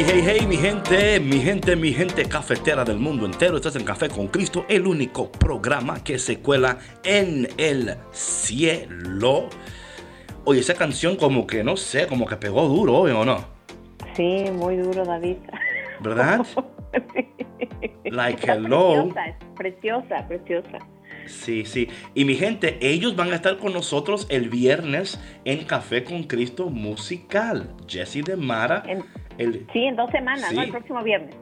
Hey, 0.00 0.06
hey, 0.08 0.22
hey, 0.24 0.46
mi 0.46 0.56
gente, 0.56 1.20
mi 1.20 1.40
gente, 1.40 1.76
mi 1.76 1.92
gente 1.92 2.24
cafetera 2.24 2.86
del 2.86 2.96
mundo 2.96 3.26
entero. 3.26 3.56
Estás 3.56 3.76
en 3.76 3.84
Café 3.84 4.08
con 4.08 4.28
Cristo, 4.28 4.64
el 4.66 4.86
único 4.86 5.30
programa 5.30 6.02
que 6.02 6.18
se 6.18 6.38
cuela 6.38 6.78
en 7.04 7.46
el 7.58 7.96
cielo. 8.10 9.50
Oye, 10.46 10.60
esa 10.60 10.72
canción 10.72 11.16
como 11.16 11.46
que, 11.46 11.62
no 11.62 11.76
sé, 11.76 12.06
como 12.06 12.24
que 12.24 12.36
pegó 12.36 12.66
duro 12.66 12.94
hoy 12.94 13.10
o 13.10 13.26
no. 13.26 13.44
Sí, 14.14 14.46
muy 14.50 14.78
duro, 14.78 15.04
David. 15.04 15.36
¿Verdad? 16.00 16.46
Like 18.04 18.50
hello. 18.50 19.10
Preciosa, 19.54 20.26
preciosa, 20.26 20.28
preciosa. 20.28 20.78
Sí, 21.30 21.64
sí. 21.64 21.88
Y 22.14 22.24
mi 22.24 22.34
gente, 22.34 22.78
ellos 22.80 23.16
van 23.16 23.32
a 23.32 23.36
estar 23.36 23.56
con 23.58 23.72
nosotros 23.72 24.26
el 24.30 24.48
viernes 24.50 25.18
en 25.44 25.64
Café 25.64 26.04
con 26.04 26.24
Cristo 26.24 26.68
musical. 26.68 27.74
Jesse 27.88 28.24
de 28.24 28.36
Mara. 28.36 28.82
En- 28.86 29.04
el, 29.38 29.66
Sí, 29.72 29.78
en 29.84 29.96
dos 29.96 30.10
semanas, 30.10 30.52
¿no? 30.52 30.60
Sí. 30.60 30.66
El 30.66 30.70
próximo 30.72 31.02
viernes. 31.02 31.34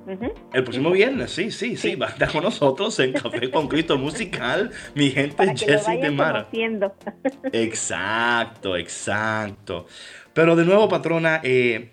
El 0.52 0.62
próximo 0.62 0.90
viernes, 0.92 1.32
sí, 1.32 1.50
sí, 1.50 1.76
sí, 1.76 1.96
va 1.96 2.06
a 2.06 2.10
estar 2.10 2.30
con 2.30 2.44
nosotros 2.44 2.96
en 3.00 3.12
Café 3.12 3.50
con 3.50 3.66
Cristo 3.66 3.98
musical. 3.98 4.70
Mi 4.94 5.10
gente, 5.10 5.34
Para 5.34 5.52
que 5.54 5.66
lo 5.66 5.72
Jesse 5.72 5.86
de 5.88 5.96
vayan 5.96 6.16
Mara. 6.16 6.44
conociendo. 6.44 6.94
Exacto, 7.52 8.76
exacto. 8.76 9.86
Pero 10.32 10.54
de 10.54 10.64
nuevo, 10.64 10.88
patrona, 10.88 11.40
eh, 11.42 11.90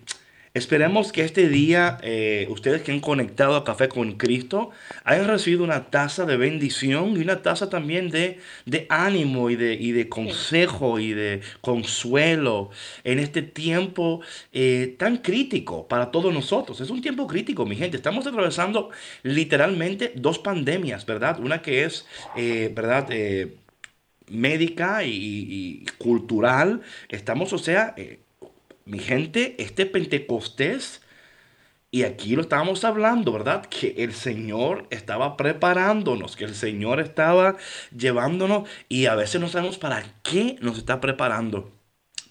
esperemos 0.55 1.11
que 1.11 1.21
este 1.21 1.49
día 1.49 1.97
eh, 2.01 2.47
ustedes 2.49 2.81
que 2.81 2.91
han 2.91 3.01
conectado 3.01 3.55
a 3.55 3.63
Café 3.63 3.89
con 3.89 4.13
Cristo 4.13 4.71
hayan 5.03 5.27
recibido 5.27 5.63
una 5.63 5.91
taza 5.91 6.25
de 6.25 6.37
bendición 6.37 7.15
y 7.17 7.21
una 7.21 7.41
taza 7.43 7.69
también 7.69 8.09
de, 8.09 8.39
de 8.65 8.87
ánimo 8.89 9.49
y 9.49 9.57
de, 9.57 9.73
y 9.75 9.91
de 9.91 10.09
consejo 10.09 10.99
y 10.99 11.13
de 11.13 11.41
consuelo 11.61 12.71
en 13.03 13.19
este 13.19 13.41
tiempo 13.41 14.21
eh, 14.53 14.95
tan 14.97 15.17
crítico 15.17 15.87
para 15.87 16.09
todos 16.09 16.33
nosotros. 16.33 16.79
Es 16.81 16.89
un 16.89 17.01
tiempo 17.01 17.27
crítico, 17.27 17.65
mi 17.65 17.75
gente. 17.75 17.97
Estamos 17.97 18.25
atravesando 18.25 18.89
literalmente 19.23 20.13
dos 20.15 20.39
pandemias, 20.39 21.05
¿verdad? 21.05 21.39
Una 21.39 21.61
que 21.61 21.83
es, 21.83 22.07
eh, 22.35 22.71
¿verdad? 22.73 23.09
Médica 24.27 25.03
y, 25.03 25.11
y 25.11 25.85
cultural. 25.97 26.81
Estamos, 27.09 27.53
o 27.53 27.57
sea, 27.59 27.93
eh, 27.97 28.24
mi 28.85 28.99
gente, 28.99 29.55
este 29.59 29.85
Pentecostés, 29.85 31.01
y 31.91 32.03
aquí 32.03 32.35
lo 32.35 32.41
estábamos 32.41 32.83
hablando, 32.83 33.31
¿verdad? 33.31 33.65
Que 33.67 33.95
el 33.99 34.13
Señor 34.13 34.87
estaba 34.89 35.37
preparándonos, 35.37 36.35
que 36.35 36.43
el 36.45 36.55
Señor 36.55 36.99
estaba 36.99 37.57
llevándonos 37.95 38.67
y 38.89 39.05
a 39.05 39.15
veces 39.15 39.39
no 39.41 39.47
sabemos 39.47 39.77
para 39.77 40.03
qué 40.23 40.57
nos 40.61 40.77
está 40.77 40.99
preparando. 41.01 41.71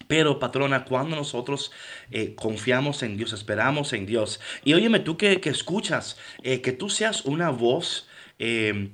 Pero, 0.07 0.39
patrona, 0.39 0.85
cuando 0.85 1.15
nosotros 1.15 1.71
eh, 2.11 2.35
confiamos 2.35 3.01
en 3.03 3.17
Dios, 3.17 3.33
esperamos 3.33 3.91
en 3.93 4.05
Dios, 4.05 4.39
y 4.63 4.73
óyeme 4.75 4.99
tú 4.99 5.17
que, 5.17 5.41
que 5.41 5.49
escuchas, 5.49 6.17
eh, 6.43 6.61
que 6.61 6.71
tú 6.73 6.89
seas 6.89 7.25
una 7.25 7.49
voz, 7.49 8.07
eh, 8.39 8.91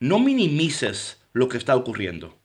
no 0.00 0.18
minimices 0.20 1.20
lo 1.32 1.48
que 1.48 1.58
está 1.58 1.74
ocurriendo 1.76 2.38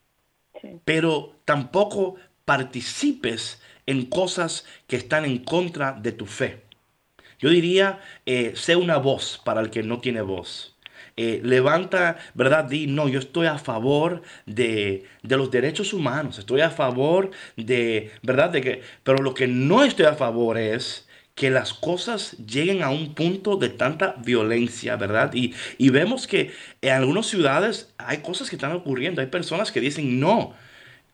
Sí. 0.60 0.80
pero 0.84 1.40
tampoco 1.44 2.16
participes 2.44 3.60
en 3.88 4.04
cosas 4.04 4.66
que 4.86 4.96
están 4.96 5.24
en 5.24 5.38
contra 5.38 5.92
de 5.92 6.12
tu 6.12 6.26
fe. 6.26 6.60
Yo 7.38 7.48
diría, 7.48 8.00
eh, 8.26 8.52
sé 8.54 8.76
una 8.76 8.98
voz 8.98 9.40
para 9.42 9.62
el 9.62 9.70
que 9.70 9.82
no 9.82 10.00
tiene 10.00 10.20
voz. 10.20 10.76
Eh, 11.16 11.40
levanta, 11.42 12.18
¿verdad? 12.34 12.64
Di, 12.66 12.86
no, 12.86 13.08
yo 13.08 13.18
estoy 13.18 13.46
a 13.46 13.56
favor 13.58 14.22
de, 14.44 15.04
de 15.22 15.36
los 15.38 15.50
derechos 15.50 15.94
humanos, 15.94 16.38
estoy 16.38 16.60
a 16.60 16.70
favor 16.70 17.30
de, 17.56 18.12
¿verdad? 18.22 18.50
De 18.50 18.60
que, 18.60 18.82
pero 19.04 19.22
lo 19.22 19.32
que 19.32 19.48
no 19.48 19.82
estoy 19.82 20.04
a 20.04 20.14
favor 20.14 20.58
es 20.58 21.08
que 21.34 21.50
las 21.50 21.72
cosas 21.72 22.36
lleguen 22.46 22.82
a 22.82 22.90
un 22.90 23.14
punto 23.14 23.56
de 23.56 23.70
tanta 23.70 24.16
violencia, 24.18 24.96
¿verdad? 24.96 25.32
Y, 25.32 25.54
y 25.78 25.88
vemos 25.88 26.26
que 26.26 26.52
en 26.82 26.92
algunas 26.92 27.26
ciudades 27.26 27.94
hay 27.96 28.18
cosas 28.18 28.50
que 28.50 28.56
están 28.56 28.72
ocurriendo, 28.72 29.22
hay 29.22 29.28
personas 29.28 29.72
que 29.72 29.80
dicen 29.80 30.20
no, 30.20 30.54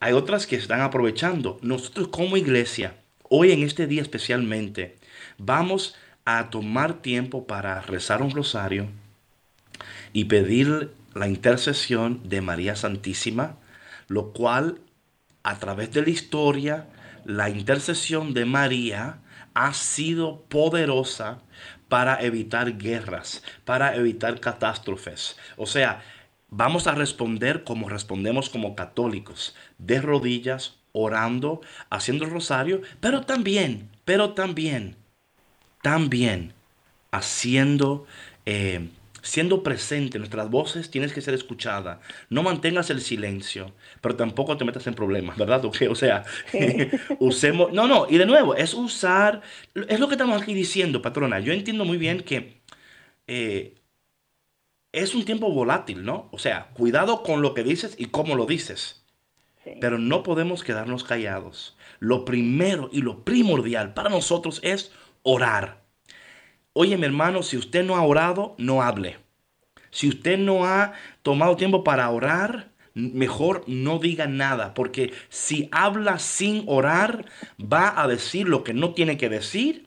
hay 0.01 0.13
otras 0.13 0.47
que 0.47 0.57
están 0.57 0.81
aprovechando. 0.81 1.59
Nosotros 1.63 2.09
como 2.09 2.37
iglesia, 2.37 2.97
hoy 3.23 3.53
en 3.53 3.63
este 3.63 3.87
día 3.87 4.03
especialmente, 4.03 4.97
vamos 5.39 5.97
a 6.25 6.51
tomar 6.51 6.95
tiempo 6.95 7.47
para 7.47 7.81
rezar 7.81 8.23
un 8.23 8.31
rosario 8.31 8.89
y 10.13 10.25
pedir 10.25 10.93
la 11.15 11.29
intercesión 11.29 12.29
de 12.29 12.41
María 12.41 12.77
Santísima, 12.77 13.57
lo 14.09 14.33
cual 14.33 14.81
a 15.43 15.59
través 15.59 15.93
de 15.93 16.03
la 16.03 16.11
historia, 16.11 16.89
la 17.25 17.51
intercesión 17.51 18.35
de 18.35 18.45
María 18.45 19.19
ha 19.55 19.73
sido 19.75 20.43
poderosa 20.49 21.39
para 21.89 22.21
evitar 22.23 22.77
guerras, 22.77 23.43
para 23.65 23.95
evitar 23.95 24.41
catástrofes. 24.41 25.37
O 25.57 25.67
sea, 25.67 26.03
vamos 26.57 26.87
a 26.87 26.95
responder 26.95 27.65
como 27.65 27.89
respondemos 27.89 28.51
como 28.51 28.75
católicos, 28.77 29.55
de 29.79 30.01
rodillas, 30.01 30.77
orando, 30.93 31.61
haciendo 31.91 32.25
el 32.25 32.31
rosario, 32.31 32.83
pero 33.01 33.23
también, 33.23 33.91
pero 34.05 34.35
también 34.35 34.97
también 35.85 36.55
haciendo, 37.11 38.07
eh, 38.47 38.89
siendo 39.21 39.63
presente. 39.63 40.19
Nuestras 40.19 40.49
voces 40.49 40.91
tienes 40.91 41.13
que 41.13 41.21
ser 41.21 41.35
escuchada. 41.35 42.01
No 42.31 42.43
mantengas 42.43 42.89
el 42.89 43.03
silencio, 43.03 43.75
pero 44.01 44.17
tampoco 44.17 44.57
te 44.57 44.65
metas 44.65 44.87
en 44.87 44.95
problemas, 44.95 45.37
¿verdad? 45.37 45.63
O 45.91 45.95
sea, 45.95 46.25
usemos, 47.19 47.71
no, 47.75 47.87
no, 47.87 48.07
y 48.09 48.17
de 48.17 48.25
nuevo, 48.25 48.57
es 48.57 48.73
usar, 48.73 49.43
es 49.75 50.01
lo 50.01 50.09
que 50.09 50.15
estamos 50.15 50.41
aquí 50.41 50.55
diciendo, 50.55 51.03
patrona. 51.03 51.39
Yo 51.39 51.53
entiendo 51.53 51.85
muy 51.85 51.99
bien 51.99 52.23
que 52.23 52.63
eh, 53.27 53.75
es 54.95 55.15
un 55.15 55.25
tiempo 55.25 55.51
volátil, 55.51 56.05
¿no? 56.05 56.29
O 56.31 56.39
sea, 56.39 56.71
cuidado 56.75 57.23
con 57.23 57.43
lo 57.43 57.53
que 57.53 57.65
dices 57.65 57.95
y 57.99 58.07
cómo 58.07 58.37
lo 58.37 58.47
dices. 58.47 59.05
Pero 59.81 59.99
no 59.99 60.23
podemos 60.23 60.63
quedarnos 60.63 61.05
callados. 61.05 61.77
Lo 61.99 62.25
primero 62.25 62.91
y 62.93 63.01
lo 63.01 63.25
primordial 63.25 63.95
para 63.95 64.11
nosotros 64.11 64.61
es 64.63 64.93
orar. 65.23 65.83
Oye, 66.75 66.97
mi 66.97 67.07
hermano, 67.07 67.43
si 67.43 67.57
usted 67.57 67.85
no 67.85 67.97
ha 67.97 68.03
orado, 68.03 68.55
no 68.59 68.83
hable. 68.83 69.17
Si 69.91 70.09
usted 70.09 70.39
no 70.39 70.65
ha 70.67 70.93
tomado 71.23 71.57
tiempo 71.57 71.83
para 71.83 72.11
orar, 72.11 72.71
mejor 72.95 73.65
no 73.67 73.99
diga 73.99 74.27
nada, 74.27 74.75
porque 74.75 75.13
si 75.29 75.69
habla 75.73 76.19
sin 76.19 76.65
orar, 76.67 77.25
va 77.61 78.01
a 78.01 78.07
decir 78.07 78.49
lo 78.49 78.65
que 78.65 78.75
no 78.75 78.95
tiene 78.95 79.17
que 79.17 79.29
decir 79.29 79.85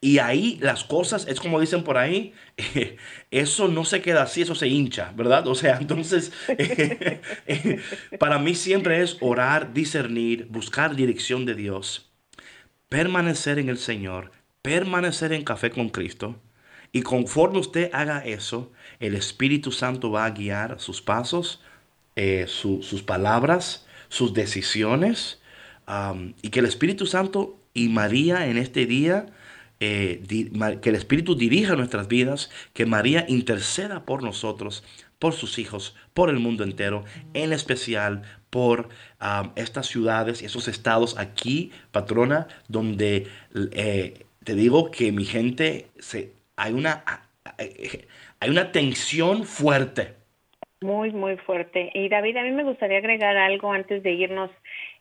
y 0.00 0.18
ahí 0.18 0.58
las 0.60 0.84
cosas, 0.84 1.26
es 1.26 1.40
como 1.40 1.60
dicen 1.60 1.82
por 1.82 1.98
ahí, 1.98 2.32
eso 3.30 3.66
no 3.68 3.84
se 3.84 4.00
queda 4.00 4.22
así, 4.22 4.42
eso 4.42 4.54
se 4.54 4.68
hincha, 4.68 5.12
¿verdad? 5.16 5.46
O 5.48 5.54
sea, 5.54 5.78
entonces, 5.80 6.32
para 8.18 8.38
mí 8.38 8.54
siempre 8.54 9.02
es 9.02 9.16
orar, 9.20 9.72
discernir, 9.72 10.46
buscar 10.50 10.94
dirección 10.94 11.46
de 11.46 11.54
Dios, 11.54 12.10
permanecer 12.88 13.58
en 13.58 13.68
el 13.68 13.78
Señor, 13.78 14.30
permanecer 14.62 15.32
en 15.32 15.44
café 15.44 15.70
con 15.70 15.88
Cristo. 15.88 16.40
Y 16.90 17.02
conforme 17.02 17.58
usted 17.58 17.90
haga 17.92 18.20
eso, 18.20 18.72
el 18.98 19.14
Espíritu 19.14 19.72
Santo 19.72 20.10
va 20.10 20.24
a 20.24 20.30
guiar 20.30 20.80
sus 20.80 21.02
pasos, 21.02 21.60
eh, 22.16 22.46
sus 22.48 23.02
palabras, 23.02 23.86
sus 24.08 24.32
decisiones. 24.32 25.40
y 26.42 26.50
que 26.50 26.60
el 26.60 26.66
Espíritu 26.66 27.06
Santo 27.06 27.58
y 27.74 27.88
María 27.88 28.46
en 28.46 28.58
este 28.58 28.86
día 28.86 29.26
eh, 29.80 30.20
que 30.82 30.88
el 30.88 30.94
Espíritu 30.96 31.34
dirija 31.34 31.76
nuestras 31.76 32.08
vidas, 32.08 32.50
que 32.72 32.86
María 32.86 33.24
interceda 33.28 34.04
por 34.04 34.22
nosotros, 34.22 34.84
por 35.18 35.34
sus 35.34 35.58
hijos, 35.58 35.96
por 36.14 36.30
el 36.30 36.38
mundo 36.38 36.64
entero, 36.64 37.04
en 37.34 37.52
especial 37.52 38.22
por 38.50 38.88
estas 39.56 39.86
ciudades 39.86 40.42
y 40.42 40.46
esos 40.46 40.68
estados 40.68 41.18
aquí, 41.18 41.72
patrona, 41.92 42.48
donde 42.68 43.26
eh, 43.72 44.24
te 44.44 44.54
digo 44.54 44.90
que 44.90 45.12
mi 45.12 45.24
gente, 45.24 45.86
se, 45.98 46.32
hay, 46.56 46.72
una, 46.72 47.04
hay 48.40 48.50
una 48.50 48.72
tensión 48.72 49.44
fuerte. 49.44 50.14
Muy, 50.80 51.10
muy 51.10 51.36
fuerte. 51.38 51.90
Y 51.92 52.08
David, 52.08 52.36
a 52.36 52.42
mí 52.42 52.52
me 52.52 52.62
gustaría 52.62 52.98
agregar 52.98 53.36
algo 53.36 53.72
antes 53.72 54.02
de 54.02 54.12
irnos 54.12 54.50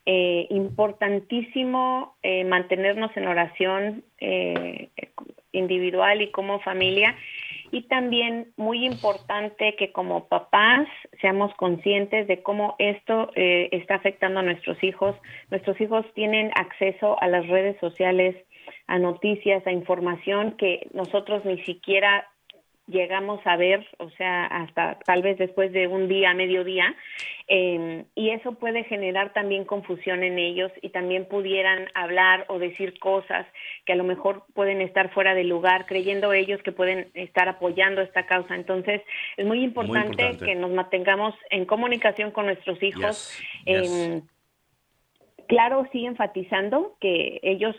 eh, 0.09 0.47
importantísimo 0.51 2.15
eh, 2.23 2.45
mantenernos 2.45 3.11
en 3.17 3.27
oración 3.27 4.05
eh, 4.21 4.87
individual 5.51 6.21
y 6.21 6.31
como 6.31 6.61
familia. 6.61 7.13
Y 7.71 7.81
también 7.89 8.53
muy 8.55 8.85
importante 8.85 9.75
que 9.75 9.91
como 9.91 10.29
papás 10.29 10.87
seamos 11.19 11.53
conscientes 11.55 12.25
de 12.29 12.41
cómo 12.41 12.77
esto 12.79 13.29
está 13.35 13.95
afectando 13.95 14.39
a 14.39 14.43
nuestros 14.43 14.81
hijos. 14.81 15.17
Nuestros 15.51 15.81
hijos 15.81 16.05
tienen 16.13 16.51
acceso 16.55 17.21
a 17.21 17.27
las 17.27 17.45
redes 17.49 17.77
sociales, 17.81 18.37
a 18.87 18.99
noticias, 18.99 19.67
a 19.67 19.73
información 19.73 20.55
que 20.55 20.87
nosotros 20.93 21.43
ni 21.43 21.61
siquiera 21.65 22.29
llegamos 22.87 23.39
a 23.45 23.57
ver, 23.57 23.85
o 23.97 24.09
sea, 24.11 24.45
hasta 24.45 24.97
tal 25.05 25.21
vez 25.21 25.37
después 25.37 25.71
de 25.73 25.87
un 25.87 26.07
día, 26.07 26.33
mediodía, 26.33 26.95
eh, 27.47 28.05
y 28.15 28.29
eso 28.29 28.53
puede 28.53 28.83
generar 28.85 29.33
también 29.33 29.65
confusión 29.65 30.23
en 30.23 30.39
ellos 30.39 30.71
y 30.81 30.89
también 30.89 31.25
pudieran 31.25 31.87
hablar 31.93 32.45
o 32.47 32.59
decir 32.59 32.97
cosas 32.99 33.45
que 33.85 33.93
a 33.93 33.95
lo 33.95 34.03
mejor 34.03 34.43
pueden 34.53 34.81
estar 34.81 35.11
fuera 35.13 35.35
de 35.35 35.43
lugar, 35.43 35.85
creyendo 35.85 36.33
ellos 36.33 36.61
que 36.63 36.71
pueden 36.71 37.09
estar 37.13 37.47
apoyando 37.49 38.01
esta 38.01 38.25
causa. 38.25 38.55
Entonces, 38.55 39.01
es 39.35 39.45
muy 39.45 39.63
importante, 39.63 40.37
que 40.37 40.55
nos 40.55 40.71
mantengamos 40.71 41.35
en 41.49 41.65
comunicación 41.65 42.31
con 42.31 42.45
nuestros 42.45 42.81
hijos. 42.81 43.37
Em, 43.65 44.21
claro, 45.47 45.87
sí 45.91 46.05
enfatizando 46.05 46.95
que 46.99 47.39
ellos 47.43 47.75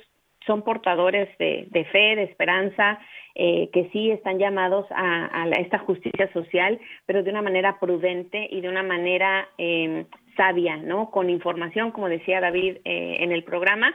son 0.49 0.63
portadores 0.63 1.29
de, 1.39 1.89
fe, 1.93 2.17
de 2.17 2.25
esperanza, 2.25 2.99
eh, 3.37 3.69
que 3.73 3.89
sí 3.93 4.11
están 4.11 4.39
llamados 4.39 4.87
a, 4.91 5.47
esta 5.61 5.79
justicia 5.79 6.33
social, 6.33 6.81
pero 7.07 7.23
de 7.23 7.31
una 7.31 7.43
manera 7.43 7.79
prudente 7.79 8.49
y 8.51 8.61
de 8.63 8.69
una 8.69 8.83
manera 8.83 9.49
em, 9.59 10.07
sabia, 10.37 10.77
¿no? 10.77 11.11
Con 11.11 11.31
información, 11.31 11.93
como 11.93 12.09
decía 12.09 12.41
David 12.41 12.79
eh, 12.85 13.19
en 13.21 13.31
el 13.31 13.45
programa. 13.45 13.95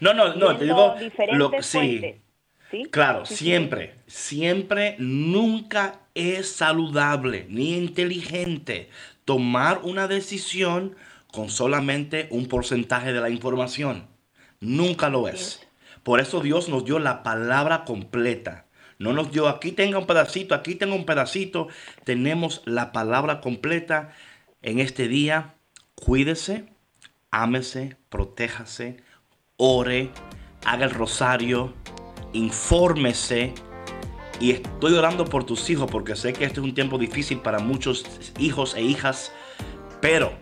No, 0.00 0.12
no, 0.12 0.34
no, 0.34 0.58
te 0.58 0.64
digo, 0.64 0.94
lo, 1.32 1.50
sí, 1.62 2.16
¿sí? 2.70 2.84
Claro, 2.90 3.24
siempre, 3.24 3.94
siempre, 4.06 4.96
nunca 4.98 6.00
es 6.14 6.54
saludable 6.54 7.46
ni 7.48 7.78
inteligente 7.78 8.90
tomar 9.24 9.80
una 9.84 10.06
decisión 10.06 10.96
con 11.32 11.48
solamente 11.48 12.28
un 12.30 12.46
porcentaje 12.46 13.14
de 13.14 13.20
la 13.20 13.30
información. 13.30 14.13
Nunca 14.64 15.10
lo 15.10 15.28
es. 15.28 15.60
Por 16.02 16.20
eso 16.20 16.40
Dios 16.40 16.70
nos 16.70 16.86
dio 16.86 16.98
la 16.98 17.22
palabra 17.22 17.84
completa. 17.84 18.64
No 18.98 19.12
nos 19.12 19.30
dio 19.30 19.48
aquí 19.48 19.72
tenga 19.72 19.98
un 19.98 20.06
pedacito, 20.06 20.54
aquí 20.54 20.74
tengo 20.74 20.94
un 20.94 21.04
pedacito. 21.04 21.68
Tenemos 22.04 22.62
la 22.64 22.90
palabra 22.90 23.42
completa 23.42 24.12
en 24.62 24.78
este 24.78 25.06
día. 25.06 25.54
Cuídese, 25.94 26.64
ámese, 27.30 27.98
protéjase, 28.08 29.02
ore, 29.58 30.10
haga 30.64 30.86
el 30.86 30.92
rosario, 30.92 31.74
infórmese. 32.32 33.52
Y 34.40 34.52
estoy 34.52 34.94
orando 34.94 35.26
por 35.26 35.44
tus 35.44 35.68
hijos 35.68 35.90
porque 35.90 36.16
sé 36.16 36.32
que 36.32 36.46
este 36.46 36.60
es 36.60 36.64
un 36.64 36.74
tiempo 36.74 36.96
difícil 36.96 37.38
para 37.38 37.58
muchos 37.58 38.06
hijos 38.38 38.74
e 38.76 38.82
hijas. 38.82 39.30
Pero 40.00 40.32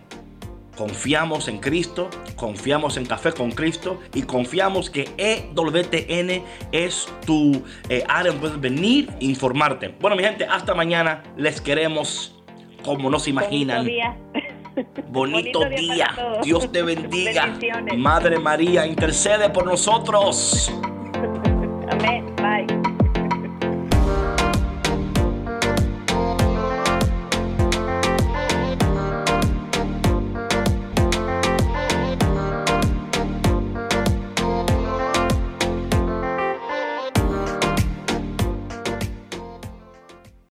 Confiamos 0.75 1.47
en 1.47 1.59
Cristo, 1.59 2.09
confiamos 2.35 2.97
en 2.97 3.05
Café 3.05 3.31
con 3.31 3.51
Cristo 3.51 3.99
y 4.13 4.23
confiamos 4.23 4.89
que 4.89 5.09
EWTN 5.17 6.43
es 6.71 7.07
tu 7.25 7.63
eh, 7.89 8.03
área 8.07 8.31
donde 8.31 8.47
puedes 8.47 8.59
venir 8.59 9.09
e 9.19 9.25
informarte. 9.25 9.93
Bueno, 9.99 10.15
mi 10.15 10.23
gente, 10.23 10.45
hasta 10.45 10.73
mañana. 10.73 11.23
Les 11.37 11.61
queremos 11.61 12.35
como 12.83 13.09
no 13.09 13.19
se 13.19 13.29
imaginan. 13.29 13.87
Bonito 15.09 15.59
día. 15.69 15.77
día. 15.77 16.15
Dios 16.43 16.71
te 16.71 16.81
bendiga. 16.81 17.53
Madre 17.95 18.39
María, 18.39 18.87
intercede 18.87 19.49
por 19.49 19.65
nosotros. 19.65 20.71
Amén. 21.91 22.25
Bye. 22.37 22.92